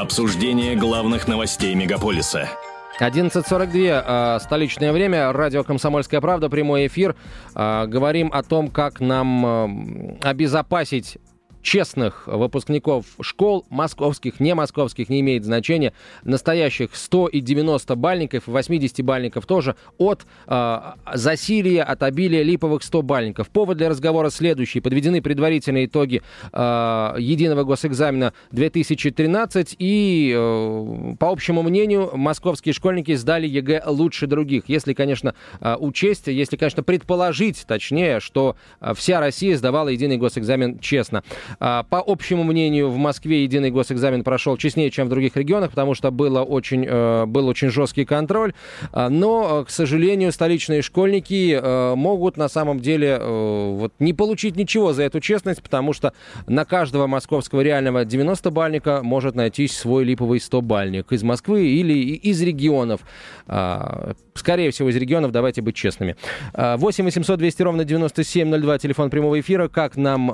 Обсуждение 0.00 0.76
главных 0.76 1.28
новостей 1.28 1.74
мегаполиса– 1.74 2.48
11.42, 3.00 4.36
э, 4.36 4.38
столичное 4.40 4.92
время, 4.92 5.30
радио 5.32 5.62
«Комсомольская 5.62 6.20
правда», 6.20 6.48
прямой 6.48 6.86
эфир. 6.86 7.16
Э, 7.54 7.86
говорим 7.86 8.30
о 8.32 8.42
том, 8.42 8.68
как 8.68 9.00
нам 9.00 9.46
э, 9.46 10.18
обезопасить 10.22 11.18
честных 11.62 12.26
выпускников 12.26 13.04
школ, 13.20 13.66
московских, 13.70 14.40
не 14.40 14.54
московских, 14.54 15.08
не 15.08 15.20
имеет 15.20 15.44
значения, 15.44 15.92
настоящих 16.24 16.94
100 16.94 17.28
и 17.28 17.40
90 17.40 17.94
бальников, 17.96 18.46
80 18.46 19.04
бальников 19.04 19.46
тоже, 19.46 19.76
от 19.98 20.26
э, 20.46 20.80
засилия, 21.14 21.84
от 21.84 22.02
обилия 22.02 22.42
липовых 22.42 22.82
100 22.82 23.02
бальников. 23.02 23.48
Повод 23.50 23.78
для 23.78 23.88
разговора 23.88 24.30
следующий. 24.30 24.80
Подведены 24.80 25.22
предварительные 25.22 25.86
итоги 25.86 26.22
э, 26.52 27.14
единого 27.18 27.64
госэкзамена 27.64 28.32
2013, 28.52 29.76
и, 29.78 30.34
э, 30.36 31.14
по 31.18 31.30
общему 31.30 31.62
мнению, 31.62 32.10
московские 32.14 32.72
школьники 32.72 33.14
сдали 33.14 33.46
ЕГЭ 33.46 33.82
лучше 33.86 34.26
других. 34.26 34.64
Если, 34.68 34.92
конечно, 34.92 35.34
э, 35.60 35.76
учесть, 35.78 36.26
если, 36.26 36.56
конечно, 36.56 36.82
предположить, 36.82 37.64
точнее, 37.66 38.20
что 38.20 38.56
вся 38.94 39.20
Россия 39.20 39.56
сдавала 39.56 39.88
единый 39.88 40.16
госэкзамен 40.16 40.78
честно. 40.78 41.22
А, 41.58 41.84
по 41.84 42.02
общему 42.06 42.44
мнению, 42.44 42.90
в 42.90 42.96
Москве 42.96 43.42
единый 43.42 43.70
госэкзамен 43.70 44.22
прошел 44.24 44.56
честнее, 44.56 44.90
чем 44.90 45.06
в 45.06 45.10
других 45.10 45.36
регионах, 45.36 45.70
потому 45.70 45.94
что 45.94 46.10
было 46.10 46.42
очень, 46.42 46.86
э, 46.86 47.26
был 47.26 47.48
очень 47.48 47.70
жесткий 47.70 48.04
контроль. 48.04 48.52
А, 48.92 49.08
но, 49.08 49.64
к 49.64 49.70
сожалению, 49.70 50.32
столичные 50.32 50.82
школьники 50.82 51.58
э, 51.60 51.94
могут 51.94 52.36
на 52.36 52.48
самом 52.48 52.80
деле 52.80 53.18
э, 53.20 53.74
вот, 53.78 53.92
не 53.98 54.12
получить 54.12 54.56
ничего 54.56 54.92
за 54.92 55.04
эту 55.04 55.20
честность, 55.20 55.62
потому 55.62 55.92
что 55.92 56.12
на 56.46 56.64
каждого 56.64 57.06
московского 57.06 57.60
реального 57.62 58.04
90-бальника 58.04 59.02
может 59.02 59.34
найтись 59.34 59.76
свой 59.76 60.04
липовый 60.04 60.38
100-бальник 60.38 61.06
из 61.10 61.22
Москвы 61.22 61.66
или 61.66 61.94
из 61.94 62.40
регионов. 62.42 63.00
А, 63.46 64.12
скорее 64.34 64.70
всего, 64.70 64.88
из 64.88 64.96
регионов, 64.96 65.32
давайте 65.32 65.62
быть 65.62 65.74
честными. 65.74 66.16
8 66.54 67.04
800 67.04 67.38
200 67.38 67.62
ровно 67.62 67.84
9702, 67.84 68.78
телефон 68.78 69.10
прямого 69.10 69.38
эфира. 69.40 69.68
Как 69.68 69.96
нам 69.96 70.30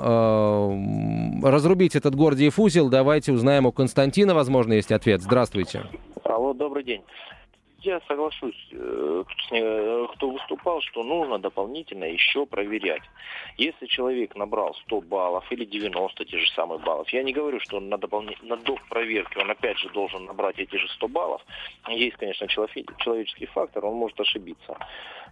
разрубить 1.43 1.95
этот 1.95 2.15
Гордиев 2.15 2.59
узел, 2.59 2.89
давайте 2.89 3.31
узнаем 3.31 3.65
у 3.65 3.71
Константина, 3.71 4.33
возможно, 4.33 4.73
есть 4.73 4.91
ответ. 4.91 5.21
Здравствуйте. 5.21 5.83
Алло, 6.23 6.53
добрый 6.53 6.83
день. 6.83 7.03
Я 7.79 8.01
соглашусь 8.07 8.67
э, 8.71 9.23
с 9.27 10.11
кто 10.15 10.31
выступал, 10.31 10.81
что 10.81 11.03
нужно 11.03 11.37
дополнительно 11.37 12.05
еще 12.05 12.45
проверять. 12.45 13.03
Если 13.57 13.85
человек 13.85 14.35
набрал 14.35 14.75
100 14.87 15.01
баллов 15.01 15.49
или 15.51 15.63
90 15.63 16.25
те 16.25 16.37
же 16.37 16.51
самые 16.51 16.79
баллов, 16.79 17.07
я 17.09 17.23
не 17.23 17.33
говорю, 17.33 17.59
что 17.59 17.79
на, 17.79 17.97
дополни... 17.97 18.35
на 18.41 18.57
доп. 18.57 18.79
проверке 18.89 19.39
он 19.39 19.51
опять 19.51 19.77
же 19.77 19.89
должен 19.89 20.25
набрать 20.25 20.57
эти 20.57 20.75
же 20.75 20.87
100 20.89 21.07
баллов. 21.07 21.41
Есть, 21.87 22.17
конечно, 22.17 22.47
человеческий 22.47 23.45
фактор, 23.45 23.85
он 23.85 23.95
может 23.95 24.19
ошибиться. 24.19 24.77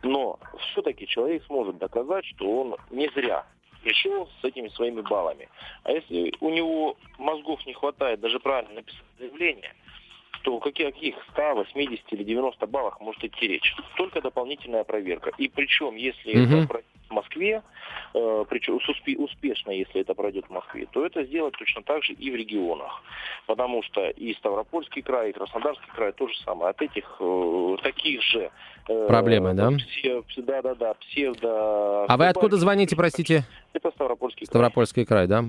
Но 0.04 0.40
все-таки 0.72 1.08
человек 1.08 1.44
сможет 1.46 1.78
доказать, 1.78 2.26
что 2.26 2.46
он 2.62 2.76
не 2.92 3.10
зря 3.10 3.44
пришел 3.86 4.28
с 4.42 4.44
этими 4.44 4.68
своими 4.70 5.02
баллами. 5.02 5.48
А 5.84 5.92
если 5.92 6.34
у 6.40 6.50
него 6.50 6.98
мозгов 7.20 7.64
не 7.68 7.74
хватает 7.74 8.20
даже 8.20 8.40
правильно 8.40 8.74
написать 8.74 9.06
заявление, 9.20 9.74
то 10.42 10.56
о 10.56 10.60
каких 10.60 11.16
100, 11.34 11.56
80 11.56 12.14
или 12.14 12.24
90 12.24 12.68
баллах 12.68 13.00
может 13.00 13.24
идти 13.24 13.48
речь? 13.48 13.76
Только 13.96 14.22
дополнительная 14.22 14.84
проверка. 14.84 15.32
И 15.38 15.48
причем, 15.48 15.96
если 15.96 16.40
угу. 16.40 16.64
это 16.64 16.82
в 17.10 17.14
Москве, 17.14 17.62
э, 18.14 18.46
причем 18.50 18.80
успешно, 19.18 19.72
если 19.72 20.02
это 20.02 20.14
пройдет 20.14 20.46
в 20.46 20.52
Москве, 20.52 20.88
то 20.92 21.06
это 21.06 21.24
сделать 21.24 21.56
точно 21.58 21.82
так 21.84 22.04
же 22.04 22.14
и 22.14 22.32
в 22.32 22.36
регионах. 22.36 23.02
Потому 23.48 23.84
что 23.84 24.10
и 24.10 24.34
Ставропольский 24.36 25.02
край, 25.02 25.30
и 25.30 25.34
Краснодарский 25.34 25.90
край 25.96 26.12
то 26.12 26.28
же 26.28 26.38
самое. 26.40 26.72
От 26.72 26.82
этих 26.82 27.18
э, 27.20 27.78
таких 27.82 28.22
же... 28.22 28.52
Э, 28.88 29.08
Проблемы, 29.08 29.54
да? 29.54 29.72
Да, 30.38 30.62
да, 30.62 30.76
да, 30.76 30.94
псевдо... 30.96 32.06
А 32.06 32.18
вы 32.18 32.28
откуда 32.28 32.58
звоните, 32.58 32.96
простите? 32.96 33.46
Это 33.76 33.92
Ставропольский 33.92 34.46
край. 34.46 34.52
Ставропольский 34.52 35.06
край, 35.06 35.28
да? 35.28 35.44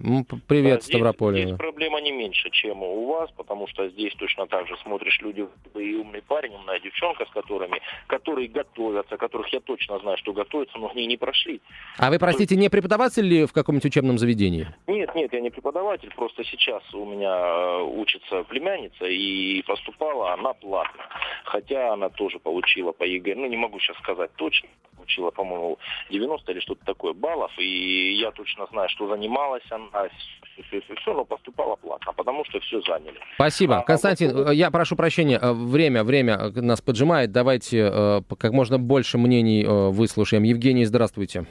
Привет, 0.48 0.78
да, 0.78 0.80
здесь, 0.80 0.96
Ставрополь. 0.96 1.42
Здесь 1.42 1.56
проблема 1.56 2.00
не 2.00 2.10
меньше, 2.10 2.50
чем 2.50 2.82
у 2.82 3.06
вас, 3.06 3.30
потому 3.36 3.68
что 3.68 3.88
здесь 3.88 4.12
точно 4.14 4.48
так 4.48 4.66
же 4.66 4.76
смотришь 4.82 5.20
люди, 5.20 5.46
и 5.76 5.94
умный 5.94 6.22
парень, 6.22 6.52
умная 6.54 6.80
девчонка, 6.80 7.24
с 7.24 7.30
которыми, 7.30 7.80
которые 8.08 8.48
готовятся, 8.48 9.16
которых 9.16 9.52
я 9.52 9.60
точно 9.60 10.00
знаю, 10.00 10.16
что 10.18 10.32
готовятся, 10.32 10.76
но 10.76 10.90
они 10.90 11.06
не 11.06 11.16
прошли. 11.16 11.60
А 11.98 12.10
вы, 12.10 12.18
простите, 12.18 12.56
не 12.56 12.68
преподаватель 12.68 13.24
ли 13.24 13.46
в 13.46 13.52
каком-нибудь 13.52 13.86
учебном 13.86 14.18
заведении? 14.18 14.66
Нет, 14.88 15.14
нет, 15.14 15.32
я 15.32 15.40
не 15.40 15.50
преподаватель, 15.50 16.12
просто 16.16 16.42
сейчас 16.42 16.82
у 16.94 17.04
меня 17.04 17.30
э, 17.30 17.82
учится 17.82 18.42
племянница, 18.42 19.04
и 19.06 19.62
поступала 19.62 20.32
она 20.32 20.52
платно. 20.52 21.04
Хотя 21.44 21.92
она 21.92 22.08
тоже 22.08 22.40
получила 22.40 22.90
по 22.90 23.04
ЕГЭ, 23.04 23.36
ну 23.36 23.46
не 23.46 23.56
могу 23.56 23.78
сейчас 23.78 23.96
сказать 23.98 24.32
точно, 24.34 24.68
получила, 24.96 25.30
по-моему, 25.30 25.78
90 26.10 26.50
или 26.52 26.60
что-то 26.60 26.84
такое 26.84 27.12
баллов, 27.12 27.52
и 27.58 28.15
я 28.18 28.30
точно 28.32 28.66
знаю, 28.70 28.88
что 28.88 29.08
занималась 29.08 29.62
она, 29.70 30.08
все, 30.08 30.62
все, 30.62 30.80
все, 30.80 30.94
все, 30.94 31.14
но 31.14 31.24
поступала 31.24 31.76
платно, 31.76 32.12
потому 32.12 32.44
что 32.44 32.60
все 32.60 32.80
заняли. 32.82 33.18
Спасибо. 33.34 33.78
А, 33.78 33.82
Константин, 33.82 34.32
вот... 34.32 34.50
я 34.52 34.70
прошу 34.70 34.96
прощения, 34.96 35.38
э, 35.40 35.52
время, 35.52 36.04
время 36.04 36.50
нас 36.54 36.80
поджимает, 36.80 37.32
давайте 37.32 37.90
э, 37.92 38.22
как 38.38 38.52
можно 38.52 38.78
больше 38.78 39.18
мнений 39.18 39.64
э, 39.64 39.88
выслушаем. 39.90 40.42
Евгений, 40.42 40.84
здравствуйте. 40.84 41.46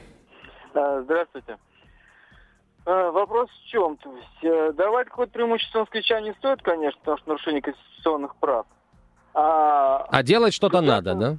Здравствуйте. 0.74 1.57
Вопрос 2.86 3.49
в 3.49 3.68
чем? 3.68 3.97
То 3.97 4.13
есть, 4.16 4.76
давать 4.76 5.07
какое-то 5.07 5.32
преимущество 5.32 5.80
москвичам 5.79 6.21
не 6.22 6.34
стоит, 6.34 6.61
конечно, 6.61 6.99
потому 6.99 7.18
что 7.18 7.30
нарушение 7.30 7.61
конституционных 7.61 8.36
прав. 8.36 8.68
А, 9.34 10.05
а 10.09 10.24
делать 10.24 10.53
что-то 10.53 10.82
надо, 10.82 11.16
да? 11.16 11.38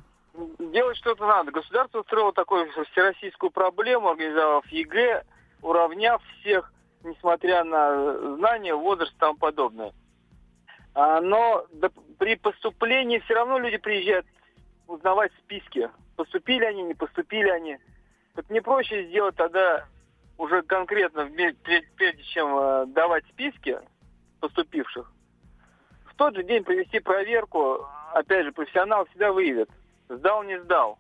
Делать 0.59 0.97
что-то 0.97 1.27
надо. 1.27 1.53
Государство 1.53 2.01
устроило 2.01 2.33
такую 2.33 2.71
всероссийскую 2.93 3.51
проблему, 3.51 4.11
организовав 4.11 4.67
ЕГЭ, 4.69 5.25
уравняв 5.63 6.23
всех, 6.41 6.73
несмотря 7.03 7.65
на 7.65 8.37
знания, 8.37 8.75
возраст 8.75 9.13
и 9.15 9.19
тому 9.19 9.37
подобное. 9.37 9.93
А, 10.95 11.21
но 11.21 11.67
при 12.19 12.37
поступлении 12.37 13.19
все 13.21 13.35
равно 13.35 13.59
люди 13.59 13.77
приезжают 13.77 14.27
узнавать 14.87 15.33
списки. 15.45 15.91
Поступили 16.17 16.65
они, 16.65 16.83
не 16.83 16.95
поступили 16.95 17.49
они. 17.49 17.79
Вот 18.35 18.49
не 18.51 18.61
проще 18.61 19.07
сделать 19.09 19.37
тогда 19.37 19.87
уже 20.39 20.63
конкретно, 20.63 21.29
прежде 21.97 22.23
чем 22.25 22.57
э, 22.57 22.87
давать 22.89 23.25
списки 23.27 23.79
поступивших, 24.41 25.11
в 26.05 26.15
тот 26.17 26.37
же 26.37 26.45
день 26.45 26.63
провести 26.63 27.01
проверку, 27.01 27.87
опять 28.13 28.45
же, 28.45 28.53
профессионал 28.53 29.07
всегда 29.07 29.33
выявит, 29.33 29.71
Сдал, 30.09 30.43
не 30.45 30.61
сдал. 30.61 30.99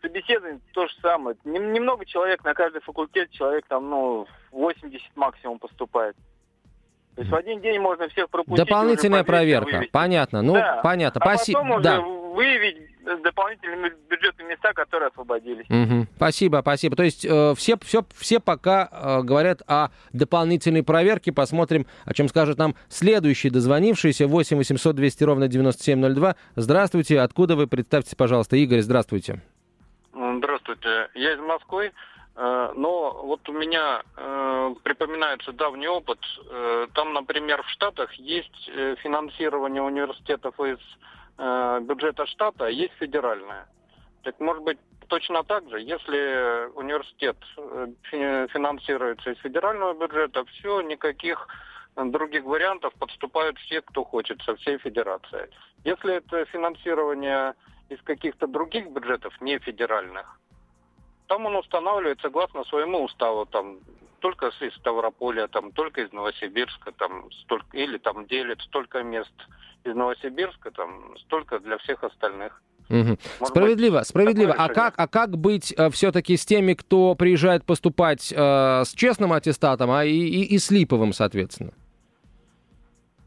Собеседование 0.00 0.60
то 0.72 0.86
же 0.86 0.94
самое. 1.00 1.36
Немного 1.44 2.04
человек 2.04 2.44
на 2.44 2.54
каждый 2.54 2.80
факультет, 2.80 3.30
человек 3.30 3.64
там, 3.68 3.88
ну, 3.88 4.26
80 4.50 5.00
максимум 5.16 5.58
поступает. 5.58 6.16
То 7.14 7.20
есть 7.20 7.30
в 7.30 7.34
один 7.34 7.60
день 7.60 7.78
можно 7.78 8.08
всех 8.08 8.30
пропустить. 8.30 8.66
Дополнительная 8.66 9.22
проверка, 9.22 9.84
понятно. 9.92 10.42
Ну, 10.42 10.54
да. 10.54 10.80
понятно. 10.82 11.20
А 11.22 11.34
Спаси... 11.34 11.52
потом 11.52 11.82
да. 11.82 12.00
уже 12.00 12.34
выявить 12.34 12.91
дополнительные 13.22 13.92
бюджетные 14.08 14.48
места, 14.48 14.72
которые 14.72 15.08
освободились. 15.08 15.66
Угу. 15.68 16.06
Спасибо, 16.16 16.58
спасибо. 16.62 16.96
То 16.96 17.02
есть 17.02 17.24
э, 17.24 17.54
все, 17.56 17.76
все, 17.82 18.04
все 18.14 18.40
пока 18.40 18.88
э, 18.90 19.22
говорят 19.22 19.62
о 19.66 19.88
дополнительной 20.12 20.82
проверке. 20.82 21.32
Посмотрим, 21.32 21.86
о 22.04 22.14
чем 22.14 22.28
скажет 22.28 22.58
нам 22.58 22.74
следующий 22.88 23.50
дозвонившийся. 23.50 24.26
8 24.26 24.56
800 24.56 24.96
200 24.96 25.24
ровно 25.24 25.48
9702. 25.48 26.36
Здравствуйте. 26.56 27.20
Откуда 27.20 27.56
вы? 27.56 27.66
Представьте, 27.66 28.16
пожалуйста. 28.16 28.56
Игорь, 28.56 28.80
здравствуйте. 28.80 29.40
Здравствуйте. 30.12 31.08
Я 31.14 31.34
из 31.34 31.40
Москвы. 31.40 31.92
Э, 32.34 32.72
но 32.74 33.20
вот 33.24 33.48
у 33.48 33.52
меня 33.52 34.02
э, 34.16 34.74
припоминается 34.82 35.52
давний 35.52 35.88
опыт. 35.88 36.18
Э, 36.50 36.86
там, 36.94 37.12
например, 37.12 37.62
в 37.62 37.68
Штатах 37.70 38.12
есть 38.14 38.70
э, 38.74 38.96
финансирование 39.02 39.82
университетов 39.82 40.58
из 40.60 40.78
э, 41.38 41.80
бюджета 41.82 42.26
штата, 42.26 42.66
а 42.66 42.70
есть 42.70 42.94
федеральное. 42.94 43.66
Так 44.22 44.38
может 44.40 44.62
быть 44.62 44.78
точно 45.08 45.42
так 45.44 45.68
же, 45.68 45.80
если 45.80 46.70
университет 46.74 47.36
э, 47.56 48.46
финансируется 48.52 49.30
из 49.30 49.38
федерального 49.38 49.94
бюджета, 49.94 50.44
все, 50.44 50.80
никаких 50.80 51.48
других 51.96 52.44
вариантов 52.44 52.94
подступают 52.94 53.58
все, 53.58 53.82
кто 53.82 54.04
хочет, 54.04 54.40
со 54.42 54.56
всей 54.56 54.78
федерации. 54.78 55.50
Если 55.84 56.14
это 56.14 56.44
финансирование 56.46 57.54
из 57.90 58.00
каких-то 58.02 58.46
других 58.46 58.88
бюджетов, 58.90 59.38
не 59.40 59.58
федеральных, 59.58 60.38
там 61.26 61.46
он 61.46 61.56
устанавливает 61.56 62.20
согласно 62.20 62.64
своему 62.64 63.04
уставу, 63.04 63.46
там 63.46 63.78
только 64.22 64.46
из 64.60 64.74
Ставрополя, 64.76 65.48
там 65.48 65.72
только 65.72 66.02
из 66.02 66.12
Новосибирска, 66.12 66.92
там 66.92 67.30
столько, 67.42 67.76
или 67.76 67.98
там 67.98 68.26
делит 68.26 68.60
столько 68.62 69.02
мест 69.02 69.34
из 69.84 69.94
Новосибирска, 69.94 70.70
там 70.70 71.18
столько 71.18 71.58
для 71.58 71.76
всех 71.78 72.02
остальных. 72.04 72.62
Угу. 72.88 73.18
Справедливо, 73.44 73.98
быть, 73.98 74.06
справедливо. 74.08 74.54
А 74.56 74.68
как, 74.68 74.94
а 74.96 75.08
как 75.08 75.36
быть 75.36 75.74
э, 75.76 75.90
все-таки 75.90 76.36
с 76.36 76.46
теми, 76.46 76.74
кто 76.74 77.14
приезжает 77.14 77.64
поступать 77.64 78.32
э, 78.32 78.36
с 78.84 78.94
честным 78.94 79.32
аттестатом, 79.32 79.90
а 79.90 80.04
и, 80.04 80.16
и, 80.16 80.54
и 80.54 80.58
с 80.58 80.70
липовым, 80.70 81.12
соответственно? 81.12 81.72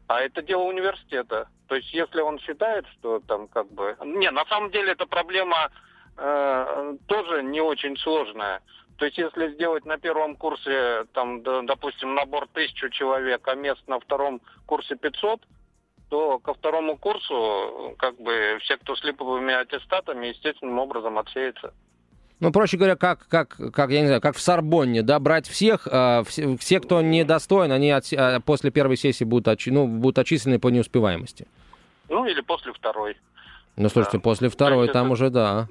А 0.08 0.22
это 0.22 0.42
дело 0.42 0.64
университета. 0.64 1.50
То 1.68 1.76
есть, 1.76 1.94
если 1.94 2.22
он 2.22 2.40
считает, 2.40 2.86
что 2.94 3.20
там 3.28 3.48
как 3.48 3.72
бы... 3.72 3.98
Не, 4.06 4.32
на 4.32 4.46
самом 4.46 4.72
деле 4.72 4.92
это 4.92 5.06
проблема 5.06 5.72
Э, 6.18 6.96
тоже 7.08 7.44
не 7.44 7.62
очень 7.62 7.98
сложная. 7.98 8.62
То 8.98 9.06
есть 9.06 9.18
если 9.18 9.54
сделать 9.54 9.86
на 9.86 9.98
первом 9.98 10.36
курсе, 10.36 11.06
там, 11.14 11.44
допустим, 11.44 12.16
набор 12.16 12.48
тысячу 12.54 12.90
человек, 12.90 13.46
а 13.48 13.56
мест 13.56 13.82
на 13.88 14.00
втором 14.00 14.42
курсе 14.66 14.96
500, 14.96 15.42
то 16.10 16.40
ко 16.40 16.54
второму 16.54 16.98
курсу 16.98 17.96
как 17.98 18.16
бы 18.18 18.58
все, 18.62 18.78
кто 18.78 18.96
с 18.96 19.04
липовыми 19.04 19.54
аттестатами, 19.54 20.28
естественным 20.28 20.80
образом 20.80 21.18
отсеется. 21.18 21.74
Ну, 22.40 22.52
проще 22.52 22.78
говоря, 22.78 22.96
как, 22.96 23.28
как, 23.28 23.58
как, 23.74 23.90
я 23.92 24.02
не 24.02 24.08
знаю, 24.08 24.22
как 24.22 24.36
в 24.36 24.42
Сорбонне, 24.42 25.02
да, 25.02 25.20
брать 25.20 25.48
всех, 25.48 25.88
э, 25.90 26.24
все, 26.28 26.58
все, 26.58 26.80
кто 26.82 27.02
недостоин, 27.02 27.72
они 27.72 27.92
от, 27.92 28.12
э, 28.12 28.40
после 28.46 28.72
первой 28.72 28.98
сессии 28.98 29.24
будут, 29.24 29.48
отчи, 29.48 29.72
ну, 29.72 29.88
будут 29.88 30.20
отчислены 30.20 30.60
по 30.60 30.68
неуспеваемости. 30.68 31.48
Ну, 32.10 32.26
или 32.26 32.42
после 32.42 32.74
второй. 32.74 33.18
Ну, 33.78 33.88
слушайте, 33.88 34.18
да. 34.18 34.22
после 34.22 34.50
второй 34.50 34.90
там 34.90 35.06
это... 35.06 35.14
уже, 35.14 35.30
да 35.30 35.70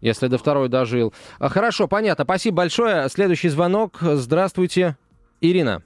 если 0.00 0.26
до 0.28 0.38
второй 0.38 0.68
дожил. 0.68 1.12
А, 1.38 1.48
хорошо, 1.48 1.88
понятно. 1.88 2.24
Спасибо 2.24 2.58
большое. 2.58 3.08
Следующий 3.08 3.48
звонок. 3.48 3.98
Здравствуйте, 4.00 4.96
Ирина. 5.40 5.82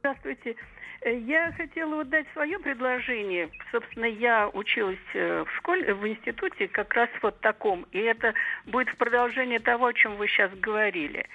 Здравствуйте. 0.00 0.56
Э, 1.04 1.18
я 1.18 1.52
хотела 1.52 1.96
вот 1.96 2.08
дать 2.08 2.26
свое 2.32 2.58
предложение. 2.58 3.50
Собственно, 3.70 4.06
я 4.06 4.48
училась 4.48 4.98
э, 5.12 5.44
в 5.44 5.56
школе, 5.56 5.94
в 5.94 6.06
институте 6.08 6.66
как 6.68 6.92
раз 6.94 7.08
вот 7.22 7.38
таком. 7.40 7.86
И 7.92 7.98
это 7.98 8.34
будет 8.66 8.88
в 8.88 8.96
продолжение 8.96 9.60
того, 9.60 9.86
о 9.86 9.92
чем 9.92 10.16
вы 10.16 10.28
сейчас 10.28 10.50
говорили. 10.52 11.26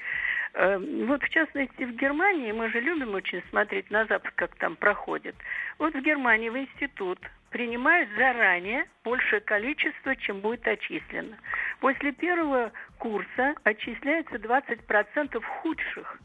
Э, 0.53 0.77
вот 0.77 1.21
в 1.21 1.29
частности 1.29 1.83
в 1.83 1.95
Германии, 1.95 2.51
мы 2.51 2.69
же 2.69 2.79
любим 2.79 3.13
очень 3.13 3.43
смотреть 3.49 3.91
на 3.91 4.05
Запад, 4.05 4.33
как 4.35 4.55
там 4.55 4.75
проходит. 4.75 5.35
Вот 5.77 5.93
в 5.93 6.01
Германии 6.01 6.49
в 6.49 6.57
институт 6.57 7.19
принимают 7.49 8.09
заранее 8.17 8.85
большее 9.03 9.41
количество, 9.41 10.15
чем 10.15 10.41
будет 10.41 10.67
отчислено. 10.67 11.37
После 11.79 12.11
первого 12.11 12.71
курса 12.97 13.55
отчисляется 13.63 14.35
20% 14.35 15.41
худших 15.41 16.19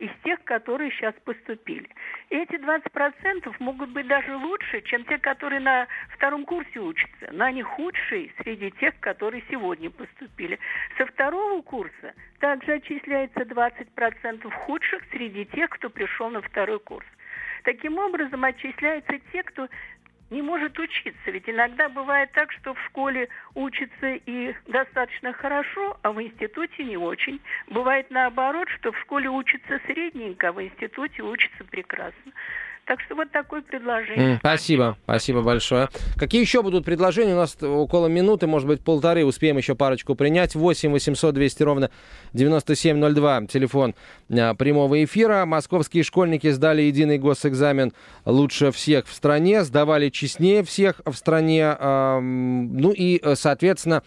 из 0.00 0.10
тех, 0.24 0.42
которые 0.44 0.90
сейчас 0.92 1.14
поступили. 1.24 1.88
Эти 2.30 2.54
20% 2.54 3.54
могут 3.58 3.90
быть 3.90 4.06
даже 4.06 4.34
лучше, 4.34 4.80
чем 4.82 5.04
те, 5.04 5.18
которые 5.18 5.60
на 5.60 5.86
втором 6.14 6.46
курсе 6.46 6.80
учатся, 6.80 7.28
но 7.32 7.44
они 7.44 7.62
худшие 7.62 8.32
среди 8.42 8.70
тех, 8.72 8.98
которые 9.00 9.44
сегодня 9.50 9.90
поступили. 9.90 10.58
Со 10.96 11.04
второго 11.04 11.60
курса 11.60 12.14
также 12.38 12.72
отчисляется 12.72 13.40
20% 13.40 14.50
худших 14.50 15.02
среди 15.10 15.44
тех, 15.44 15.68
кто 15.68 15.90
пришел 15.90 16.30
на 16.30 16.40
второй 16.40 16.80
курс. 16.80 17.06
Таким 17.64 17.98
образом, 17.98 18.42
отчисляются 18.44 19.18
те, 19.32 19.42
кто 19.42 19.68
не 20.30 20.42
может 20.42 20.78
учиться. 20.78 21.30
Ведь 21.30 21.48
иногда 21.48 21.88
бывает 21.88 22.30
так, 22.32 22.52
что 22.52 22.74
в 22.74 22.80
школе 22.86 23.28
учится 23.54 24.14
и 24.26 24.54
достаточно 24.68 25.32
хорошо, 25.32 25.98
а 26.02 26.12
в 26.12 26.22
институте 26.22 26.84
не 26.84 26.96
очень. 26.96 27.40
Бывает 27.66 28.10
наоборот, 28.10 28.68
что 28.68 28.92
в 28.92 28.98
школе 29.00 29.28
учится 29.28 29.80
средненько, 29.86 30.48
а 30.48 30.52
в 30.52 30.62
институте 30.62 31.22
учится 31.22 31.64
прекрасно. 31.64 32.32
Так 32.86 33.00
что 33.02 33.14
вот 33.14 33.30
такое 33.30 33.62
предложение. 33.62 34.38
Спасибо, 34.40 34.96
спасибо 35.04 35.42
большое. 35.42 35.88
Какие 36.16 36.40
еще 36.40 36.62
будут 36.62 36.84
предложения? 36.84 37.34
У 37.34 37.38
нас 37.38 37.56
около 37.62 38.08
минуты, 38.08 38.46
может 38.46 38.66
быть, 38.66 38.80
полторы. 38.80 39.24
Успеем 39.24 39.56
еще 39.56 39.74
парочку 39.74 40.14
принять. 40.14 40.54
8 40.54 40.90
800 40.90 41.34
200 41.34 41.62
ровно 41.62 41.90
9702. 42.32 43.46
Телефон 43.46 43.94
а, 44.30 44.54
прямого 44.54 45.04
эфира. 45.04 45.44
Московские 45.46 46.02
школьники 46.02 46.50
сдали 46.50 46.82
единый 46.82 47.18
госэкзамен 47.18 47.92
лучше 48.24 48.72
всех 48.72 49.06
в 49.06 49.12
стране. 49.12 49.62
Сдавали 49.62 50.08
честнее 50.08 50.64
всех 50.64 51.00
в 51.06 51.14
стране. 51.14 51.76
Ну 51.80 52.92
и, 52.92 53.20
соответственно, 53.34 54.02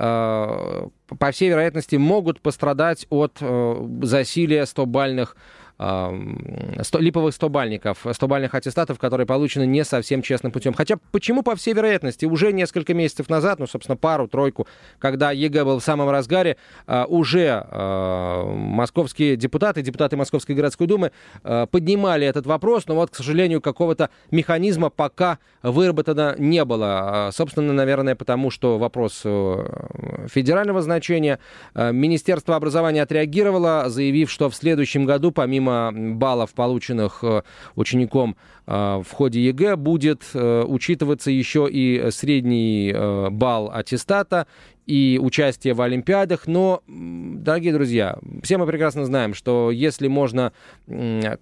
а, 0.00 0.88
по 1.18 1.30
всей 1.32 1.48
вероятности, 1.48 1.96
могут 1.96 2.40
пострадать 2.40 3.06
от 3.10 3.38
э, 3.40 3.86
засилия 4.02 4.62
100-бальных 4.62 5.36
липовых 5.78 7.34
100-бальников, 7.34 7.98
100-бальных 8.04 8.50
аттестатов, 8.52 8.98
которые 8.98 9.26
получены 9.26 9.64
не 9.64 9.84
совсем 9.84 10.22
честным 10.22 10.50
путем. 10.50 10.74
Хотя 10.74 10.96
почему, 11.12 11.42
по 11.42 11.54
всей 11.54 11.72
вероятности, 11.72 12.26
уже 12.26 12.52
несколько 12.52 12.94
месяцев 12.94 13.28
назад, 13.28 13.60
ну, 13.60 13.66
собственно, 13.66 13.96
пару-тройку, 13.96 14.66
когда 14.98 15.30
ЕГЭ 15.30 15.64
был 15.64 15.78
в 15.78 15.84
самом 15.84 16.10
разгаре, 16.10 16.56
а, 16.86 17.04
уже 17.06 17.64
а, 17.70 18.44
московские 18.52 19.36
депутаты, 19.36 19.82
депутаты 19.82 20.16
Московской 20.16 20.56
городской 20.56 20.88
думы 20.88 21.12
а, 21.44 21.66
поднимали 21.66 22.26
этот 22.26 22.46
вопрос, 22.46 22.86
но 22.88 22.96
вот, 22.96 23.10
к 23.10 23.14
сожалению, 23.14 23.60
какого-то 23.60 24.10
механизма 24.32 24.90
пока 24.90 25.38
выработано 25.62 26.34
не 26.38 26.64
было. 26.64 27.30
Собственно, 27.32 27.72
наверное, 27.72 28.16
потому 28.16 28.50
что 28.50 28.78
вопрос 28.78 29.22
э, 29.24 30.26
федерального 30.28 30.82
значения. 30.82 31.38
Министерство 31.74 32.56
образования 32.56 33.02
отреагировало, 33.02 33.88
заявив, 33.88 34.30
что 34.30 34.50
в 34.50 34.54
следующем 34.54 35.04
году, 35.04 35.30
помимо 35.30 35.67
помимо 35.68 36.14
баллов, 36.16 36.54
полученных 36.54 37.22
э, 37.22 37.42
учеником 37.76 38.36
в 38.68 39.06
ходе 39.12 39.40
ЕГЭ, 39.46 39.76
будет 39.76 40.22
э, 40.34 40.64
учитываться 40.66 41.30
еще 41.30 41.68
и 41.70 42.10
средний 42.10 42.94
балл 43.30 43.70
аттестата 43.72 44.46
и 44.88 45.20
участие 45.22 45.74
в 45.74 45.82
Олимпиадах. 45.82 46.46
Но, 46.46 46.82
дорогие 46.86 47.74
друзья, 47.74 48.18
все 48.42 48.56
мы 48.56 48.66
прекрасно 48.66 49.04
знаем, 49.04 49.34
что 49.34 49.70
если 49.70 50.08
можно 50.08 50.52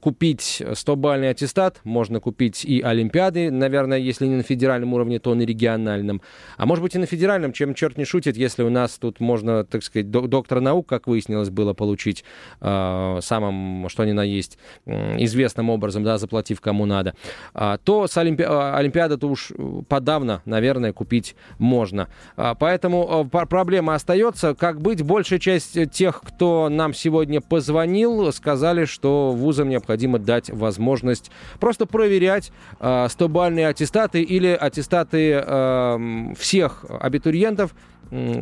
купить 0.01 0.61
100-бальный 0.61 1.31
аттестат, 1.31 1.81
можно 1.85 2.19
купить 2.19 2.65
и 2.65 2.81
Олимпиады, 2.81 3.53
наверное, 3.53 3.99
если 3.99 4.27
не 4.27 4.35
на 4.35 4.43
федеральном 4.43 4.95
уровне, 4.95 5.21
то 5.21 5.33
на 5.35 5.43
региональном. 5.43 6.21
А 6.57 6.67
может 6.67 6.83
быть 6.83 6.97
и 6.97 6.99
на 6.99 7.07
федеральном, 7.07 7.53
чем 7.53 7.75
черт 7.75 7.97
не 7.97 8.05
шутит, 8.05 8.37
если 8.37 8.65
у 8.65 8.71
нас 8.71 8.99
тут 8.99 9.21
можно, 9.21 9.65
так 9.65 9.85
сказать, 9.85 10.11
доктора 10.11 10.59
наук, 10.61 10.89
как 10.89 11.07
выяснилось, 11.07 11.51
было 11.51 11.73
получить 11.73 12.25
э, 12.61 13.19
самым, 13.23 13.89
что 13.89 14.05
ни 14.05 14.13
на 14.13 14.25
есть, 14.25 14.59
известным 14.87 15.71
образом, 15.71 16.03
да, 16.03 16.19
заплатив 16.19 16.61
кому 16.61 16.85
надо, 16.85 17.11
э, 17.11 17.16
то 17.53 18.07
с 18.07 18.17
Олимпи... 18.17 18.43
Олимпиады-то 18.43 19.29
уж 19.29 19.53
подавно, 19.89 20.43
наверное, 20.45 20.93
купить 20.93 21.37
можно. 21.59 22.09
Э, 22.37 22.55
поэтому 22.59 23.29
проблема 23.31 23.95
остается. 23.95 24.55
Как 24.55 24.81
быть? 24.81 25.03
Большая 25.03 25.39
часть 25.39 25.91
тех, 25.93 26.21
кто 26.21 26.69
нам 26.69 26.95
сегодня 26.95 27.41
позвонил, 27.41 28.33
сказали, 28.33 28.85
что 28.85 29.33
вузам 29.33 29.69
необходимо 29.69 30.19
дать 30.19 30.51
возможность 30.51 31.31
просто 31.61 31.87
проверять 31.87 32.53
э, 32.81 33.07
100-бальные 33.07 33.69
аттестаты 33.69 34.23
или 34.23 34.49
аттестаты 34.49 35.43
э, 35.45 36.35
всех 36.39 36.85
абитуриентов, 36.89 37.75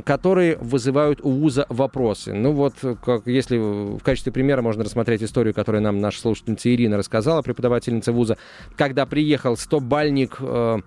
которые 0.04 0.56
вызывают 0.56 1.20
у 1.22 1.30
вуза 1.30 1.66
вопросы. 1.68 2.34
Ну 2.34 2.52
вот, 2.52 2.74
как, 3.02 3.26
если 3.26 3.56
в 3.56 4.02
качестве 4.02 4.30
примера 4.32 4.60
можно 4.62 4.84
рассмотреть 4.84 5.22
историю, 5.22 5.54
которую 5.54 5.82
нам 5.82 6.00
наша 6.00 6.20
слушательница 6.20 6.72
Ирина 6.74 6.98
рассказала, 6.98 7.42
преподавательница 7.42 8.12
вуза, 8.12 8.36
когда 8.76 9.06
приехал 9.06 9.54
100-бальник 9.54 10.36
э, 10.40 10.78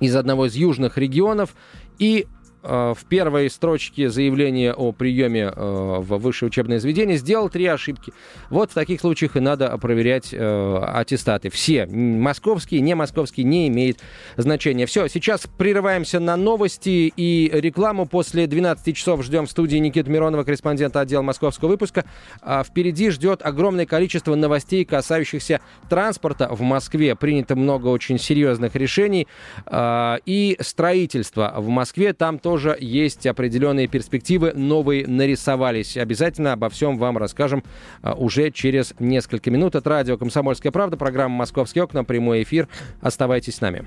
из 0.00 0.14
одного 0.14 0.46
из 0.46 0.54
южных 0.54 0.98
регионов 0.98 1.54
и 1.98 2.26
Э, 2.26 2.35
в 2.66 2.98
первой 3.08 3.48
строчке 3.50 4.10
заявления 4.10 4.72
о 4.72 4.92
приеме 4.92 5.44
э, 5.44 5.50
в 5.54 6.18
высшее 6.18 6.48
учебное 6.48 6.80
заведение 6.80 7.16
сделал 7.16 7.48
три 7.48 7.66
ошибки. 7.66 8.12
Вот 8.50 8.70
в 8.70 8.74
таких 8.74 9.00
случаях 9.00 9.36
и 9.36 9.40
надо 9.40 9.76
проверять 9.78 10.30
э, 10.32 10.78
аттестаты. 10.82 11.50
Все, 11.50 11.86
московские, 11.86 12.80
не 12.80 12.94
московские, 12.94 13.44
не 13.44 13.68
имеет 13.68 14.00
значения. 14.36 14.86
Все, 14.86 15.08
сейчас 15.08 15.46
прерываемся 15.58 16.18
на 16.18 16.36
новости 16.36 17.12
и 17.16 17.50
рекламу. 17.52 18.06
После 18.06 18.46
12 18.46 18.96
часов 18.96 19.22
ждем 19.22 19.46
в 19.46 19.50
студии 19.50 19.76
Никиты 19.76 20.10
Миронова, 20.10 20.44
корреспондента 20.44 21.00
отдела 21.00 21.22
московского 21.22 21.68
выпуска. 21.68 22.04
А 22.42 22.64
впереди 22.64 23.10
ждет 23.10 23.42
огромное 23.44 23.86
количество 23.86 24.34
новостей, 24.34 24.84
касающихся 24.84 25.60
транспорта 25.88 26.48
в 26.50 26.62
Москве. 26.62 27.14
Принято 27.14 27.54
много 27.54 27.88
очень 27.88 28.18
серьезных 28.18 28.74
решений. 28.74 29.28
И 29.72 30.56
строительство 30.60 31.54
в 31.56 31.68
Москве. 31.68 32.12
Там 32.12 32.38
тоже 32.38 32.55
тоже 32.56 32.74
есть 32.80 33.26
определенные 33.26 33.86
перспективы, 33.86 34.54
новые 34.54 35.06
нарисовались. 35.06 35.98
Обязательно 35.98 36.54
обо 36.54 36.70
всем 36.70 36.96
вам 36.96 37.18
расскажем 37.18 37.62
а, 38.00 38.14
уже 38.14 38.50
через 38.50 38.94
несколько 38.98 39.50
минут. 39.50 39.74
Это 39.74 39.90
радио 39.90 40.16
«Комсомольская 40.16 40.72
правда», 40.72 40.96
программа 40.96 41.36
«Московские 41.36 41.84
окна», 41.84 42.02
прямой 42.02 42.44
эфир. 42.44 42.66
Оставайтесь 43.02 43.56
с 43.56 43.60
нами. 43.60 43.84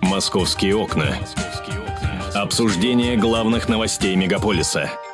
«Московские 0.00 0.76
окна». 0.76 1.14
Обсуждение 2.34 3.18
главных 3.18 3.68
новостей 3.68 4.16
мегаполиса– 4.16 4.90